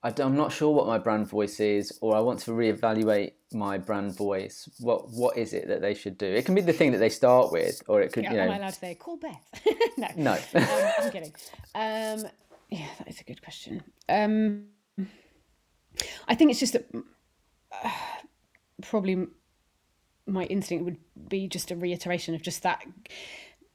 I'm 0.04 0.36
not 0.36 0.50
sure 0.50 0.74
what 0.74 0.88
my 0.88 0.98
brand 0.98 1.28
voice 1.28 1.60
is, 1.60 1.96
or 2.00 2.16
I 2.16 2.20
want 2.20 2.40
to 2.40 2.50
reevaluate 2.50 3.34
my 3.52 3.78
brand 3.78 4.16
voice. 4.16 4.68
What 4.80 5.10
what 5.10 5.36
is 5.36 5.52
it 5.52 5.68
that 5.68 5.80
they 5.80 5.94
should 5.94 6.18
do? 6.18 6.26
It 6.26 6.44
can 6.44 6.56
be 6.56 6.60
the 6.60 6.72
thing 6.72 6.90
that 6.92 6.98
they 6.98 7.08
start 7.08 7.52
with, 7.52 7.80
or 7.86 8.02
it 8.02 8.12
could. 8.12 8.24
Yeah, 8.24 8.32
you 8.32 8.36
know, 8.38 8.42
am 8.44 8.50
I 8.50 8.56
allowed 8.56 8.70
to 8.70 8.78
say 8.80 8.94
call 8.96 9.16
Beth? 9.16 9.60
no, 9.96 10.08
no. 10.16 10.32
um, 10.32 10.92
I'm 11.00 11.10
kidding. 11.10 11.32
Um, 11.74 12.26
yeah, 12.68 12.88
that 12.98 13.08
is 13.08 13.20
a 13.20 13.24
good 13.24 13.42
question. 13.42 13.84
Um, 14.08 14.64
I 16.26 16.34
think 16.34 16.50
it's 16.50 16.60
just 16.60 16.72
that 16.72 16.88
uh, 17.84 17.90
probably 18.82 19.26
my 20.26 20.44
instinct 20.44 20.84
would 20.84 20.98
be 21.28 21.46
just 21.46 21.70
a 21.70 21.76
reiteration 21.76 22.34
of 22.34 22.42
just 22.42 22.64
that 22.64 22.84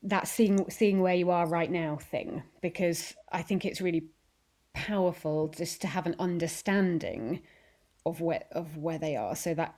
that 0.03 0.27
seeing 0.27 0.69
seeing 0.69 1.01
where 1.01 1.15
you 1.15 1.31
are 1.31 1.47
right 1.47 1.71
now 1.71 1.97
thing 1.97 2.43
because 2.62 3.15
I 3.31 3.41
think 3.41 3.65
it's 3.65 3.81
really 3.81 4.10
powerful 4.73 5.47
just 5.47 5.81
to 5.81 5.88
have 5.88 6.05
an 6.05 6.15
understanding 6.19 7.41
of 8.05 8.21
where 8.21 8.43
of 8.51 8.77
where 8.77 8.99
they 8.99 9.15
are. 9.15 9.36
So 9.36 9.53
that 9.55 9.75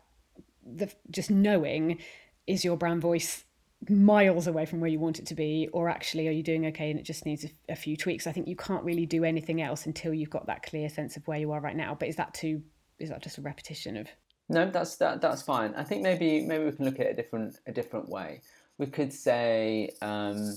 the 0.65 0.91
just 1.09 1.31
knowing 1.31 1.99
is 2.47 2.65
your 2.65 2.77
brand 2.77 3.01
voice 3.01 3.45
miles 3.87 4.45
away 4.45 4.65
from 4.65 4.81
where 4.81 4.89
you 4.89 4.99
want 4.99 5.19
it 5.19 5.25
to 5.27 5.35
be 5.35 5.69
or 5.71 5.87
actually 5.87 6.27
are 6.27 6.31
you 6.31 6.43
doing 6.43 6.65
okay 6.65 6.91
and 6.91 6.99
it 6.99 7.03
just 7.03 7.25
needs 7.25 7.45
a, 7.45 7.49
a 7.69 7.75
few 7.75 7.95
tweaks? 7.95 8.27
I 8.27 8.33
think 8.33 8.47
you 8.47 8.57
can't 8.57 8.83
really 8.83 9.05
do 9.05 9.23
anything 9.23 9.61
else 9.61 9.85
until 9.85 10.13
you've 10.13 10.29
got 10.29 10.47
that 10.47 10.63
clear 10.63 10.89
sense 10.89 11.15
of 11.15 11.25
where 11.27 11.39
you 11.39 11.53
are 11.53 11.61
right 11.61 11.77
now. 11.77 11.95
But 11.97 12.09
is 12.09 12.17
that 12.17 12.33
too 12.33 12.61
is 12.99 13.09
that 13.09 13.21
just 13.21 13.37
a 13.37 13.41
repetition 13.41 13.95
of 13.95 14.09
no 14.49 14.69
that's 14.69 14.97
that 14.97 15.21
that's 15.21 15.41
fine. 15.41 15.73
I 15.75 15.83
think 15.83 16.03
maybe 16.03 16.41
maybe 16.45 16.65
we 16.65 16.71
can 16.73 16.85
look 16.85 16.99
at 16.99 17.07
a 17.07 17.13
different 17.13 17.57
a 17.65 17.71
different 17.71 18.09
way 18.09 18.41
we 18.79 18.87
could 18.87 19.13
say 19.13 19.91
um, 20.01 20.55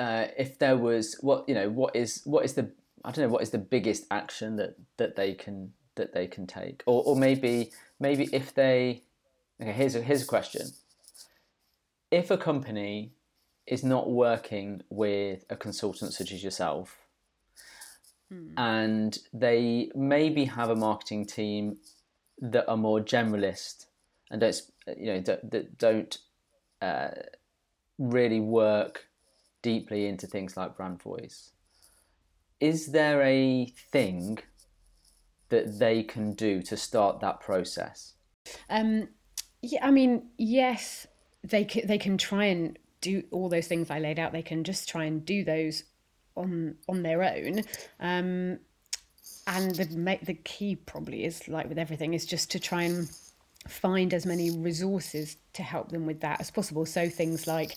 uh, 0.00 0.26
if 0.36 0.58
there 0.58 0.76
was 0.76 1.16
what 1.20 1.48
you 1.48 1.54
know 1.54 1.68
what 1.68 1.94
is 1.94 2.22
what 2.24 2.44
is 2.44 2.54
the 2.54 2.72
I 3.04 3.12
don't 3.12 3.26
know 3.26 3.32
what 3.32 3.42
is 3.42 3.50
the 3.50 3.58
biggest 3.58 4.06
action 4.10 4.56
that 4.56 4.76
that 4.96 5.14
they 5.14 5.34
can 5.34 5.72
that 5.94 6.12
they 6.12 6.26
can 6.26 6.48
take 6.48 6.82
or 6.86 7.04
or 7.04 7.14
maybe 7.14 7.70
maybe 8.00 8.28
if 8.32 8.52
they 8.54 9.04
okay 9.62 9.72
here's 9.72 9.94
a 9.94 10.00
here's 10.00 10.22
a 10.22 10.26
question 10.26 10.66
if 12.10 12.30
a 12.30 12.38
company 12.38 13.12
is 13.66 13.84
not 13.84 14.10
working 14.10 14.82
with 14.90 15.44
a 15.48 15.56
consultant 15.56 16.12
such 16.12 16.32
as 16.32 16.42
yourself 16.42 16.96
hmm. 18.32 18.48
and 18.56 19.18
they 19.32 19.90
maybe 19.94 20.46
have 20.46 20.70
a 20.70 20.76
marketing 20.76 21.24
team 21.24 21.76
that 22.40 22.68
are 22.68 22.76
more 22.76 23.00
generalist 23.00 23.86
and 24.34 24.40
don't 24.40 24.60
you 24.98 25.06
know 25.06 25.20
that 25.20 25.78
don't 25.78 26.18
uh, 26.82 27.10
really 27.98 28.40
work 28.40 29.06
deeply 29.62 30.06
into 30.08 30.26
things 30.26 30.56
like 30.56 30.76
brand 30.76 31.00
voice. 31.00 31.52
is 32.60 32.88
there 32.92 33.22
a 33.22 33.66
thing 33.92 34.38
that 35.50 35.78
they 35.78 36.02
can 36.02 36.34
do 36.34 36.62
to 36.62 36.76
start 36.76 37.20
that 37.20 37.40
process? 37.40 38.14
Um, 38.68 39.08
yeah, 39.62 39.86
I 39.86 39.92
mean, 39.92 40.30
yes, 40.36 41.06
they 41.44 41.64
can, 41.64 41.86
they 41.86 41.98
can 41.98 42.18
try 42.18 42.46
and 42.46 42.76
do 43.00 43.22
all 43.30 43.48
those 43.48 43.68
things 43.68 43.88
I 43.88 44.00
laid 44.00 44.18
out. 44.18 44.32
They 44.32 44.42
can 44.42 44.64
just 44.64 44.88
try 44.88 45.04
and 45.04 45.24
do 45.24 45.44
those 45.44 45.84
on 46.34 46.74
on 46.88 47.04
their 47.04 47.22
own. 47.22 47.62
Um, 48.00 48.58
and 49.46 49.74
the 49.76 50.18
the 50.22 50.34
key 50.34 50.74
probably 50.74 51.24
is 51.24 51.46
like 51.46 51.68
with 51.68 51.78
everything 51.78 52.14
is 52.14 52.26
just 52.26 52.50
to 52.50 52.58
try 52.58 52.82
and 52.82 53.08
find 53.68 54.12
as 54.12 54.26
many 54.26 54.50
resources 54.50 55.36
to 55.54 55.62
help 55.62 55.90
them 55.90 56.06
with 56.06 56.20
that 56.20 56.40
as 56.40 56.50
possible. 56.50 56.86
So 56.86 57.08
things 57.08 57.46
like 57.46 57.76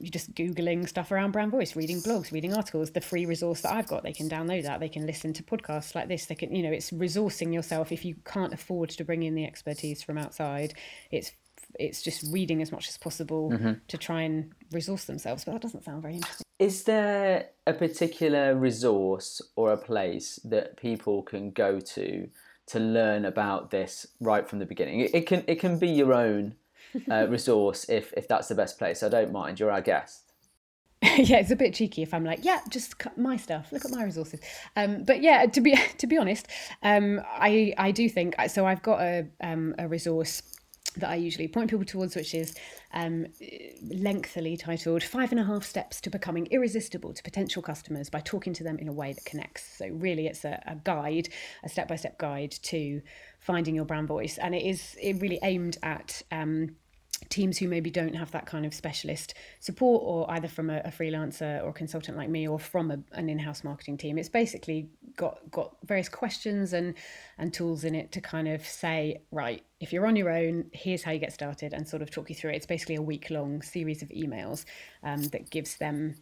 you're 0.00 0.10
just 0.10 0.34
googling 0.34 0.88
stuff 0.88 1.12
around 1.12 1.30
brand 1.30 1.50
voice 1.50 1.76
reading 1.76 2.00
blogs 2.00 2.32
reading 2.32 2.54
articles 2.54 2.90
the 2.92 3.00
free 3.00 3.26
resource 3.26 3.60
that 3.60 3.72
i've 3.72 3.86
got 3.86 4.02
they 4.02 4.12
can 4.12 4.28
download 4.30 4.62
that 4.62 4.80
they 4.80 4.88
can 4.88 5.06
listen 5.06 5.32
to 5.32 5.42
podcasts 5.42 5.94
like 5.94 6.08
this 6.08 6.26
they 6.26 6.34
can 6.34 6.54
you 6.54 6.62
know 6.62 6.72
it's 6.72 6.90
resourcing 6.90 7.52
yourself 7.52 7.92
if 7.92 8.04
you 8.04 8.14
can't 8.24 8.54
afford 8.54 8.88
to 8.88 9.04
bring 9.04 9.22
in 9.22 9.34
the 9.34 9.44
expertise 9.44 10.02
from 10.02 10.16
outside 10.16 10.72
it's 11.10 11.32
it's 11.78 12.02
just 12.02 12.24
reading 12.32 12.62
as 12.62 12.72
much 12.72 12.88
as 12.88 12.96
possible 12.96 13.50
mm-hmm. 13.50 13.72
to 13.86 13.98
try 13.98 14.22
and 14.22 14.52
resource 14.72 15.04
themselves 15.04 15.44
but 15.44 15.52
that 15.52 15.62
doesn't 15.62 15.84
sound 15.84 16.02
very 16.02 16.14
interesting 16.14 16.44
is 16.58 16.84
there 16.84 17.48
a 17.66 17.72
particular 17.72 18.54
resource 18.54 19.40
or 19.56 19.72
a 19.72 19.76
place 19.76 20.40
that 20.44 20.76
people 20.76 21.22
can 21.22 21.50
go 21.50 21.78
to 21.78 22.28
to 22.70 22.80
learn 22.80 23.24
about 23.24 23.70
this 23.70 24.06
right 24.20 24.48
from 24.48 24.58
the 24.58 24.66
beginning 24.66 25.00
it, 25.00 25.14
it 25.14 25.26
can 25.26 25.44
it 25.46 25.56
can 25.56 25.78
be 25.78 25.88
your 25.88 26.12
own 26.12 26.54
uh, 27.10 27.26
resource 27.28 27.88
if 27.88 28.12
if 28.16 28.28
that's 28.28 28.48
the 28.48 28.54
best 28.54 28.78
place. 28.78 29.02
I 29.02 29.08
don't 29.08 29.32
mind. 29.32 29.60
You're 29.60 29.70
our 29.70 29.80
guest. 29.80 30.32
yeah, 31.02 31.38
it's 31.38 31.50
a 31.50 31.56
bit 31.56 31.72
cheeky 31.72 32.02
if 32.02 32.12
I'm 32.12 32.24
like, 32.24 32.44
yeah, 32.44 32.60
just 32.68 32.98
cut 32.98 33.16
my 33.16 33.36
stuff. 33.36 33.72
Look 33.72 33.84
at 33.86 33.90
my 33.90 34.04
resources. 34.04 34.40
Um, 34.76 35.04
but 35.04 35.22
yeah, 35.22 35.46
to 35.46 35.60
be 35.60 35.76
to 35.98 36.06
be 36.06 36.18
honest, 36.18 36.48
um, 36.82 37.20
I 37.26 37.74
I 37.78 37.90
do 37.90 38.08
think 38.08 38.34
so. 38.48 38.66
I've 38.66 38.82
got 38.82 39.00
a 39.00 39.26
um, 39.40 39.74
a 39.78 39.88
resource 39.88 40.42
that 40.96 41.10
I 41.10 41.14
usually 41.14 41.46
point 41.46 41.70
people 41.70 41.84
towards, 41.84 42.16
which 42.16 42.34
is 42.34 42.54
um, 42.92 43.26
lengthily 43.82 44.56
titled 44.56 45.04
Five 45.04 45.30
and 45.30 45.40
a 45.40 45.44
Half 45.44 45.64
Steps 45.64 46.00
to 46.02 46.10
Becoming 46.10 46.46
Irresistible 46.50 47.12
to 47.12 47.22
Potential 47.22 47.62
Customers 47.62 48.10
by 48.10 48.20
Talking 48.20 48.52
to 48.54 48.64
Them 48.64 48.78
in 48.78 48.88
a 48.88 48.92
Way 48.92 49.12
That 49.12 49.24
Connects. 49.24 49.62
So, 49.78 49.88
really, 49.88 50.26
it's 50.26 50.44
a, 50.44 50.60
a 50.66 50.74
guide, 50.74 51.28
a 51.62 51.68
step 51.68 51.86
by 51.86 51.96
step 51.96 52.18
guide 52.18 52.50
to 52.62 53.02
finding 53.38 53.74
your 53.74 53.84
brand 53.84 54.08
voice. 54.08 54.36
And 54.38 54.54
it 54.54 54.64
is 54.64 54.96
it 55.00 55.20
really 55.20 55.38
aimed 55.42 55.78
at 55.82 56.22
um, 56.32 56.76
teams 57.28 57.58
who 57.58 57.68
maybe 57.68 57.90
don't 57.90 58.14
have 58.14 58.30
that 58.32 58.46
kind 58.46 58.64
of 58.64 58.74
specialist 58.74 59.34
support 59.60 60.02
or 60.04 60.30
either 60.32 60.48
from 60.48 60.70
a, 60.70 60.78
a 60.84 60.90
freelancer 60.90 61.62
or 61.62 61.72
consultant 61.72 62.16
like 62.16 62.28
me 62.28 62.48
or 62.48 62.58
from 62.58 62.90
a, 62.90 62.98
an 63.12 63.28
in-house 63.28 63.62
marketing 63.62 63.96
team. 63.96 64.18
It's 64.18 64.28
basically 64.28 64.88
got 65.16 65.38
got 65.50 65.76
various 65.84 66.08
questions 66.08 66.72
and 66.72 66.94
and 67.38 67.52
tools 67.52 67.84
in 67.84 67.94
it 67.94 68.12
to 68.12 68.20
kind 68.20 68.48
of 68.48 68.64
say 68.66 69.20
right 69.30 69.62
if 69.80 69.92
you're 69.92 70.06
on 70.06 70.16
your 70.16 70.30
own 70.30 70.70
here's 70.72 71.02
how 71.02 71.10
you 71.10 71.18
get 71.18 71.32
started 71.32 71.72
and 71.74 71.86
sort 71.86 72.02
of 72.02 72.10
talk 72.10 72.28
you 72.30 72.36
through 72.36 72.50
it. 72.50 72.56
It's 72.56 72.66
basically 72.66 72.96
a 72.96 73.02
week 73.02 73.30
long 73.30 73.62
series 73.62 74.02
of 74.02 74.08
emails 74.08 74.64
um, 75.02 75.22
that 75.24 75.50
gives 75.50 75.76
them 75.76 76.16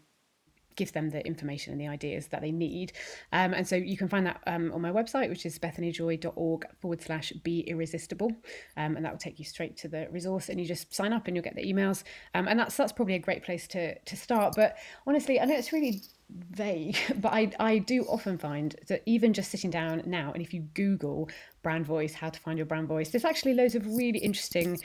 gives 0.78 0.92
them 0.92 1.10
the 1.10 1.24
information 1.26 1.72
and 1.72 1.80
the 1.80 1.88
ideas 1.88 2.28
that 2.28 2.40
they 2.40 2.52
need. 2.52 2.92
Um, 3.32 3.52
and 3.52 3.68
so 3.68 3.76
you 3.76 3.98
can 3.98 4.08
find 4.08 4.24
that 4.26 4.40
um, 4.46 4.72
on 4.72 4.80
my 4.80 4.90
website, 4.90 5.28
which 5.28 5.44
is 5.44 5.58
bethanyjoy.org 5.58 6.66
forward 6.80 7.02
slash 7.02 7.32
be 7.42 7.60
irresistible. 7.60 8.32
Um, 8.78 8.96
and 8.96 9.04
that 9.04 9.12
will 9.12 9.18
take 9.18 9.38
you 9.38 9.44
straight 9.44 9.76
to 9.78 9.88
the 9.88 10.08
resource 10.10 10.48
and 10.48 10.58
you 10.58 10.66
just 10.66 10.94
sign 10.94 11.12
up 11.12 11.26
and 11.26 11.36
you'll 11.36 11.44
get 11.44 11.56
the 11.56 11.70
emails. 11.70 12.04
Um, 12.34 12.48
and 12.48 12.58
that's 12.58 12.76
that's 12.76 12.92
probably 12.92 13.16
a 13.16 13.18
great 13.18 13.42
place 13.42 13.66
to 13.68 13.98
to 13.98 14.16
start. 14.16 14.54
But 14.56 14.78
honestly, 15.06 15.40
I 15.40 15.44
know 15.44 15.54
it's 15.54 15.72
really 15.72 16.02
vague, 16.30 16.96
but 17.16 17.32
I, 17.32 17.50
I 17.58 17.78
do 17.78 18.04
often 18.04 18.38
find 18.38 18.76
that 18.88 19.02
even 19.06 19.32
just 19.32 19.50
sitting 19.50 19.70
down 19.70 20.02
now, 20.06 20.32
and 20.32 20.42
if 20.42 20.54
you 20.54 20.62
Google 20.74 21.28
brand 21.62 21.86
voice, 21.86 22.14
how 22.14 22.30
to 22.30 22.40
find 22.40 22.58
your 22.58 22.66
brand 22.66 22.86
voice, 22.86 23.10
there's 23.10 23.24
actually 23.24 23.54
loads 23.54 23.74
of 23.74 23.86
really 23.86 24.20
interesting 24.20 24.78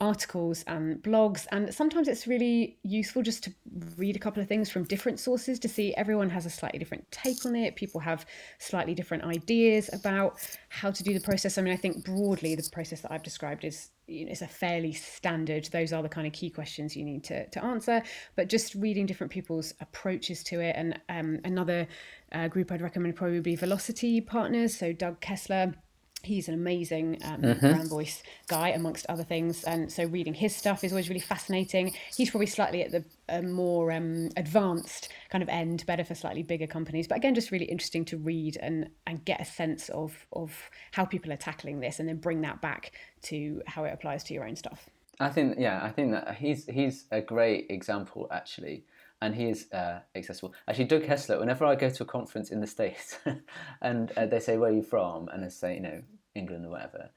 articles 0.00 0.62
and 0.66 1.02
blogs 1.02 1.46
and 1.52 1.72
sometimes 1.72 2.06
it's 2.06 2.26
really 2.26 2.78
useful 2.82 3.22
just 3.22 3.42
to 3.44 3.54
read 3.96 4.14
a 4.14 4.18
couple 4.18 4.42
of 4.42 4.48
things 4.48 4.70
from 4.70 4.84
different 4.84 5.18
sources 5.18 5.58
to 5.58 5.68
see. 5.68 5.94
Everyone 5.94 6.28
has 6.30 6.44
a 6.44 6.50
slightly 6.50 6.78
different 6.78 7.10
take 7.10 7.46
on 7.46 7.56
it. 7.56 7.76
People 7.76 8.00
have 8.00 8.26
slightly 8.58 8.94
different 8.94 9.24
ideas 9.24 9.88
about 9.92 10.36
how 10.68 10.90
to 10.90 11.02
do 11.02 11.14
the 11.14 11.20
process. 11.20 11.56
I 11.58 11.62
mean 11.62 11.72
i 11.72 11.76
think 11.76 12.04
broadly 12.04 12.54
the 12.54 12.68
process 12.70 13.00
that 13.00 13.12
i've 13.12 13.22
described 13.22 13.64
is 13.64 13.90
you 14.06 14.24
know, 14.24 14.30
it's 14.30 14.42
a 14.42 14.46
fairly 14.46 14.92
standard. 14.92 15.64
Those 15.72 15.92
are 15.92 16.02
the 16.02 16.08
kind 16.08 16.26
of 16.26 16.32
key 16.32 16.50
questions 16.50 16.96
you 16.96 17.04
need 17.04 17.24
to, 17.24 17.48
to 17.48 17.64
answer. 17.64 18.02
But 18.36 18.48
just 18.48 18.74
reading 18.74 19.06
different 19.06 19.32
people's 19.32 19.74
approaches 19.80 20.42
to 20.44 20.60
it 20.60 20.76
and 20.76 21.00
um, 21.08 21.40
another 21.44 21.88
uh, 22.32 22.48
group 22.48 22.72
i'd 22.72 22.82
recommend 22.82 23.14
probably 23.14 23.40
be 23.40 23.56
velocity 23.56 24.20
partners. 24.20 24.76
So 24.76 24.92
doug 24.92 25.20
kessler 25.20 25.74
he's 26.22 26.48
an 26.48 26.54
amazing 26.54 27.18
um, 27.24 27.42
mm-hmm. 27.42 27.60
brand 27.60 27.88
voice 27.88 28.22
guy 28.48 28.70
amongst 28.70 29.06
other 29.08 29.22
things. 29.22 29.64
And 29.64 29.90
so 29.90 30.04
reading 30.04 30.34
his 30.34 30.54
stuff 30.54 30.84
is 30.84 30.92
always 30.92 31.08
really 31.08 31.20
fascinating. 31.20 31.92
He's 32.14 32.30
probably 32.30 32.46
slightly 32.46 32.82
at 32.82 32.90
the 32.90 33.04
uh, 33.28 33.42
more 33.42 33.92
um, 33.92 34.30
advanced 34.36 35.08
kind 35.30 35.42
of 35.42 35.48
end 35.48 35.84
better 35.86 36.04
for 36.04 36.14
slightly 36.14 36.42
bigger 36.42 36.66
companies. 36.66 37.06
But 37.08 37.18
again 37.18 37.34
just 37.34 37.50
really 37.50 37.66
interesting 37.66 38.04
to 38.06 38.16
read 38.16 38.56
and 38.60 38.90
and 39.06 39.24
get 39.24 39.40
a 39.40 39.44
sense 39.44 39.88
of 39.90 40.26
of 40.32 40.70
how 40.92 41.04
people 41.04 41.32
are 41.32 41.36
tackling 41.36 41.80
this 41.80 42.00
and 42.00 42.08
then 42.08 42.16
bring 42.16 42.40
that 42.42 42.60
back 42.60 42.92
to 43.22 43.62
how 43.66 43.84
it 43.84 43.92
applies 43.92 44.24
to 44.24 44.34
your 44.34 44.46
own 44.46 44.56
stuff. 44.56 44.90
I 45.18 45.30
think 45.30 45.56
yeah 45.58 45.80
i 45.82 45.88
think 45.88 46.12
that 46.12 46.36
he's 46.36 46.66
he's 46.66 47.06
a 47.10 47.22
great 47.22 47.66
example 47.70 48.28
actually 48.30 48.84
and 49.22 49.34
he 49.34 49.48
is 49.48 49.70
uh, 49.72 50.00
accessible. 50.14 50.54
Actually, 50.68 50.84
Doug 50.86 51.04
Kessler, 51.04 51.38
whenever 51.38 51.64
I 51.64 51.74
go 51.74 51.88
to 51.88 52.02
a 52.02 52.06
conference 52.06 52.50
in 52.50 52.60
the 52.60 52.66
States 52.66 53.18
and 53.82 54.12
uh, 54.16 54.26
they 54.26 54.40
say, 54.40 54.56
Where 54.56 54.70
are 54.70 54.74
you 54.74 54.82
from? 54.82 55.28
And 55.28 55.44
I 55.44 55.48
say, 55.48 55.74
You 55.74 55.80
know, 55.80 56.02
England 56.34 56.66
or 56.66 56.70
whatever, 56.70 57.10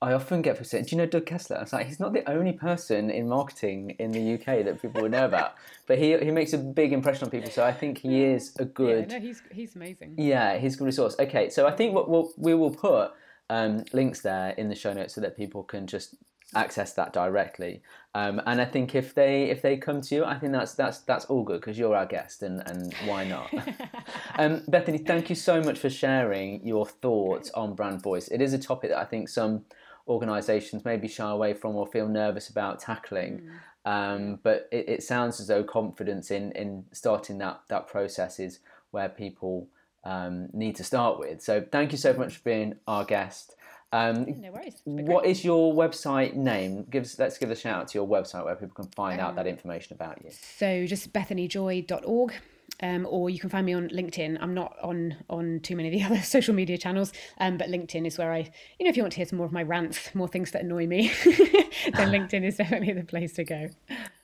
I 0.00 0.12
often 0.12 0.42
get 0.42 0.54
people 0.54 0.66
saying, 0.66 0.84
Do 0.84 0.96
you 0.96 1.02
know 1.02 1.06
Doug 1.06 1.26
Kessler? 1.26 1.58
I 1.58 1.62
was 1.62 1.72
like, 1.72 1.86
He's 1.86 2.00
not 2.00 2.12
the 2.12 2.28
only 2.30 2.52
person 2.52 3.10
in 3.10 3.28
marketing 3.28 3.96
in 3.98 4.12
the 4.12 4.34
UK 4.34 4.64
that 4.64 4.80
people 4.80 5.02
would 5.02 5.12
know 5.12 5.24
about. 5.24 5.54
But 5.88 5.98
he, 5.98 6.16
he 6.18 6.30
makes 6.30 6.52
a 6.52 6.58
big 6.58 6.92
impression 6.92 7.24
on 7.24 7.30
people. 7.30 7.50
So 7.50 7.64
I 7.64 7.72
think 7.72 7.98
he 7.98 8.22
is 8.22 8.54
a 8.58 8.64
good. 8.64 9.10
Yeah, 9.10 9.18
no, 9.18 9.26
he's, 9.26 9.42
he's 9.50 9.74
amazing. 9.74 10.14
Yeah, 10.16 10.56
he's 10.58 10.76
a 10.76 10.78
good 10.78 10.84
resource. 10.84 11.16
Okay, 11.18 11.50
so 11.50 11.66
I 11.66 11.72
think 11.72 11.92
what 11.92 12.08
we'll, 12.08 12.32
we 12.38 12.54
will 12.54 12.70
put 12.70 13.10
um, 13.50 13.84
links 13.92 14.20
there 14.20 14.50
in 14.50 14.68
the 14.68 14.76
show 14.76 14.92
notes 14.92 15.14
so 15.14 15.20
that 15.20 15.36
people 15.36 15.64
can 15.64 15.88
just 15.88 16.14
access 16.54 16.92
that 16.94 17.12
directly. 17.12 17.82
Um, 18.14 18.40
and 18.46 18.60
I 18.60 18.64
think 18.64 18.94
if 18.94 19.14
they 19.14 19.44
if 19.44 19.62
they 19.62 19.76
come 19.76 20.00
to 20.02 20.14
you, 20.14 20.24
I 20.24 20.38
think 20.38 20.52
that's 20.52 20.74
that's 20.74 20.98
that's 21.00 21.24
all 21.26 21.44
good 21.44 21.60
because 21.60 21.78
you're 21.78 21.96
our 21.96 22.06
guest, 22.06 22.42
and 22.42 22.62
and 22.66 22.94
why 23.06 23.24
not? 23.24 23.50
um, 24.38 24.62
Bethany, 24.68 24.98
thank 24.98 25.30
you 25.30 25.36
so 25.36 25.62
much 25.62 25.78
for 25.78 25.88
sharing 25.88 26.66
your 26.66 26.86
thoughts 26.86 27.50
on 27.52 27.74
brand 27.74 28.02
voice. 28.02 28.28
It 28.28 28.42
is 28.42 28.52
a 28.52 28.58
topic 28.58 28.90
that 28.90 28.98
I 28.98 29.04
think 29.04 29.28
some 29.28 29.64
organisations 30.08 30.84
maybe 30.84 31.08
shy 31.08 31.30
away 31.30 31.54
from 31.54 31.76
or 31.76 31.86
feel 31.86 32.08
nervous 32.08 32.48
about 32.48 32.80
tackling. 32.80 33.40
Mm. 33.40 33.50
Um, 33.84 34.38
but 34.42 34.68
it, 34.70 34.88
it, 34.88 35.02
sounds 35.02 35.40
as 35.40 35.48
though 35.48 35.64
confidence 35.64 36.30
in 36.30 36.52
in 36.52 36.84
starting 36.92 37.38
that 37.38 37.62
that 37.68 37.88
process 37.88 38.38
is 38.38 38.60
where 38.92 39.08
people 39.08 39.68
um, 40.04 40.48
need 40.52 40.76
to 40.76 40.84
start 40.84 41.18
with. 41.18 41.42
So 41.42 41.64
thank 41.72 41.92
you 41.92 41.98
so 41.98 42.12
much 42.12 42.36
for 42.36 42.42
being 42.42 42.74
our 42.86 43.04
guest. 43.04 43.56
Um, 43.92 44.40
no 44.40 44.50
worries. 44.50 44.80
What 44.84 45.26
is 45.26 45.44
your 45.44 45.74
website 45.74 46.34
name? 46.34 46.86
Give 46.90 47.04
us, 47.04 47.18
let's 47.18 47.36
give 47.36 47.50
a 47.50 47.56
shout 47.56 47.82
out 47.82 47.88
to 47.88 47.98
your 47.98 48.08
website 48.08 48.44
where 48.44 48.56
people 48.56 48.74
can 48.74 48.90
find 48.92 49.20
um, 49.20 49.28
out 49.28 49.34
that 49.36 49.42
um, 49.42 49.48
information 49.48 49.94
about 49.94 50.22
you. 50.24 50.30
So 50.30 50.86
just 50.86 51.12
bethanyjoy.org. 51.12 52.32
Um, 52.80 53.06
or 53.08 53.28
you 53.30 53.38
can 53.38 53.50
find 53.50 53.66
me 53.66 53.74
on 53.74 53.90
LinkedIn. 53.90 54.38
I'm 54.40 54.54
not 54.54 54.74
on 54.82 55.16
on 55.28 55.60
too 55.60 55.76
many 55.76 55.88
of 55.88 55.92
the 55.92 56.02
other 56.14 56.22
social 56.22 56.54
media 56.54 56.78
channels, 56.78 57.12
um, 57.38 57.58
but 57.58 57.68
LinkedIn 57.68 58.06
is 58.06 58.18
where 58.18 58.32
I, 58.32 58.38
you 58.78 58.84
know, 58.84 58.90
if 58.90 58.96
you 58.96 59.02
want 59.02 59.12
to 59.12 59.18
hear 59.18 59.26
some 59.26 59.36
more 59.36 59.46
of 59.46 59.52
my 59.52 59.62
rants, 59.62 60.12
more 60.14 60.26
things 60.26 60.52
that 60.52 60.62
annoy 60.62 60.86
me, 60.86 61.12
then 61.24 61.52
LinkedIn 61.94 62.44
is 62.44 62.56
definitely 62.56 62.94
the 62.94 63.04
place 63.04 63.34
to 63.34 63.44
go. 63.44 63.68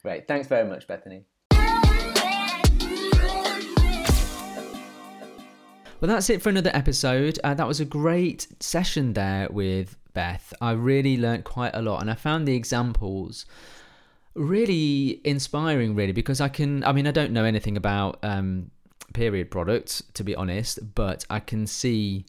Great. 0.03 0.27
Thanks 0.27 0.49
very 0.49 0.69
much, 0.69 0.89
Bethany. 0.89 1.25
Well, 6.01 6.09
that's 6.09 6.31
it 6.31 6.41
for 6.41 6.49
another 6.49 6.71
episode. 6.75 7.41
Uh, 7.43 7.55
that 7.55 7.67
was 7.67 7.81
a 7.81 7.85
great 7.85 8.47
session 8.61 9.15
there 9.15 9.49
with 9.51 9.97
Beth. 10.15 10.53
I 10.61 10.71
really 10.71 11.17
learnt 11.17 11.43
quite 11.43 11.75
a 11.75 11.83
lot 11.83 12.01
and 12.01 12.11
I 12.11 12.15
found 12.15 12.47
the 12.47 12.55
examples 12.55 13.47
really 14.35 15.21
inspiring, 15.25 15.97
really, 15.97 16.13
because 16.13 16.41
I 16.41 16.49
can, 16.49 16.85
I 16.85 16.93
mean, 16.93 17.09
I 17.09 17.11
don't 17.11 17.33
know 17.33 17.45
anything 17.45 17.77
about 17.77 18.21
um, 18.23 18.71
period 19.13 19.51
products, 19.51 20.01
to 20.15 20.23
be 20.23 20.37
honest, 20.37 20.95
but 20.95 21.25
I 21.29 21.41
can 21.41 21.67
see 21.67 22.27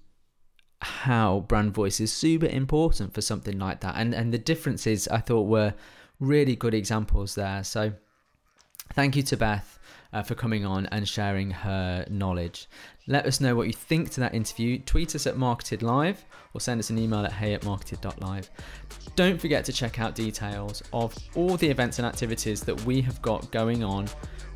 how 0.82 1.42
brand 1.42 1.72
voice 1.72 2.00
is 2.00 2.12
super 2.12 2.48
important 2.48 3.14
for 3.14 3.22
something 3.22 3.60
like 3.60 3.82
that. 3.82 3.94
And, 3.98 4.16
and 4.16 4.34
the 4.34 4.40
differences 4.40 5.08
I 5.10 5.20
thought 5.20 5.44
were 5.44 5.76
really 6.20 6.56
good 6.56 6.74
examples 6.74 7.36
there. 7.36 7.64
So 7.64 7.94
thank 8.94 9.16
you 9.16 9.22
to 9.24 9.38
Beth 9.38 9.79
uh, 10.14 10.24
for 10.24 10.36
coming 10.36 10.66
on 10.66 10.86
and 10.88 11.08
sharing 11.08 11.52
her 11.52 12.06
knowledge. 12.10 12.68
Let 13.08 13.26
us 13.26 13.40
know 13.42 13.56
what 13.56 13.68
you 13.68 13.74
think 13.74 14.12
to 14.12 14.20
that 14.22 14.34
interview. 14.34 14.80
Tweet 14.80 15.16
us 15.16 15.26
at 15.28 15.38
Marketed 15.38 15.82
Live 15.82 16.24
or 16.54 16.62
send 16.62 16.80
us 16.80 16.90
an 16.90 16.98
email 16.98 17.26
at 17.26 17.34
hey 17.34 17.54
at 17.54 17.64
marketed.live. 17.64 18.50
Don't 19.16 19.40
forget 19.40 19.66
to 19.66 19.74
check 19.74 20.00
out 20.00 20.16
details 20.16 20.82
of 20.94 21.16
all 21.36 21.58
the 21.58 21.68
events 21.68 22.00
and 22.00 22.06
activities 22.06 22.62
that 22.62 22.80
we 22.86 23.02
have 23.02 23.22
got 23.22 23.52
going 23.52 23.84
on. 23.84 24.08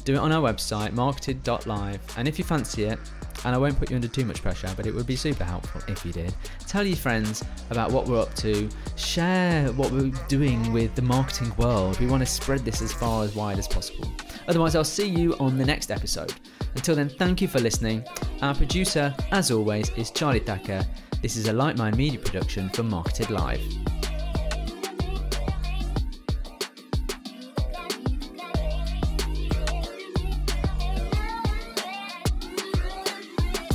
Do 0.05 0.15
it 0.15 0.19
on 0.19 0.31
our 0.31 0.41
website, 0.41 0.93
marketed.live. 0.93 1.99
And 2.17 2.27
if 2.27 2.37
you 2.37 2.43
fancy 2.43 2.83
it, 2.85 2.99
and 3.45 3.53
I 3.53 3.57
won't 3.57 3.77
put 3.77 3.89
you 3.89 3.95
under 3.95 4.07
too 4.07 4.25
much 4.25 4.41
pressure, 4.41 4.71
but 4.75 4.85
it 4.85 4.93
would 4.93 5.05
be 5.05 5.15
super 5.15 5.43
helpful 5.43 5.81
if 5.87 6.05
you 6.05 6.11
did. 6.11 6.33
Tell 6.67 6.85
your 6.85 6.95
friends 6.95 7.43
about 7.69 7.91
what 7.91 8.07
we're 8.07 8.21
up 8.21 8.33
to, 8.35 8.69
share 8.95 9.71
what 9.73 9.91
we're 9.91 10.11
doing 10.27 10.71
with 10.71 10.95
the 10.95 11.01
marketing 11.01 11.53
world. 11.57 11.99
We 11.99 12.07
want 12.07 12.21
to 12.21 12.25
spread 12.25 12.61
this 12.61 12.81
as 12.81 12.93
far 12.93 13.23
as 13.23 13.35
wide 13.35 13.59
as 13.59 13.67
possible. 13.67 14.11
Otherwise, 14.47 14.75
I'll 14.75 14.83
see 14.83 15.07
you 15.07 15.22
on 15.31 15.57
the 15.57 15.65
next 15.65 15.91
episode. 15.91 16.33
Until 16.75 16.95
then, 16.95 17.09
thank 17.09 17.41
you 17.41 17.47
for 17.47 17.59
listening. 17.59 18.03
Our 18.41 18.53
producer, 18.55 19.15
as 19.31 19.51
always, 19.51 19.89
is 19.91 20.11
Charlie 20.11 20.39
Thacker. 20.39 20.85
This 21.21 21.37
is 21.37 21.47
a 21.47 21.53
Like 21.53 21.77
Mind 21.77 21.95
media 21.95 22.19
production 22.19 22.69
for 22.69 22.83
Marketed 22.83 23.29
Live. 23.29 23.61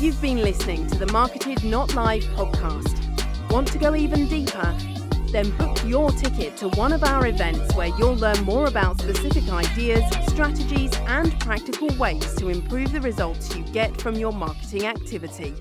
You've 0.01 0.21
been 0.23 0.43
listening 0.43 0.87
to 0.89 0.99
the 0.99 1.11
Marketed 1.13 1.65
Not 1.65 1.95
Live 1.95 2.23
podcast. 2.37 3.51
Want 3.51 3.69
to 3.69 3.79
go 3.79 3.95
even 3.95 4.29
deeper? 4.29 4.98
Then 5.31 5.51
book 5.57 5.79
your 5.85 6.11
ticket 6.11 6.57
to 6.59 6.69
one 6.71 6.93
of 6.93 7.05
our 7.05 7.27
events 7.27 7.75
where 7.75 7.89
you'll 7.99 8.17
learn 8.17 8.41
more 8.45 8.67
about 8.67 9.01
specific 9.01 9.49
ideas, 9.51 10.03
strategies, 10.29 10.93
and 11.07 11.39
practical 11.41 11.89
ways 11.99 12.35
to 12.37 12.49
improve 12.49 12.93
the 12.93 13.01
results 13.01 13.55
you 13.55 13.63
get 13.65 14.01
from 14.01 14.15
your 14.15 14.33
marketing 14.33 14.87
activity. 14.87 15.55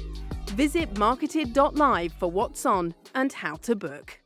Visit 0.52 0.98
marketed.live 0.98 2.14
for 2.14 2.32
what's 2.32 2.66
on 2.66 2.96
and 3.14 3.34
how 3.34 3.56
to 3.58 3.76
book. 3.76 4.20